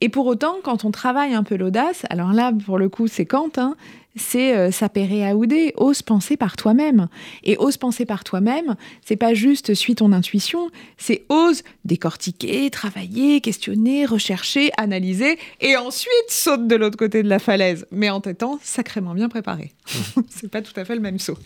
Et 0.00 0.08
pour 0.08 0.26
autant, 0.26 0.56
quand 0.62 0.84
on 0.84 0.90
travaille 0.90 1.34
un 1.34 1.42
peu 1.42 1.56
l'audace, 1.56 2.04
alors 2.08 2.32
là, 2.32 2.52
pour 2.64 2.78
le 2.78 2.88
coup, 2.88 3.06
c'est 3.06 3.26
Kant, 3.26 3.50
hein, 3.58 3.76
c'est 4.16 4.56
euh, 4.56 4.70
sapere 4.70 5.36
aude, 5.36 5.54
ose 5.76 6.02
penser 6.02 6.36
par 6.36 6.56
toi-même. 6.56 7.08
Et 7.44 7.56
ose 7.58 7.76
penser 7.76 8.06
par 8.06 8.24
toi-même, 8.24 8.76
c'est 9.04 9.16
pas 9.16 9.34
juste 9.34 9.74
suis 9.74 9.94
ton 9.94 10.12
intuition, 10.12 10.70
c'est 10.96 11.24
ose 11.28 11.62
décortiquer, 11.84 12.70
travailler, 12.70 13.40
questionner, 13.40 14.06
rechercher, 14.06 14.70
analyser, 14.76 15.38
et 15.60 15.76
ensuite 15.76 16.10
saute 16.28 16.66
de 16.66 16.76
l'autre 16.76 16.96
côté 16.96 17.22
de 17.22 17.28
la 17.28 17.38
falaise, 17.38 17.86
mais 17.90 18.10
en 18.10 18.20
t'étant 18.20 18.58
sacrément 18.62 19.14
bien 19.14 19.28
préparé. 19.28 19.72
c'est 20.28 20.50
pas 20.50 20.62
tout 20.62 20.78
à 20.78 20.84
fait 20.84 20.94
le 20.94 21.00
même 21.00 21.18
saut. 21.18 21.38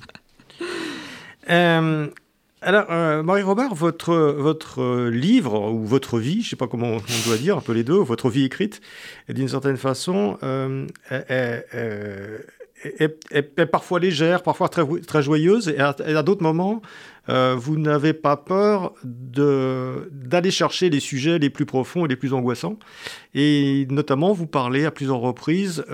Euh, 1.50 2.08
Alors, 2.66 2.86
euh, 2.88 3.22
Marie-Robert, 3.22 3.74
votre, 3.74 4.14
votre 4.14 5.08
livre, 5.10 5.70
ou 5.70 5.84
votre 5.84 6.18
vie, 6.18 6.40
je 6.40 6.46
ne 6.46 6.50
sais 6.50 6.56
pas 6.56 6.66
comment 6.66 6.92
on 6.92 7.28
doit 7.28 7.36
dire, 7.36 7.58
un 7.58 7.60
peu 7.60 7.72
les 7.72 7.84
deux, 7.84 7.98
votre 7.98 8.30
vie 8.30 8.44
écrite, 8.44 8.80
d'une 9.28 9.48
certaine 9.48 9.76
façon, 9.76 10.38
est, 11.10 11.66
est, 13.30 13.66
parfois 13.66 14.00
légère, 14.00 14.42
parfois 14.42 14.70
très 14.70 15.22
joyeuse, 15.22 15.68
et 15.68 15.78
à, 15.78 16.22
d'autres 16.22 16.42
moments, 16.42 16.80
vous 17.28 17.76
n'avez 17.76 18.14
pas 18.14 18.38
peur 18.38 18.94
d'aller 19.04 20.50
chercher 20.50 20.88
les 20.88 21.00
sujets 21.00 21.38
les 21.38 21.50
plus 21.50 21.66
profonds 21.66 22.06
et 22.06 22.08
les 22.08 22.16
plus 22.16 22.32
angoissants. 22.32 22.78
Et 23.34 23.86
notamment, 23.90 24.32
vous 24.32 24.46
parlez 24.46 24.86
à 24.86 24.90
plusieurs 24.90 25.20
reprises 25.20 25.84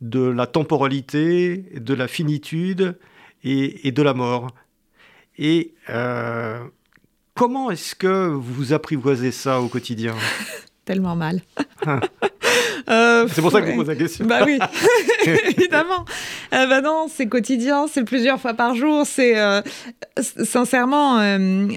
de 0.00 0.20
la 0.20 0.46
temporalité, 0.46 1.64
de 1.74 1.94
la 1.94 2.06
finitude 2.06 2.96
et, 3.44 3.90
de 3.90 4.02
la 4.02 4.14
mort. 4.14 4.48
Et 5.38 5.74
euh, 5.90 6.60
comment 7.34 7.70
est-ce 7.70 7.94
que 7.94 8.28
vous 8.28 8.72
apprivoisez 8.72 9.32
ça 9.32 9.60
au 9.60 9.68
quotidien 9.68 10.14
Tellement 10.84 11.16
mal. 11.16 11.40
Euh, 12.88 13.28
c'est 13.32 13.40
pour 13.40 13.52
ça 13.52 13.62
que 13.62 13.70
vous 13.70 13.76
posez 13.76 13.92
la 13.92 13.96
question. 13.96 14.26
Bah 14.26 14.40
oui, 14.44 14.58
évidemment. 15.24 16.04
Euh, 16.52 16.66
bah 16.66 16.80
non, 16.80 17.06
c'est 17.08 17.26
quotidien, 17.26 17.86
c'est 17.86 18.02
plusieurs 18.02 18.40
fois 18.40 18.54
par 18.54 18.74
jour. 18.74 19.06
C'est 19.06 19.38
euh, 19.38 19.62
sincèrement 20.18 21.18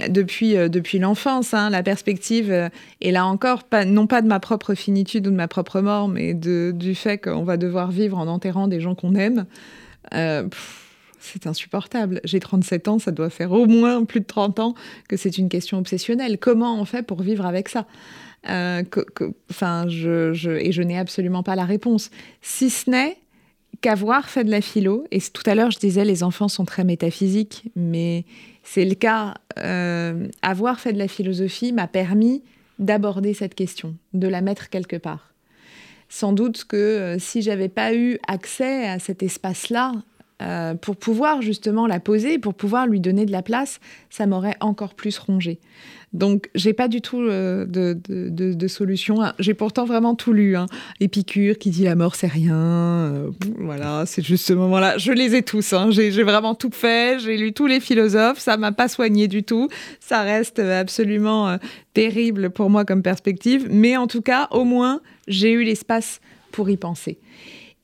depuis 0.09 0.55
depuis 0.67 0.97
l'enfance, 0.97 1.53
hein, 1.53 1.69
la 1.69 1.83
perspective. 1.83 2.69
et 3.01 3.11
là 3.11 3.25
encore, 3.27 3.63
pas, 3.63 3.85
non 3.85 4.07
pas 4.07 4.21
de 4.23 4.27
ma 4.27 4.39
propre 4.39 4.73
finitude 4.73 5.27
ou 5.27 5.31
de 5.31 5.35
ma 5.35 5.47
propre 5.47 5.79
mort, 5.79 6.07
mais 6.07 6.33
de, 6.33 6.73
du 6.75 6.95
fait 6.95 7.19
qu'on 7.19 7.43
va 7.43 7.57
devoir 7.57 7.91
vivre 7.91 8.17
en 8.17 8.27
enterrant 8.27 8.67
des 8.67 8.81
gens 8.81 8.95
qu'on 8.95 9.15
aime. 9.15 9.45
C'est 11.26 11.47
insupportable. 11.47 12.21
J'ai 12.23 12.39
37 12.39 12.88
ans, 12.88 12.99
ça 12.99 13.11
doit 13.11 13.30
faire 13.30 13.51
au 13.51 13.65
moins 13.65 14.05
plus 14.05 14.21
de 14.21 14.26
30 14.26 14.59
ans 14.59 14.76
que 15.09 15.17
c'est 15.17 15.38
une 15.38 15.49
question 15.49 15.78
obsessionnelle. 15.78 16.38
Comment 16.39 16.80
on 16.80 16.86
fait 16.86 17.03
pour 17.03 17.21
vivre 17.21 17.45
avec 17.45 17.69
ça? 17.69 17.86
Euh, 18.49 18.84
enfin, 19.49 19.86
je, 19.88 20.49
et 20.49 20.71
je 20.71 20.82
n'ai 20.82 20.97
absolument 20.97 21.43
pas 21.43 21.55
la 21.55 21.65
réponse. 21.65 22.11
Si 22.41 22.69
ce 22.69 22.89
n'est 22.89 23.17
qu'avoir 23.82 24.30
fait 24.30 24.43
de 24.43 24.51
la 24.51 24.61
philo, 24.61 25.05
et 25.11 25.19
tout 25.19 25.43
à 25.45 25.55
l'heure 25.55 25.71
je 25.71 25.80
disais 25.80 26.05
les 26.05 26.23
enfants 26.23 26.47
sont 26.47 26.65
très 26.65 26.84
métaphysiques, 26.84 27.65
mais 27.76 28.26
c'est 28.63 28.86
le 28.86 28.95
cas, 28.95 29.36
euh, 29.57 30.28
avoir 30.41 30.80
fait 30.80 30.93
de 30.93 30.97
la 30.97 31.07
philosophie 31.07 31.73
m'a 31.73 31.88
permis 31.88 32.43
d'aborder 32.80 33.34
cette 33.34 33.55
question, 33.55 33.95
de 34.13 34.28
la 34.28 34.41
mettre 34.41 34.69
quelque 34.69 34.95
part. 34.95 35.34
Sans 36.09 36.34
doute 36.34 36.65
que 36.65 36.76
euh, 36.76 37.19
si 37.19 37.41
j'avais 37.41 37.69
pas 37.69 37.93
eu 37.93 38.19
accès 38.28 38.88
à 38.88 38.99
cet 38.99 39.23
espace-là, 39.23 39.93
pour 40.81 40.97
pouvoir 40.97 41.41
justement 41.41 41.88
la 41.88 41.99
poser, 41.99 42.39
pour 42.39 42.53
pouvoir 42.53 42.88
lui 42.88 42.99
donner 42.99 43.25
de 43.25 43.31
la 43.31 43.41
place, 43.41 43.79
ça 44.09 44.27
m'aurait 44.27 44.57
encore 44.59 44.93
plus 44.93 45.17
rongé. 45.17 45.59
Donc, 46.15 46.49
j'ai 46.55 46.71
pas 46.71 46.88
du 46.88 47.01
tout 47.01 47.19
euh, 47.19 47.65
de, 47.67 48.67
solution. 48.67 49.17
J'ai 49.38 49.53
pourtant 49.53 49.83
vraiment 49.83 50.15
tout 50.15 50.31
lu. 50.31 50.55
Hein. 50.55 50.65
Épicure 51.01 51.57
qui 51.57 51.71
dit 51.71 51.83
la 51.83 51.95
mort, 51.95 52.15
c'est 52.15 52.27
rien. 52.27 52.55
Euh, 52.55 53.31
voilà, 53.59 54.05
c'est 54.05 54.23
juste 54.23 54.45
ce 54.45 54.53
moment-là. 54.53 54.97
Je 54.97 55.11
les 55.11 55.36
ai 55.36 55.41
tous. 55.41 55.73
Hein. 55.73 55.89
J'ai 55.91 56.23
vraiment 56.23 56.55
tout 56.55 56.69
fait. 56.71 57.19
J'ai 57.19 57.36
lu 57.36 57.51
tous 57.51 57.67
les 57.67 57.81
philosophes. 57.81 58.39
Ça 58.39 58.55
m'a 58.55 58.71
pas 58.71 58.88
soigné 58.88 59.27
du 59.27 59.43
tout. 59.43 59.67
Ça 59.99 60.21
reste 60.21 60.59
absolument 60.59 61.49
euh, 61.49 61.57
terrible 61.93 62.49
pour 62.49 62.69
moi 62.69 62.86
comme 62.86 63.01
perspective. 63.01 63.67
Mais 63.69 63.97
en 63.97 64.07
tout 64.07 64.21
cas, 64.21 64.47
au 64.51 64.63
moins, 64.63 65.01
j'ai 65.27 65.51
eu 65.51 65.65
l'espace 65.65 66.21
pour 66.53 66.69
y 66.69 66.77
penser. 66.77 67.19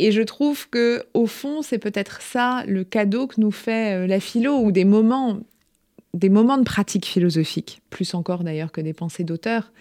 Et 0.04 0.12
je 0.12 0.24
trouve 0.24 0.68
que, 0.68 1.04
au 1.14 1.28
fond, 1.28 1.62
c'est 1.62 1.78
peut-être 1.78 2.22
ça 2.22 2.64
le 2.66 2.84
cadeau 2.84 3.28
que 3.28 3.40
nous 3.40 3.52
fait 3.52 4.08
la 4.08 4.20
philo, 4.20 4.58
ou 4.58 4.72
des 4.72 4.84
moments 4.84 5.40
des 6.14 6.30
moments 6.30 6.58
de 6.58 6.64
pratique 6.64 7.06
philosophique, 7.06 7.82
plus 7.90 8.14
encore 8.16 8.44
d'ailleurs 8.44 8.72
que 8.72 8.82
des 8.82 8.94
pensées 8.94 9.24
d'auteur, 9.24 9.72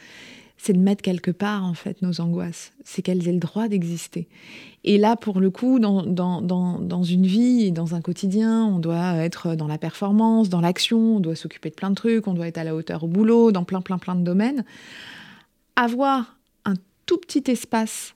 c'est 0.59 0.75
de 0.75 0.79
mettre 0.79 1.03
quelque 1.03 1.31
part 1.31 1.65
en 1.65 1.73
fait 1.73 2.03
nos 2.03 2.21
angoisses, 2.21 2.73
c'est 2.85 3.01
qu'elles 3.01 3.27
aient 3.27 3.33
le 3.33 3.39
droit 3.39 3.67
d'exister. 3.67 4.29
Et 4.85 4.99
là, 4.99 5.17
pour 5.17 5.41
le 5.41 5.51
coup, 5.51 5.79
dans, 5.79 6.03
dans, 6.03 6.43
dans, 6.43 7.03
une 7.03 7.27
vie, 7.27 7.73
dans 7.73 7.95
un 7.95 8.03
quotidien, 8.03 8.67
on 8.67 8.79
doit 8.79 9.17
être 9.17 9.55
dans 9.55 9.67
la 9.67 9.79
performance, 9.79 10.51
dans 10.51 10.61
l'action, 10.61 11.17
on 11.17 11.21
doit 11.21 11.35
s'occuper 11.35 11.71
de 11.71 11.75
plein 11.75 11.91
de 11.91 11.95
trucs, 11.95 12.29
on 12.29 12.35
doit 12.35 12.47
être 12.47 12.59
à 12.59 12.65
la 12.65 12.75
hauteur 12.75 13.05
au 13.05 13.09
boulot, 13.09 13.53
dans 13.53 13.65
plein, 13.65 13.81
plein, 13.81 13.99
plein 13.99 14.15
de 14.15 14.23
domaines. 14.23 14.65
Avoir 15.77 16.37
un 16.67 16.75
tout 17.07 17.19
petit 17.19 17.51
espace 17.51 18.15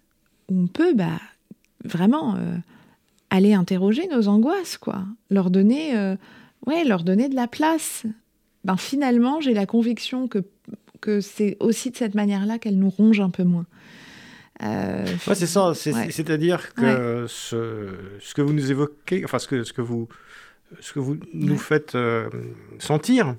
où 0.50 0.60
on 0.60 0.66
peut 0.66 0.94
bah, 0.94 1.18
vraiment 1.84 2.34
euh, 2.36 2.56
aller 3.30 3.54
interroger 3.54 4.06
nos 4.08 4.28
angoisses, 4.28 4.78
quoi, 4.78 5.04
leur 5.30 5.50
donner... 5.50 5.96
Euh, 5.96 6.16
ouais, 6.66 6.84
leur 6.84 7.04
donner 7.04 7.28
de 7.28 7.34
la 7.34 7.46
place. 7.46 8.04
Ben, 8.64 8.76
finalement, 8.76 9.40
j'ai 9.40 9.52
la 9.52 9.66
conviction 9.66 10.28
que, 10.28 10.38
que 11.00 11.20
c'est 11.20 11.56
aussi 11.60 11.90
de 11.90 11.96
cette 11.96 12.14
manière-là 12.14 12.58
qu'elles 12.58 12.78
nous 12.78 12.90
rongent 12.90 13.20
un 13.20 13.30
peu 13.30 13.44
moins. 13.44 13.66
Euh, 14.62 15.04
ouais, 15.26 15.34
c'est 15.34 15.46
ça. 15.46 15.74
C'est-à-dire 15.74 16.72
que 16.74 17.26
ce, 17.28 17.90
ce, 18.20 18.34
que 18.34 18.40
vous 18.40 18.54
nous 18.54 18.70
évoquez, 18.70 19.24
enfin, 19.24 19.38
ce 19.38 19.46
que, 19.46 19.62
ce 19.64 19.72
que 19.74 19.82
vous, 19.82 20.08
ce 20.80 20.94
que 20.94 21.00
vous 21.00 21.18
nous 21.34 21.58
faites 21.58 21.98
sentir, 22.78 23.36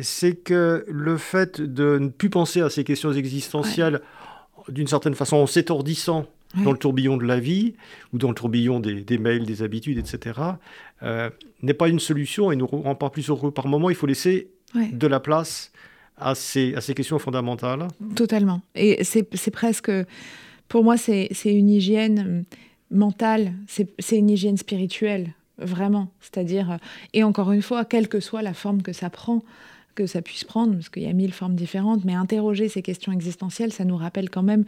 c'est 0.00 0.34
que 0.34 0.84
le 0.88 1.16
fait 1.16 1.60
de 1.60 1.98
ne 1.98 2.08
plus 2.08 2.30
penser 2.30 2.60
à 2.60 2.70
ces 2.70 2.82
questions 2.82 3.12
existentielles 3.12 4.00
d'une 4.68 4.88
certaine 4.88 5.14
façon 5.14 5.36
en 5.36 5.46
s'étourdissant 5.46 6.26
dans 6.62 6.72
le 6.72 6.78
tourbillon 6.78 7.16
de 7.16 7.24
la 7.24 7.40
vie 7.40 7.74
ou 8.12 8.18
dans 8.18 8.28
le 8.28 8.34
tourbillon 8.34 8.80
des, 8.80 9.18
mails, 9.18 9.44
des 9.44 9.62
habitudes, 9.62 9.98
etc., 9.98 10.40
euh, 11.02 11.30
n'est 11.62 11.74
pas 11.74 11.88
une 11.88 12.00
solution 12.00 12.52
et 12.52 12.56
nous 12.56 12.66
rend 12.66 12.94
pas 12.94 13.10
plus 13.10 13.28
heureux 13.28 13.50
par 13.50 13.66
moment. 13.66 13.90
Il 13.90 13.96
faut 13.96 14.06
laisser 14.06 14.48
de 14.74 15.06
la 15.06 15.20
place 15.20 15.72
à 16.16 16.34
ces, 16.34 16.74
à 16.74 16.80
ces 16.80 16.94
questions 16.94 17.18
fondamentales. 17.18 17.88
Totalement. 18.14 18.60
Et 18.74 19.02
c'est 19.04 19.50
presque, 19.50 19.90
pour 20.68 20.84
moi, 20.84 20.96
c'est 20.96 21.28
une 21.44 21.68
hygiène 21.68 22.44
mentale, 22.90 23.52
c'est 23.66 24.16
une 24.16 24.30
hygiène 24.30 24.56
spirituelle, 24.56 25.32
vraiment. 25.58 26.08
C'est-à-dire, 26.20 26.72
euh, 26.72 26.76
et 27.12 27.24
encore 27.24 27.52
une 27.52 27.62
fois, 27.62 27.84
quelle 27.84 28.08
que 28.08 28.20
soit 28.20 28.42
la 28.42 28.54
forme 28.54 28.82
que 28.82 28.92
ça 28.92 29.10
prend, 29.10 29.42
que 29.94 30.06
ça 30.06 30.22
puisse 30.22 30.44
prendre, 30.44 30.74
parce 30.74 30.88
qu'il 30.88 31.02
y 31.02 31.06
a 31.06 31.12
mille 31.12 31.32
formes 31.32 31.54
différentes, 31.54 32.04
mais 32.04 32.14
interroger 32.14 32.68
ces 32.68 32.82
questions 32.82 33.12
existentielles, 33.12 33.72
ça 33.72 33.84
nous 33.84 33.96
rappelle 33.96 34.30
quand 34.30 34.42
même 34.42 34.64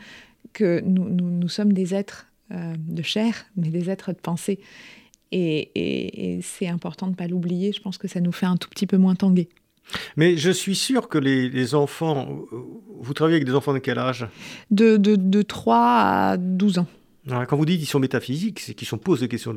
que 0.56 0.80
nous, 0.80 1.10
nous, 1.10 1.48
sommes 1.48 1.74
des 1.74 1.94
êtres 1.94 2.26
euh, 2.50 2.74
de 2.78 3.02
chair, 3.02 3.44
mais 3.56 3.68
des 3.68 3.90
êtres 3.90 4.12
de 4.12 4.18
pensée. 4.18 4.58
Et, 5.30 6.40
c'est 6.42 6.66
important 6.66 7.06
de 7.06 7.12
ne 7.12 7.16
pas 7.16 7.26
l'oublier. 7.26 7.72
Je 7.72 7.82
pense 7.82 7.98
que 7.98 8.08
ça 8.08 8.20
nous 8.20 8.32
fait 8.32 8.46
un 8.46 8.56
tout 8.56 8.70
petit 8.70 8.86
peu 8.86 8.96
moins 8.96 9.14
tanguer. 9.14 9.50
Mais 10.16 10.38
je 10.38 10.50
suis 10.50 10.74
sûr 10.74 11.08
que 11.08 11.18
les, 11.18 11.50
les 11.50 11.74
enfants, 11.74 12.46
vous 13.00 13.12
travaillez 13.12 13.36
avec 13.36 13.46
des 13.46 13.54
enfants 13.54 13.74
de 13.74 13.78
quel 13.78 13.98
âge? 13.98 14.26
De, 14.70 14.96
de, 14.96 15.14
de 15.16 15.42
3 15.42 15.76
à 15.76 16.36
12 16.38 16.78
ans. 16.78 16.86
Quand 17.28 17.56
vous 17.56 17.64
dites 17.64 17.78
qu'ils 17.78 17.88
sont 17.88 17.98
métaphysiques, 17.98 18.60
c'est 18.60 18.74
qu'ils 18.74 18.86
se 18.86 18.94
posent 18.94 19.20
des 19.20 19.28
questions 19.28 19.56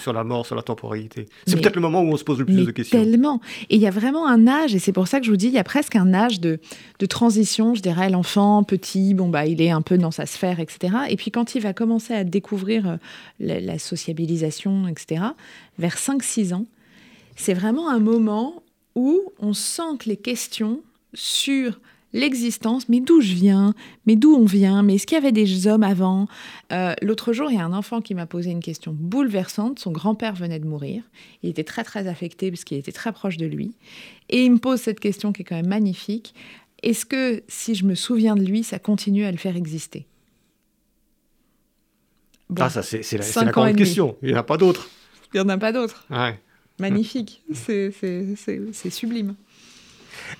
sur, 0.00 0.12
la 0.12 0.24
mort, 0.24 0.46
sur 0.46 0.56
la 0.56 0.62
temporalité. 0.62 1.26
C'est 1.46 1.60
peut-être 1.60 1.76
le 1.76 1.80
moment 1.82 2.02
où 2.02 2.08
on 2.08 2.16
se 2.16 2.24
pose 2.24 2.40
le 2.40 2.44
plus 2.44 2.66
de 2.66 2.70
questions. 2.72 2.98
Tellement. 2.98 3.40
Et 3.70 3.76
il 3.76 3.80
y 3.80 3.86
a 3.86 3.90
vraiment 3.90 4.26
un 4.26 4.48
âge, 4.48 4.74
et 4.74 4.80
c'est 4.80 4.92
pour 4.92 5.06
ça 5.06 5.20
que 5.20 5.26
je 5.26 5.30
vous 5.30 5.36
dis, 5.36 5.46
il 5.46 5.52
y 5.52 5.58
a 5.58 5.64
presque 5.64 5.94
un 5.94 6.12
âge 6.12 6.40
de, 6.40 6.58
transition, 7.08 7.74
je 7.74 7.82
dirais, 7.82 8.10
l'enfant 8.10 8.64
petit, 8.64 9.14
bon, 9.14 9.28
bah, 9.28 9.46
il 9.46 9.62
est 9.62 9.70
un 9.70 9.82
peu 9.82 9.96
dans 9.96 10.10
sa 10.10 10.26
sphère, 10.26 10.58
etc. 10.58 10.94
Et 11.08 11.16
puis 11.16 11.30
quand 11.30 11.54
il 11.54 11.62
va 11.62 11.72
commencer 11.72 12.14
à 12.14 12.24
découvrir 12.24 12.88
euh, 12.88 12.96
la, 13.38 13.78
sociabilisation, 13.78 14.88
etc., 14.88 15.22
vers 15.78 15.96
5-6 15.96 16.54
ans, 16.54 16.66
c'est 17.36 17.54
vraiment 17.54 17.88
un 17.88 18.00
moment 18.00 18.62
où 18.96 19.20
on 19.38 19.54
sent 19.54 19.96
que 20.00 20.08
les 20.08 20.16
questions 20.16 20.80
sur 21.14 21.78
l'existence, 22.12 22.88
mais 22.88 23.00
d'où 23.00 23.20
je 23.20 23.34
viens, 23.34 23.74
mais 24.06 24.16
d'où 24.16 24.34
on 24.34 24.44
vient, 24.44 24.82
mais 24.82 24.94
est-ce 24.94 25.06
qu'il 25.06 25.16
y 25.16 25.18
avait 25.18 25.32
des 25.32 25.66
hommes 25.66 25.82
avant? 25.82 26.26
Euh, 26.72 26.94
L'autre 27.02 27.32
jour, 27.32 27.50
il 27.50 27.56
y 27.56 27.60
a 27.60 27.64
un 27.64 27.72
enfant 27.72 28.00
qui 28.00 28.14
m'a 28.14 28.26
posé 28.26 28.50
une 28.50 28.60
question 28.62 28.94
bouleversante. 28.98 29.78
Son 29.78 29.90
grand-père 29.92 30.34
venait 30.34 30.58
de 30.58 30.66
mourir. 30.66 31.02
Il 31.42 31.50
était 31.50 31.64
très 31.64 31.84
très 31.84 32.06
affecté 32.06 32.50
parce 32.50 32.64
qu'il 32.64 32.78
était 32.78 32.92
très 32.92 33.12
proche 33.12 33.36
de 33.36 33.46
lui. 33.46 33.72
Et 34.30 34.44
il 34.44 34.52
me 34.52 34.58
pose 34.58 34.80
cette 34.80 35.00
question 35.00 35.32
qui 35.32 35.42
est 35.42 35.44
quand 35.44 35.56
même 35.56 35.68
magnifique. 35.68 36.34
Est-ce 36.82 37.04
que 37.04 37.42
si 37.48 37.74
je 37.74 37.84
me 37.84 37.94
souviens 37.94 38.36
de 38.36 38.44
lui, 38.44 38.62
ça 38.62 38.78
continue 38.78 39.24
à 39.24 39.32
le 39.32 39.38
faire 39.38 39.56
exister? 39.56 40.06
Ah, 42.56 42.70
ça 42.70 42.82
c'est 42.82 43.02
la, 43.12 43.44
la 43.44 43.52
grande 43.52 43.76
question. 43.76 44.16
Il 44.22 44.28
n'y 44.28 44.34
en 44.34 44.38
a 44.38 44.42
pas 44.42 44.56
d'autres. 44.56 44.88
Il 45.34 45.40
n'y 45.40 45.44
en 45.44 45.48
a 45.50 45.58
pas 45.58 45.72
d'autres. 45.72 46.06
Magnifique. 46.78 47.42
C'est 47.52 47.90
sublime. 48.90 49.34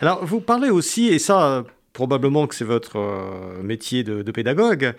Alors, 0.01 0.25
vous 0.25 0.41
parlez 0.41 0.71
aussi, 0.71 1.09
et 1.09 1.19
ça, 1.19 1.65
probablement 1.99 2.47
que 2.47 2.55
c'est 2.55 2.65
votre 2.65 2.97
euh, 2.97 3.61
métier 3.61 4.05
de, 4.05 4.31
pédagogue. 4.31 4.95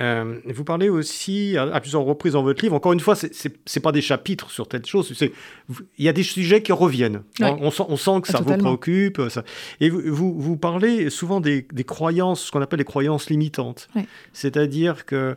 Euh, 0.00 0.38
vous 0.46 0.62
parlez 0.62 0.88
aussi 0.88 1.56
à, 1.58 1.80
plusieurs 1.80 2.04
reprises 2.04 2.34
dans 2.34 2.44
votre 2.44 2.62
livre. 2.62 2.76
Encore 2.76 2.92
une 2.92 3.00
fois, 3.00 3.16
ce 3.16 3.26
n'est 3.26 3.82
pas 3.82 3.90
des 3.90 4.00
chapitres 4.00 4.52
sur 4.52 4.68
telle 4.68 4.86
chose. 4.86 5.12
Il 5.98 6.04
y 6.04 6.08
a 6.08 6.12
des 6.12 6.22
sujets 6.22 6.62
qui 6.62 6.70
reviennent. 6.70 7.22
On, 7.40 7.72
sent, 7.72 7.82
on, 7.88 7.96
sent, 7.96 8.20
que 8.22 8.28
ça 8.28 8.40
vous 8.40 8.56
préoccupe. 8.56 9.20
Et 9.80 9.90
vous, 9.90 10.38
vous, 10.38 10.56
parlez 10.56 11.10
souvent 11.10 11.40
des, 11.40 11.66
croyances, 11.84 12.42
ce 12.42 12.52
qu'on 12.52 12.62
appelle 12.62 12.78
les 12.78 12.84
croyances 12.84 13.30
limitantes. 13.30 13.88
C'est-à-dire 14.32 15.06
que 15.06 15.34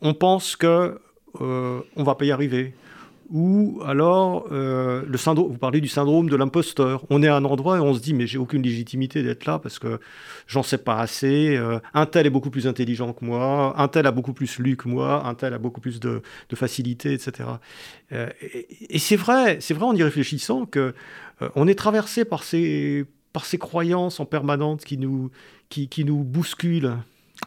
on 0.00 0.14
pense 0.14 0.56
que 0.56 0.98
euh, 1.40 1.80
on 1.94 2.02
va 2.02 2.16
pas 2.16 2.24
y 2.24 2.32
arriver 2.32 2.74
ou 3.30 3.80
alors 3.84 4.46
euh, 4.52 5.04
vous 5.34 5.58
parlez 5.58 5.80
du 5.80 5.88
syndrome 5.88 6.28
de 6.28 6.36
l'imposteur. 6.36 7.04
On 7.10 7.22
est 7.22 7.28
à 7.28 7.36
un 7.36 7.44
endroit 7.44 7.76
et 7.78 7.80
on 7.80 7.94
se 7.94 8.00
dit 8.00 8.14
mais 8.14 8.26
j'ai 8.26 8.38
aucune 8.38 8.62
légitimité 8.62 9.22
d'être 9.22 9.46
là 9.46 9.58
parce 9.58 9.78
que 9.78 10.00
j'en 10.46 10.62
sais 10.62 10.78
pas 10.78 10.98
assez. 10.98 11.56
Euh, 11.56 11.78
un 11.94 12.06
tel 12.06 12.26
est 12.26 12.30
beaucoup 12.30 12.50
plus 12.50 12.66
intelligent 12.66 13.12
que 13.12 13.24
moi, 13.24 13.74
un 13.76 13.88
tel 13.88 14.06
a 14.06 14.12
beaucoup 14.12 14.32
plus 14.32 14.58
lu 14.58 14.76
que 14.76 14.88
moi, 14.88 15.26
un 15.26 15.34
tel 15.34 15.54
a 15.54 15.58
beaucoup 15.58 15.80
plus 15.80 16.00
de, 16.00 16.22
facilité, 16.54 17.12
etc. 17.12 17.48
Euh, 18.12 18.28
et, 18.40 18.98
c'est 18.98 19.16
vrai, 19.16 19.58
c'est 19.60 19.74
vrai 19.74 19.86
en 19.86 19.94
y 19.94 20.02
réfléchissant 20.02 20.64
que 20.64 20.94
on 21.54 21.68
est 21.68 21.74
traversé 21.74 22.24
par 22.24 22.42
ces 22.44 23.04
par 23.32 23.44
ces 23.44 23.58
croyances 23.58 24.20
en 24.20 24.24
permanence 24.24 24.84
qui 24.84 24.96
nous 24.96 25.30
qui, 25.68 25.88
qui 25.88 26.04
nous 26.04 26.22
bousculent. 26.22 26.96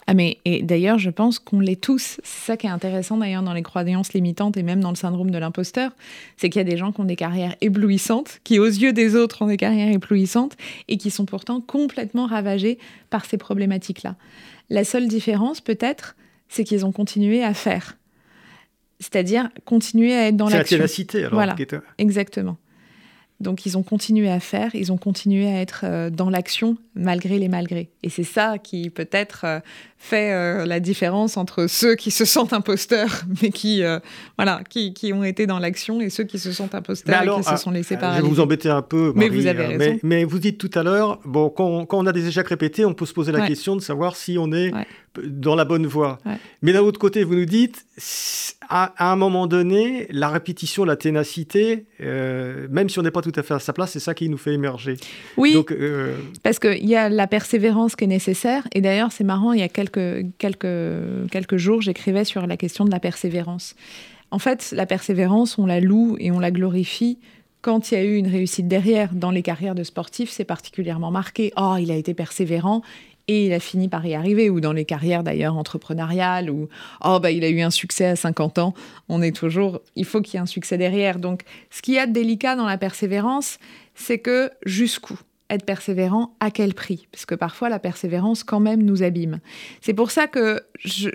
Ah 0.07 0.13
mais 0.13 0.37
et 0.45 0.61
d'ailleurs, 0.61 0.97
je 0.97 1.09
pense 1.09 1.39
qu'on 1.39 1.59
l'est 1.59 1.79
tous. 1.79 2.19
C'est 2.23 2.45
ça 2.45 2.57
qui 2.57 2.67
est 2.67 2.69
intéressant 2.69 3.17
d'ailleurs 3.17 3.43
dans 3.43 3.53
les 3.53 3.61
croyances 3.61 4.13
limitantes 4.13 4.57
et 4.57 4.63
même 4.63 4.81
dans 4.81 4.89
le 4.89 4.95
syndrome 4.95 5.31
de 5.31 5.37
l'imposteur, 5.37 5.91
c'est 6.37 6.49
qu'il 6.49 6.59
y 6.59 6.65
a 6.65 6.69
des 6.69 6.77
gens 6.77 6.91
qui 6.91 7.01
ont 7.01 7.05
des 7.05 7.15
carrières 7.15 7.55
éblouissantes, 7.61 8.39
qui 8.43 8.59
aux 8.59 8.65
yeux 8.65 8.93
des 8.93 9.15
autres 9.15 9.41
ont 9.41 9.47
des 9.47 9.57
carrières 9.57 9.91
éblouissantes 9.91 10.55
et 10.87 10.97
qui 10.97 11.11
sont 11.11 11.25
pourtant 11.25 11.61
complètement 11.61 12.25
ravagés 12.27 12.77
par 13.09 13.25
ces 13.25 13.37
problématiques-là. 13.37 14.15
La 14.69 14.83
seule 14.83 15.07
différence 15.07 15.61
peut-être, 15.61 16.15
c'est 16.47 16.63
qu'ils 16.63 16.85
ont 16.85 16.91
continué 16.91 17.43
à 17.43 17.53
faire. 17.53 17.97
C'est-à-dire 18.99 19.49
continuer 19.65 20.13
à 20.13 20.27
être 20.27 20.37
dans 20.37 20.49
l'action. 20.49 20.65
C'est 20.65 20.75
la 20.75 20.77
ténacité 20.79 21.19
alors. 21.19 21.33
Voilà, 21.33 21.55
exactement. 21.97 22.57
Donc 23.39 23.65
ils 23.65 23.77
ont 23.77 23.83
continué 23.83 24.29
à 24.29 24.39
faire, 24.39 24.75
ils 24.75 24.91
ont 24.91 24.97
continué 24.97 25.47
à 25.47 25.61
être 25.61 25.81
euh, 25.85 26.09
dans 26.09 26.29
l'action 26.29 26.77
malgré 26.99 27.39
les 27.39 27.47
malgrés. 27.47 27.89
Et 28.03 28.09
c'est 28.09 28.23
ça 28.23 28.57
qui 28.57 28.89
peut-être 28.89 29.41
euh, 29.45 29.59
fait 29.97 30.31
euh, 30.31 30.65
la 30.65 30.79
différence 30.79 31.37
entre 31.37 31.67
ceux 31.67 31.95
qui 31.95 32.11
se 32.11 32.25
sentent 32.25 32.53
imposteurs, 32.53 33.23
mais 33.41 33.49
qui, 33.49 33.81
voilà, 34.37 34.61
qui, 34.69 34.93
qui, 34.93 35.13
ont 35.13 35.23
été 35.23 35.47
dans 35.47 35.59
l'action, 35.59 36.01
et 36.01 36.09
ceux 36.09 36.23
qui 36.23 36.39
se 36.39 36.51
sentent 36.51 36.75
imposteurs 36.75 37.23
et 37.23 37.27
qui 37.27 37.43
se 37.43 37.49
ah, 37.49 37.57
sont 37.57 37.71
laissés 37.71 37.97
paralyser. 37.97 38.21
Je 38.21 38.29
vais 38.29 38.35
vous 38.35 38.41
embêter 38.41 38.69
un 38.69 38.81
peu, 38.81 39.13
Marie, 39.13 39.29
mais 39.29 39.29
vous 39.29 39.47
avez 39.47 39.65
raison. 39.65 39.99
Mais, 40.03 40.23
vous 40.23 40.39
dites 40.39 40.57
tout 40.57 40.71
à 40.73 40.83
l'heure, 40.83 41.19
bon, 41.25 41.49
quand, 41.49 41.85
quand, 41.85 41.97
on 41.97 42.05
a 42.05 42.11
des 42.11 42.27
échecs 42.27 42.47
répétés, 42.47 42.85
on 42.85 42.93
peut 42.93 43.05
se 43.05 43.13
poser 43.13 43.31
la 43.31 43.47
question 43.47 43.75
de 43.75 43.81
savoir 43.81 44.15
si 44.15 44.37
on 44.37 44.51
est 44.51 44.71
dans 45.23 45.55
la 45.55 45.65
bonne 45.65 45.87
voie. 45.87 46.19
Mais 46.61 46.73
d'un 46.73 46.81
autre 46.81 46.99
côté, 46.99 47.23
vous 47.23 47.35
nous 47.35 47.45
dites, 47.45 47.85
à, 48.69 49.11
un 49.11 49.15
moment 49.15 49.47
donné, 49.47 50.07
la 50.11 50.29
répétition, 50.29 50.85
la 50.85 50.95
ténacité, 50.95 51.85
euh, 52.01 52.67
même 52.69 52.89
si 52.89 52.99
on 52.99 53.01
n'est 53.01 53.11
pas 53.11 53.21
tout 53.21 53.31
à 53.35 53.43
fait 53.43 53.55
à 53.55 53.59
sa 53.59 53.73
place, 53.73 53.91
c'est 53.91 53.99
ça 53.99 54.13
qui 54.13 54.29
nous 54.29 54.37
fait 54.37 54.53
émerger. 54.53 54.97
Oui, 55.37 55.53
Donc, 55.53 55.71
euh, 55.71 56.15
parce 56.43 56.59
qu'il 56.59 56.87
y 56.89 56.95
a 56.95 57.09
la 57.09 57.27
persévérance 57.27 57.95
qui 57.95 58.05
est 58.05 58.07
nécessaire. 58.07 58.67
Et 58.73 58.81
d'ailleurs, 58.81 59.11
c'est 59.11 59.23
marrant, 59.23 59.53
il 59.53 59.59
y 59.59 59.63
a 59.63 59.69
quelques, 59.69 60.25
quelques, 60.37 61.29
quelques 61.31 61.57
jours, 61.57 61.81
j'écrivais 61.81 62.25
sur 62.25 62.45
la 62.45 62.57
question 62.57 62.85
de 62.85 62.91
la 62.91 62.99
persévérance. 62.99 63.75
En 64.31 64.39
fait, 64.39 64.71
la 64.75 64.85
persévérance, 64.85 65.57
on 65.57 65.65
la 65.65 65.79
loue 65.79 66.15
et 66.19 66.31
on 66.31 66.39
la 66.39 66.51
glorifie 66.51 67.17
quand 67.61 67.91
il 67.91 67.95
y 67.95 67.97
a 67.97 68.03
eu 68.03 68.15
une 68.15 68.27
réussite 68.27 68.67
derrière. 68.67 69.13
Dans 69.13 69.31
les 69.31 69.41
carrières 69.41 69.75
de 69.75 69.83
sportifs, 69.83 70.29
c'est 70.29 70.45
particulièrement 70.45 71.11
marqué. 71.11 71.51
Oh, 71.57 71.75
il 71.79 71.91
a 71.91 71.95
été 71.95 72.13
persévérant, 72.13 72.83
et 73.29 73.45
il 73.45 73.53
a 73.53 73.59
fini 73.59 73.87
par 73.87 74.03
y 74.07 74.15
arriver, 74.15 74.49
ou 74.49 74.59
dans 74.59 74.73
les 74.73 74.85
carrières 74.85 75.23
d'ailleurs 75.23 75.55
entrepreneuriales, 75.55 76.49
ou 76.49 76.67
oh 77.05 77.19
bah 77.19 77.29
il 77.29 77.43
a 77.43 77.49
eu 77.49 77.61
un 77.61 77.69
succès 77.69 78.05
à 78.05 78.15
50 78.15 78.57
ans, 78.57 78.73
on 79.07 79.21
est 79.21 79.35
toujours, 79.35 79.81
il 79.95 80.05
faut 80.05 80.21
qu'il 80.21 80.33
y 80.33 80.37
ait 80.37 80.41
un 80.41 80.47
succès 80.47 80.79
derrière. 80.79 81.19
Donc 81.19 81.43
ce 81.69 81.83
qui 81.83 81.95
est 81.95 82.07
délicat 82.07 82.55
dans 82.55 82.65
la 82.65 82.79
persévérance, 82.79 83.59
c'est 83.93 84.17
que 84.17 84.49
jusqu'où 84.65 85.19
être 85.49 85.65
persévérant, 85.65 86.35
à 86.39 86.51
quel 86.51 86.73
prix? 86.73 87.07
Parce 87.11 87.25
que 87.25 87.35
parfois 87.35 87.69
la 87.69 87.79
persévérance 87.79 88.43
quand 88.43 88.59
même 88.59 88.83
nous 88.83 89.03
abîme. 89.03 89.39
C'est 89.81 89.93
pour 89.93 90.11
ça 90.11 90.27
que 90.27 90.61
je, 90.83 91.09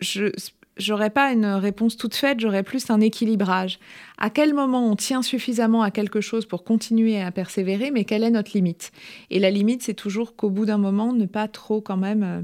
j'aurais 0.76 1.10
pas 1.10 1.32
une 1.32 1.46
réponse 1.46 1.96
toute 1.96 2.14
faite, 2.14 2.40
j'aurais 2.40 2.62
plus 2.62 2.90
un 2.90 3.00
équilibrage. 3.00 3.78
À 4.18 4.30
quel 4.30 4.54
moment 4.54 4.90
on 4.90 4.96
tient 4.96 5.22
suffisamment 5.22 5.82
à 5.82 5.90
quelque 5.90 6.20
chose 6.20 6.46
pour 6.46 6.64
continuer 6.64 7.20
à 7.20 7.30
persévérer, 7.30 7.90
mais 7.90 8.04
quelle 8.04 8.24
est 8.24 8.30
notre 8.30 8.52
limite? 8.54 8.92
Et 9.30 9.38
la 9.38 9.50
limite, 9.50 9.82
c'est 9.82 9.94
toujours 9.94 10.36
qu'au 10.36 10.50
bout 10.50 10.66
d'un 10.66 10.78
moment, 10.78 11.12
ne 11.12 11.26
pas 11.26 11.48
trop 11.48 11.80
quand 11.80 11.96
même 11.96 12.22
euh, 12.22 12.42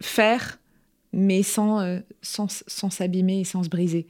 faire, 0.00 0.58
mais 1.12 1.42
euh, 1.58 2.00
sans, 2.22 2.64
sans 2.66 2.90
s'abîmer 2.90 3.40
et 3.40 3.44
sans 3.44 3.62
se 3.62 3.68
briser. 3.68 4.06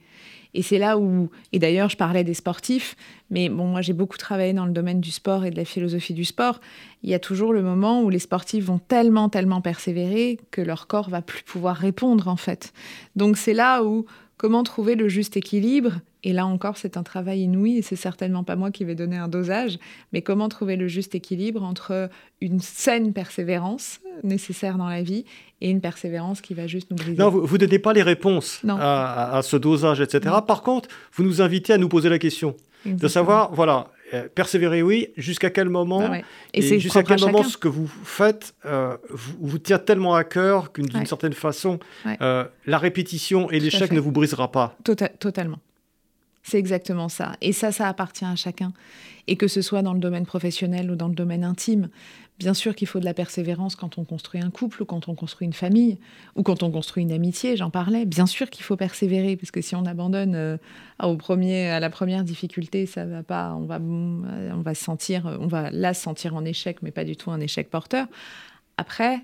Et 0.53 0.61
c'est 0.61 0.79
là 0.79 0.97
où, 0.97 1.29
et 1.53 1.59
d'ailleurs 1.59 1.89
je 1.89 1.97
parlais 1.97 2.23
des 2.23 2.33
sportifs, 2.33 2.95
mais 3.29 3.49
bon, 3.49 3.65
moi 3.65 3.81
j'ai 3.81 3.93
beaucoup 3.93 4.17
travaillé 4.17 4.53
dans 4.53 4.65
le 4.65 4.71
domaine 4.71 4.99
du 4.99 5.11
sport 5.11 5.45
et 5.45 5.51
de 5.51 5.57
la 5.57 5.65
philosophie 5.65 6.13
du 6.13 6.25
sport. 6.25 6.59
Il 7.03 7.09
y 7.09 7.13
a 7.13 7.19
toujours 7.19 7.53
le 7.53 7.61
moment 7.61 8.01
où 8.01 8.09
les 8.09 8.19
sportifs 8.19 8.65
vont 8.65 8.79
tellement, 8.79 9.29
tellement 9.29 9.61
persévérer 9.61 10.39
que 10.51 10.61
leur 10.61 10.87
corps 10.87 11.09
va 11.09 11.21
plus 11.21 11.43
pouvoir 11.43 11.75
répondre 11.75 12.27
en 12.27 12.37
fait. 12.37 12.73
Donc 13.15 13.37
c'est 13.37 13.53
là 13.53 13.83
où 13.83 14.05
comment 14.37 14.63
trouver 14.63 14.95
le 14.95 15.07
juste 15.07 15.37
équilibre? 15.37 15.99
Et 16.23 16.33
là 16.33 16.45
encore, 16.45 16.77
c'est 16.77 16.97
un 16.97 17.03
travail 17.03 17.41
inouï 17.41 17.77
et 17.77 17.81
c'est 17.81 17.95
certainement 17.95 18.43
pas 18.43 18.57
moi 18.57 18.71
qui 18.71 18.83
vais 18.83 18.95
donner 18.95 19.15
un 19.15 19.29
dosage, 19.29 19.79
mais 20.11 20.21
comment 20.21 20.49
trouver 20.49 20.75
le 20.75 20.87
juste 20.87 21.15
équilibre 21.15 21.63
entre 21.63 22.09
une 22.41 22.59
saine 22.59 23.13
persévérance 23.13 24.01
nécessaire 24.23 24.77
dans 24.77 24.89
la 24.89 25.01
vie 25.01 25.23
et 25.61 25.69
une 25.69 25.81
persévérance 25.81 26.41
qui 26.41 26.53
va 26.53 26.67
juste 26.67 26.89
nous 26.89 26.97
briser. 26.97 27.17
Non, 27.17 27.29
vous 27.29 27.53
ne 27.53 27.57
donnez 27.57 27.79
pas 27.79 27.93
les 27.93 28.03
réponses 28.03 28.61
à, 28.67 29.41
ce 29.43 29.57
dosage, 29.57 30.01
etc. 30.01 30.35
Par 30.47 30.61
contre, 30.61 30.89
vous 31.13 31.23
nous 31.23 31.41
invitez 31.41 31.73
à 31.73 31.77
nous 31.77 31.89
poser 31.89 32.09
la 32.09 32.19
question, 32.19 32.55
de 32.85 33.07
savoir, 33.07 33.53
voilà, 33.53 33.87
euh, 34.13 34.27
persévérer, 34.33 34.81
oui, 34.81 35.09
jusqu'à 35.17 35.49
quel 35.49 35.69
moment, 35.69 36.09
ah 36.11 36.17
et, 36.53 36.79
jusqu'à 36.79 37.03
quel 37.03 37.19
moment 37.19 37.43
ce 37.43 37.57
que 37.57 37.67
vous 37.67 37.87
faites 38.03 38.55
euh, 38.65 38.97
vous, 39.09 39.59
tient 39.59 39.77
tellement 39.77 40.15
à 40.15 40.23
cœur 40.23 40.71
qu'une 40.71 41.05
certaine 41.05 41.33
façon, 41.33 41.79
euh, 42.21 42.45
la 42.65 42.77
répétition 42.77 43.51
et 43.51 43.59
l'échec 43.59 43.91
ne 43.91 43.99
vous 43.99 44.11
brisera 44.11 44.51
pas. 44.51 44.75
Tota-, 44.83 45.09
totalement. 45.19 45.59
C'est 46.43 46.57
exactement 46.57 47.09
ça. 47.09 47.33
Et 47.41 47.51
ça, 47.51 47.71
ça 47.71 47.87
appartient 47.87 48.25
à 48.25 48.35
chacun. 48.35 48.73
Et 49.27 49.35
que 49.35 49.47
ce 49.47 49.61
soit 49.61 49.81
dans 49.81 49.93
le 49.93 49.99
domaine 49.99 50.25
professionnel 50.25 50.89
ou 50.89 50.95
dans 50.95 51.07
le 51.07 51.13
domaine 51.13 51.43
intime. 51.43 51.89
Bien 52.39 52.53
sûr 52.53 52.73
qu'il 52.73 52.87
faut 52.87 53.01
de 53.01 53.05
la 53.05 53.13
persévérance 53.13 53.75
quand 53.75 53.97
on 53.97 54.05
construit 54.05 54.41
un 54.41 54.49
couple 54.49 54.81
ou 54.81 54.85
quand 54.85 55.09
on 55.09 55.15
construit 55.15 55.45
une 55.45 55.53
famille 55.53 55.97
ou 56.35 56.43
quand 56.43 56.63
on 56.63 56.71
construit 56.71 57.03
une 57.03 57.11
amitié, 57.11 57.57
j'en 57.57 57.69
parlais. 57.69 58.05
Bien 58.05 58.25
sûr 58.25 58.49
qu'il 58.49 58.63
faut 58.63 58.77
persévérer 58.77 59.35
parce 59.35 59.51
que 59.51 59.61
si 59.61 59.75
on 59.75 59.85
abandonne 59.85 60.35
euh, 60.35 60.57
au 61.03 61.17
premier, 61.17 61.69
à 61.69 61.81
la 61.81 61.89
première 61.89 62.23
difficulté, 62.23 62.85
ça 62.85 63.05
va 63.05 63.23
pas, 63.23 63.53
on 63.55 63.65
va, 63.65 63.79
on 63.81 64.61
va 64.61 64.73
sentir, 64.73 65.37
on 65.41 65.47
va 65.47 65.69
là 65.71 65.93
se 65.93 66.01
sentir 66.01 66.33
en 66.33 66.45
échec, 66.45 66.81
mais 66.81 66.91
pas 66.91 67.03
du 67.03 67.17
tout 67.17 67.29
un 67.29 67.41
échec 67.41 67.69
porteur. 67.69 68.07
Après, 68.77 69.19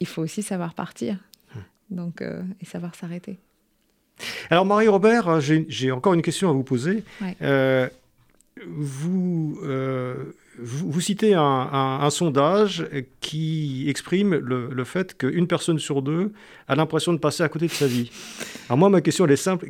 il 0.00 0.06
faut 0.06 0.22
aussi 0.22 0.42
savoir 0.42 0.72
partir. 0.72 1.18
Hum. 1.54 1.62
Donc, 1.90 2.22
euh, 2.22 2.42
et 2.62 2.64
savoir 2.64 2.94
s'arrêter. 2.94 3.38
Alors 4.50 4.64
Marie-Robert, 4.64 5.28
euh, 5.28 5.40
j'ai 5.40 5.90
encore 5.90 6.14
une 6.14 6.22
question 6.22 6.50
à 6.50 6.52
vous 6.52 6.62
poser. 6.62 7.04
Euh, 7.42 7.88
vous, 8.66 9.58
euh, 9.62 10.14
vous, 10.58 11.00
citez 11.00 11.34
un, 11.34 12.08
sondage 12.10 12.88
qui 13.20 13.84
exprime 13.88 14.34
le, 14.34 14.84
fait 14.84 15.16
qu'une 15.16 15.46
personne 15.46 15.78
sur 15.78 16.02
deux 16.02 16.32
a 16.66 16.74
l'impression 16.74 17.12
de 17.12 17.18
passer 17.18 17.42
à 17.42 17.48
côté 17.48 17.66
de 17.66 17.72
sa 17.72 17.86
vie. 17.86 18.10
Alors 18.68 18.78
moi, 18.78 18.88
ma 18.88 19.00
question, 19.00 19.24
elle 19.26 19.32
est 19.32 19.36
simple. 19.36 19.68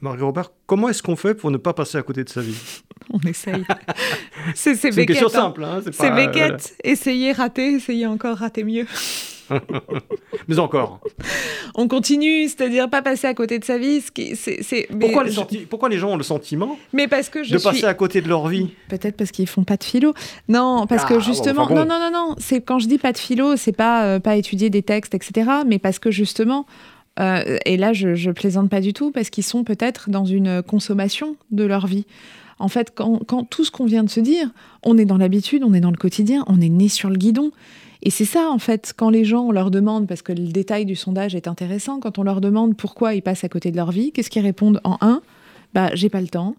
Marie-Robert, 0.00 0.52
comment 0.66 0.88
est-ce 0.88 1.02
qu'on 1.02 1.16
fait 1.16 1.34
pour 1.34 1.50
ne 1.50 1.56
pas 1.56 1.72
passer 1.72 1.98
à 1.98 2.02
côté 2.02 2.22
de 2.22 2.28
sa 2.28 2.40
vie? 2.40 2.82
On 3.10 3.20
essaye. 3.20 3.64
c'est 4.54 4.84
une 4.84 5.06
question 5.06 5.28
hein. 5.28 5.30
simple. 5.30 5.64
Hein, 5.64 5.80
c'est 5.90 6.10
Beckett. 6.10 6.76
Essayer, 6.84 7.32
rater, 7.32 7.74
essayer 7.74 8.06
encore, 8.06 8.36
rater 8.36 8.64
mieux. 8.64 8.86
Mais 10.48 10.58
encore. 10.58 11.00
On 11.74 11.88
continue, 11.88 12.48
c'est-à-dire 12.48 12.88
pas 12.88 13.02
passer 13.02 13.26
à 13.26 13.34
côté 13.34 13.58
de 13.58 13.64
sa 13.64 13.78
vie. 13.78 14.02
c'est, 14.34 14.88
pourquoi, 14.98 15.24
les 15.24 15.32
pourquoi, 15.68 15.88
les 15.88 15.98
gens 15.98 16.10
ont 16.10 16.16
le 16.16 16.22
sentiment 16.22 16.78
mais 16.92 17.08
parce 17.08 17.28
que 17.28 17.42
je 17.42 17.52
de 17.52 17.58
passer 17.58 17.84
à 17.84 17.94
côté 17.94 18.20
de 18.20 18.28
leur 18.28 18.48
vie 18.48 18.68
Peut-être 18.88 19.16
parce 19.16 19.30
qu'ils 19.30 19.48
font 19.48 19.64
pas 19.64 19.76
de 19.76 19.84
philo. 19.84 20.14
Non, 20.48 20.86
parce 20.86 21.04
que 21.04 21.14
ah, 21.14 21.20
justement, 21.20 21.68
non, 21.68 21.84
non, 21.84 21.98
non, 21.98 22.10
non. 22.12 22.34
C'est 22.38 22.60
quand 22.60 22.78
je 22.78 22.88
dis 22.88 22.98
pas 22.98 23.12
de 23.12 23.18
philo, 23.18 23.56
c'est 23.56 23.72
pas 23.72 24.04
euh, 24.04 24.20
pas 24.20 24.36
étudier 24.36 24.70
des 24.70 24.82
textes, 24.82 25.14
etc. 25.14 25.50
Mais 25.66 25.78
parce 25.78 25.98
que 25.98 26.10
justement. 26.10 26.66
Euh, 27.20 27.58
et 27.64 27.76
là, 27.76 27.92
je, 27.92 28.14
je 28.14 28.30
plaisante 28.30 28.70
pas 28.70 28.80
du 28.80 28.92
tout 28.92 29.10
parce 29.10 29.28
qu'ils 29.28 29.42
sont 29.42 29.64
peut-être 29.64 30.08
dans 30.08 30.24
une 30.24 30.62
consommation 30.62 31.34
de 31.50 31.64
leur 31.64 31.88
vie. 31.88 32.06
En 32.58 32.68
fait, 32.68 32.92
quand, 32.94 33.20
quand 33.26 33.44
tout 33.44 33.64
ce 33.64 33.70
qu'on 33.70 33.86
vient 33.86 34.04
de 34.04 34.10
se 34.10 34.20
dire, 34.20 34.50
on 34.82 34.98
est 34.98 35.04
dans 35.04 35.16
l'habitude, 35.18 35.62
on 35.64 35.74
est 35.74 35.80
dans 35.80 35.90
le 35.90 35.96
quotidien, 35.96 36.44
on 36.48 36.60
est 36.60 36.68
né 36.68 36.88
sur 36.88 37.10
le 37.10 37.16
guidon. 37.16 37.52
Et 38.02 38.10
c'est 38.10 38.24
ça, 38.24 38.48
en 38.50 38.58
fait, 38.58 38.94
quand 38.96 39.10
les 39.10 39.24
gens, 39.24 39.42
on 39.42 39.52
leur 39.52 39.70
demande, 39.70 40.06
parce 40.06 40.22
que 40.22 40.32
le 40.32 40.48
détail 40.48 40.84
du 40.84 40.94
sondage 40.94 41.34
est 41.34 41.48
intéressant, 41.48 42.00
quand 42.00 42.18
on 42.18 42.22
leur 42.22 42.40
demande 42.40 42.76
pourquoi 42.76 43.14
ils 43.14 43.22
passent 43.22 43.44
à 43.44 43.48
côté 43.48 43.70
de 43.70 43.76
leur 43.76 43.90
vie, 43.90 44.12
qu'est-ce 44.12 44.30
qu'ils 44.30 44.42
répondent 44.42 44.80
en 44.84 44.98
un? 45.00 45.20
Bah, 45.74 45.90
j'ai 45.94 46.08
pas 46.08 46.20
le 46.20 46.28
temps. 46.28 46.54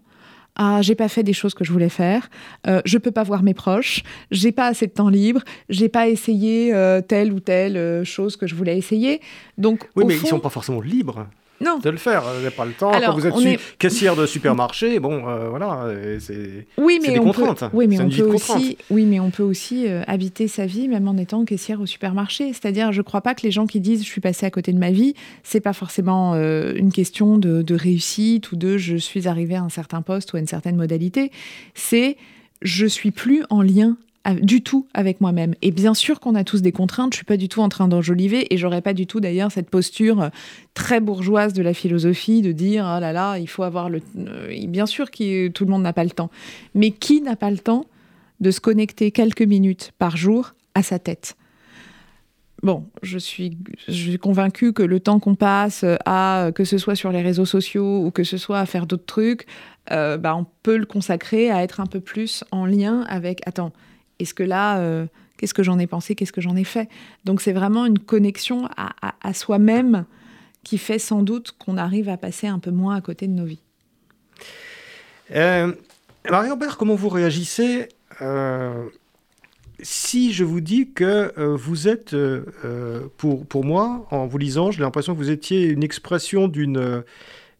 Ah, 0.56 0.82
j'ai 0.82 0.94
pas 0.94 1.08
fait 1.08 1.22
des 1.22 1.32
choses 1.32 1.54
que 1.54 1.64
je 1.64 1.72
voulais 1.72 1.88
faire. 1.88 2.28
Euh, 2.66 2.82
je 2.84 2.98
peux 2.98 3.12
pas 3.12 3.22
voir 3.22 3.42
mes 3.42 3.54
proches. 3.54 4.02
J'ai 4.30 4.52
pas 4.52 4.66
assez 4.66 4.86
de 4.86 4.92
temps 4.92 5.08
libre. 5.08 5.42
J'ai 5.68 5.88
pas 5.88 6.08
essayé 6.08 6.74
euh, 6.74 7.00
telle 7.00 7.32
ou 7.32 7.40
telle 7.40 7.76
euh, 7.76 8.04
chose 8.04 8.36
que 8.36 8.46
je 8.46 8.54
voulais 8.54 8.76
essayer. 8.76 9.20
Donc, 9.58 9.88
oui, 9.96 10.04
mais 10.06 10.16
ils 10.16 10.26
sont 10.26 10.40
pas 10.40 10.50
forcément 10.50 10.80
libres. 10.80 11.26
Non. 11.60 11.78
de 11.78 11.90
le 11.90 11.96
faire. 11.96 12.22
Vous 12.22 12.34
n'avez 12.34 12.50
pas 12.50 12.64
le 12.64 12.72
temps. 12.72 12.92
Quand 12.92 13.14
vous 13.14 13.26
êtes 13.26 13.60
caissière 13.78 14.16
de 14.16 14.26
supermarché, 14.26 14.98
bon, 14.98 15.28
euh, 15.28 15.48
voilà, 15.48 15.86
c'est 16.18 16.66
oui, 16.78 16.98
mais 17.02 17.12
des 17.12 17.18
contraintes. 17.18 17.64
oui, 17.72 17.86
mais 17.86 18.00
on 18.00 18.08
peut 18.08 18.22
aussi, 18.22 18.78
oui, 18.90 19.04
mais 19.04 19.20
on 19.20 19.30
peut 19.30 19.42
aussi 19.42 19.86
euh, 19.86 20.02
habiter 20.06 20.48
sa 20.48 20.66
vie 20.66 20.88
même 20.88 21.08
en 21.08 21.16
étant 21.16 21.44
caissière 21.44 21.80
au 21.80 21.86
supermarché. 21.86 22.52
C'est-à-dire, 22.52 22.92
je 22.92 22.98
ne 22.98 23.02
crois 23.02 23.20
pas 23.20 23.34
que 23.34 23.42
les 23.42 23.50
gens 23.50 23.66
qui 23.66 23.80
disent 23.80 24.02
je 24.04 24.08
suis 24.08 24.20
passé 24.20 24.46
à 24.46 24.50
côté 24.50 24.72
de 24.72 24.78
ma 24.78 24.90
vie, 24.90 25.14
c'est 25.42 25.60
pas 25.60 25.72
forcément 25.72 26.34
euh, 26.34 26.72
une 26.74 26.92
question 26.92 27.38
de, 27.38 27.62
de 27.62 27.74
réussite 27.74 28.52
ou 28.52 28.56
de 28.56 28.78
je 28.78 28.96
suis 28.96 29.28
arrivé 29.28 29.54
à 29.54 29.62
un 29.62 29.68
certain 29.68 30.02
poste 30.02 30.32
ou 30.32 30.36
à 30.36 30.40
une 30.40 30.46
certaine 30.46 30.76
modalité. 30.76 31.30
C'est 31.74 32.16
je 32.62 32.86
suis 32.86 33.10
plus 33.10 33.44
en 33.50 33.62
lien 33.62 33.96
du 34.42 34.62
tout 34.62 34.86
avec 34.92 35.20
moi-même. 35.20 35.54
Et 35.62 35.70
bien 35.70 35.94
sûr 35.94 36.20
qu'on 36.20 36.34
a 36.34 36.44
tous 36.44 36.60
des 36.60 36.72
contraintes, 36.72 37.14
je 37.14 37.16
suis 37.16 37.24
pas 37.24 37.38
du 37.38 37.48
tout 37.48 37.60
en 37.60 37.68
train 37.68 37.88
d'enjoliver 37.88 38.52
et 38.52 38.58
j'aurais 38.58 38.82
pas 38.82 38.92
du 38.92 39.06
tout 39.06 39.20
d'ailleurs 39.20 39.50
cette 39.50 39.70
posture 39.70 40.22
euh, 40.22 40.28
très 40.74 41.00
bourgeoise 41.00 41.54
de 41.54 41.62
la 41.62 41.72
philosophie 41.72 42.42
de 42.42 42.52
dire 42.52 42.86
ah 42.86 43.00
là 43.00 43.12
là, 43.12 43.38
il 43.38 43.48
faut 43.48 43.62
avoir 43.62 43.88
le 43.88 44.00
euh, 44.18 44.66
bien 44.66 44.86
sûr 44.86 45.10
que 45.10 45.48
tout 45.48 45.64
le 45.64 45.70
monde 45.70 45.82
n'a 45.82 45.94
pas 45.94 46.04
le 46.04 46.10
temps. 46.10 46.30
Mais 46.74 46.90
qui 46.90 47.22
n'a 47.22 47.36
pas 47.36 47.50
le 47.50 47.58
temps 47.58 47.86
de 48.40 48.50
se 48.50 48.60
connecter 48.60 49.10
quelques 49.10 49.42
minutes 49.42 49.92
par 49.98 50.16
jour 50.16 50.54
à 50.74 50.82
sa 50.82 50.98
tête? 50.98 51.36
Bon, 52.62 52.84
je 53.02 53.16
suis, 53.16 53.56
je 53.88 53.92
suis 53.92 54.18
convaincue 54.18 54.74
que 54.74 54.82
le 54.82 55.00
temps 55.00 55.18
qu'on 55.18 55.34
passe 55.34 55.82
à, 56.04 56.50
que 56.54 56.64
ce 56.64 56.76
soit 56.76 56.94
sur 56.94 57.10
les 57.10 57.22
réseaux 57.22 57.46
sociaux 57.46 58.04
ou 58.04 58.10
que 58.10 58.22
ce 58.22 58.36
soit 58.36 58.58
à 58.58 58.66
faire 58.66 58.86
d'autres 58.86 59.06
trucs, 59.06 59.46
euh, 59.90 60.18
bah, 60.18 60.36
on 60.36 60.46
peut 60.62 60.76
le 60.76 60.84
consacrer 60.84 61.50
à 61.50 61.62
être 61.62 61.80
un 61.80 61.86
peu 61.86 62.00
plus 62.00 62.44
en 62.50 62.66
lien 62.66 63.02
avec, 63.08 63.40
attends, 63.46 63.72
est-ce 64.20 64.34
que 64.34 64.42
là, 64.42 64.78
euh, 64.78 65.06
qu'est-ce 65.40 65.54
que 65.54 65.62
j'en 65.62 65.78
ai 65.78 65.86
pensé, 65.86 66.14
qu'est-ce 66.14 66.32
que 66.32 66.42
j'en 66.42 66.54
ai 66.54 66.64
fait? 66.64 66.88
Donc 67.24 67.40
c'est 67.40 67.52
vraiment 67.52 67.86
une 67.86 67.98
connexion 67.98 68.68
à, 68.76 69.32
soi-même 69.32 70.04
qui 70.62 70.76
fait 70.76 70.98
sans 70.98 71.22
doute 71.22 71.54
qu'on 71.58 71.78
arrive 71.78 72.10
à 72.10 72.18
passer 72.18 72.46
un 72.46 72.58
peu 72.58 72.70
moins 72.70 72.94
à 72.96 73.00
côté 73.00 73.26
de 73.26 73.32
nos 73.32 73.46
vies. 73.46 73.62
Euh, 75.34 75.72
Marie-Aubert, 76.28 76.76
comment 76.76 76.94
vous 76.94 77.08
réagissez 77.08 77.88
euh, 78.20 78.84
si 79.82 80.34
je 80.34 80.44
vous 80.44 80.60
dis 80.60 80.90
que 80.92 81.32
euh, 81.38 81.56
vous 81.56 81.88
êtes, 81.88 82.14
pour, 83.16 83.46
pour 83.46 83.64
moi, 83.64 84.06
en 84.10 84.26
vous 84.26 84.36
lisant, 84.36 84.70
j'ai 84.70 84.82
l'impression 84.82 85.14
que 85.14 85.18
vous 85.18 85.30
étiez 85.30 85.68
une 85.68 85.82
expression 85.82 86.48
d'une, 86.48 87.02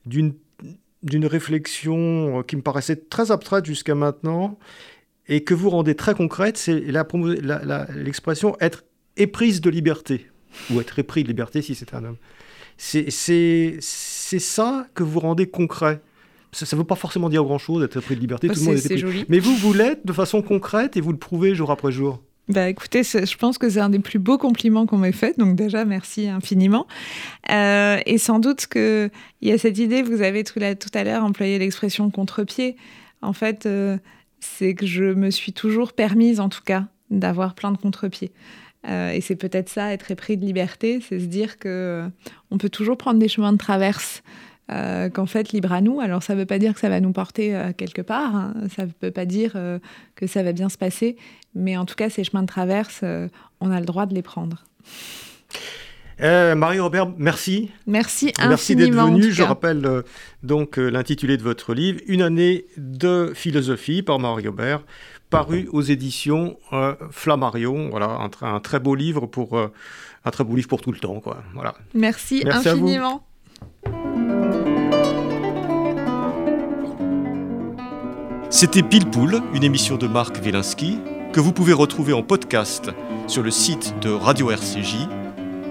d'une, 0.04 0.34
d'une 1.02 1.24
réflexion 1.24 2.42
qui 2.42 2.56
me 2.56 2.62
paraissait 2.62 2.96
très 2.96 3.30
abstraite 3.30 3.64
jusqu'à 3.64 3.94
maintenant 3.94 4.58
et 5.30 5.44
que 5.44 5.54
vous 5.54 5.70
rendez 5.70 5.94
très 5.94 6.14
concrète, 6.14 6.58
c'est 6.58 6.82
l'expression 7.94 8.56
être 8.60 8.84
éprise 9.16 9.60
de 9.60 9.70
liberté, 9.70 10.26
ou 10.70 10.80
être 10.80 10.98
épris 10.98 11.22
de 11.22 11.28
liberté 11.28 11.62
si 11.62 11.74
c'est 11.74 11.94
un 11.94 12.04
homme. 12.04 12.16
C'est 12.76 13.80
ça 13.80 14.86
que 14.92 15.02
vous 15.02 15.20
rendez 15.20 15.46
concret. 15.46 16.02
Ça 16.52 16.66
ne 16.74 16.80
veut 16.80 16.86
pas 16.86 16.96
forcément 16.96 17.28
dire 17.28 17.44
grand-chose, 17.44 17.84
être 17.84 17.98
épris 17.98 18.16
de 18.16 18.20
liberté, 18.20 18.48
tout 18.48 18.58
le 18.58 18.66
monde 18.66 18.76
est. 18.76 19.28
Mais 19.28 19.38
vous, 19.38 19.54
vous 19.54 19.72
l'êtes 19.72 20.04
de 20.04 20.12
façon 20.12 20.42
concrète 20.42 20.96
et 20.96 21.00
vous 21.00 21.12
le 21.12 21.18
prouvez 21.18 21.54
jour 21.54 21.70
après 21.70 21.92
jour. 21.92 22.20
Bah 22.48 22.68
écoutez, 22.68 23.04
je 23.04 23.36
pense 23.36 23.58
que 23.58 23.70
c'est 23.70 23.78
un 23.78 23.90
des 23.90 24.00
plus 24.00 24.18
beaux 24.18 24.38
compliments 24.38 24.84
qu'on 24.84 24.98
m'ait 24.98 25.12
fait, 25.12 25.38
donc 25.38 25.54
déjà 25.54 25.84
merci 25.84 26.26
infiniment. 26.26 26.88
Euh, 27.48 27.98
et 28.04 28.18
sans 28.18 28.40
doute 28.40 28.66
qu'il 28.66 29.12
y 29.42 29.52
a 29.52 29.58
cette 29.58 29.78
idée, 29.78 30.02
vous 30.02 30.22
avez 30.22 30.42
tout, 30.42 30.58
à 30.58 31.04
l'heure 31.04 31.22
employé 31.22 31.60
l'expression 31.60 32.10
contre-pied. 32.10 32.74
En 33.22 33.32
fait, 33.32 33.66
euh, 33.66 33.98
c'est 34.40 34.74
que 34.74 34.86
je 34.86 35.04
me 35.04 35.30
suis 35.30 35.52
toujours 35.52 35.92
permise, 35.92 36.40
en 36.40 36.48
tout 36.48 36.62
cas, 36.64 36.86
d'avoir 37.10 37.54
plein 37.54 37.72
de 37.72 37.76
contre-pieds. 37.76 38.32
Euh, 38.88 39.10
et 39.10 39.20
c'est 39.20 39.36
peut-être 39.36 39.68
ça, 39.68 39.92
être 39.92 40.10
épris 40.10 40.36
de 40.36 40.44
liberté, 40.44 41.00
c'est 41.06 41.20
se 41.20 41.26
dire 41.26 41.58
que 41.58 41.68
euh, 41.68 42.08
on 42.50 42.58
peut 42.58 42.70
toujours 42.70 42.96
prendre 42.96 43.18
des 43.18 43.28
chemins 43.28 43.52
de 43.52 43.58
traverse. 43.58 44.22
Euh, 44.72 45.10
qu'en 45.10 45.26
fait, 45.26 45.50
libre 45.50 45.72
à 45.72 45.80
nous. 45.80 45.98
Alors, 45.98 46.22
ça 46.22 46.36
ne 46.36 46.38
veut 46.38 46.46
pas 46.46 46.60
dire 46.60 46.74
que 46.74 46.78
ça 46.78 46.88
va 46.88 47.00
nous 47.00 47.10
porter 47.10 47.72
quelque 47.76 48.02
part, 48.02 48.36
hein. 48.36 48.54
ça 48.76 48.86
ne 48.86 48.90
veut 49.02 49.10
pas 49.10 49.24
dire 49.24 49.54
que 50.14 50.26
ça 50.28 50.44
va 50.44 50.52
bien 50.52 50.68
se 50.68 50.78
passer, 50.78 51.16
mais 51.56 51.76
en 51.76 51.84
tout 51.86 51.96
cas, 51.96 52.08
ces 52.08 52.22
chemins 52.22 52.42
de 52.42 52.46
traverse, 52.46 53.02
on 53.60 53.72
a 53.72 53.80
le 53.80 53.84
droit 53.84 54.06
de 54.06 54.14
les 54.14 54.22
prendre. 54.22 54.62
Euh, 56.22 56.54
Marie-Robert, 56.54 57.08
merci. 57.16 57.70
Merci 57.86 58.32
Merci 58.38 58.76
d'être 58.76 58.92
venu. 58.92 59.32
Je 59.32 59.42
rappelle 59.42 59.84
euh, 59.86 60.02
donc 60.42 60.78
euh, 60.78 60.88
l'intitulé 60.88 61.36
de 61.36 61.42
votre 61.42 61.74
livre, 61.74 62.00
Une 62.06 62.22
année 62.22 62.66
de 62.76 63.32
philosophie 63.34 64.02
par 64.02 64.18
Marie-Robert, 64.18 64.82
paru 65.30 65.68
aux 65.72 65.82
éditions 65.82 66.58
Flammarion. 67.10 67.88
Voilà, 67.90 68.28
un, 68.42 68.60
très 68.60 68.80
beau 68.80 68.94
livre 68.94 69.26
pour 69.26 69.58
un 69.58 70.30
très 70.30 70.44
beau 70.44 70.56
livre 70.56 70.68
pour 70.68 70.80
tout 70.80 70.92
le 70.92 70.98
temps, 70.98 71.20
quoi. 71.20 71.42
Voilà. 71.54 71.74
Merci, 71.94 72.44
infiniment. 72.46 73.24
C'était 78.50 78.82
Pile 78.82 79.08
Poule, 79.08 79.40
une 79.54 79.62
émission 79.62 79.96
de 79.96 80.08
Marc 80.08 80.36
Wielinski 80.42 80.98
que 81.32 81.38
vous 81.38 81.52
pouvez 81.52 81.72
retrouver 81.72 82.12
en 82.12 82.24
podcast 82.24 82.90
sur 83.28 83.44
le 83.44 83.52
site 83.52 83.94
de 84.02 84.10
Radio 84.10 84.50
RCJ 84.50 85.06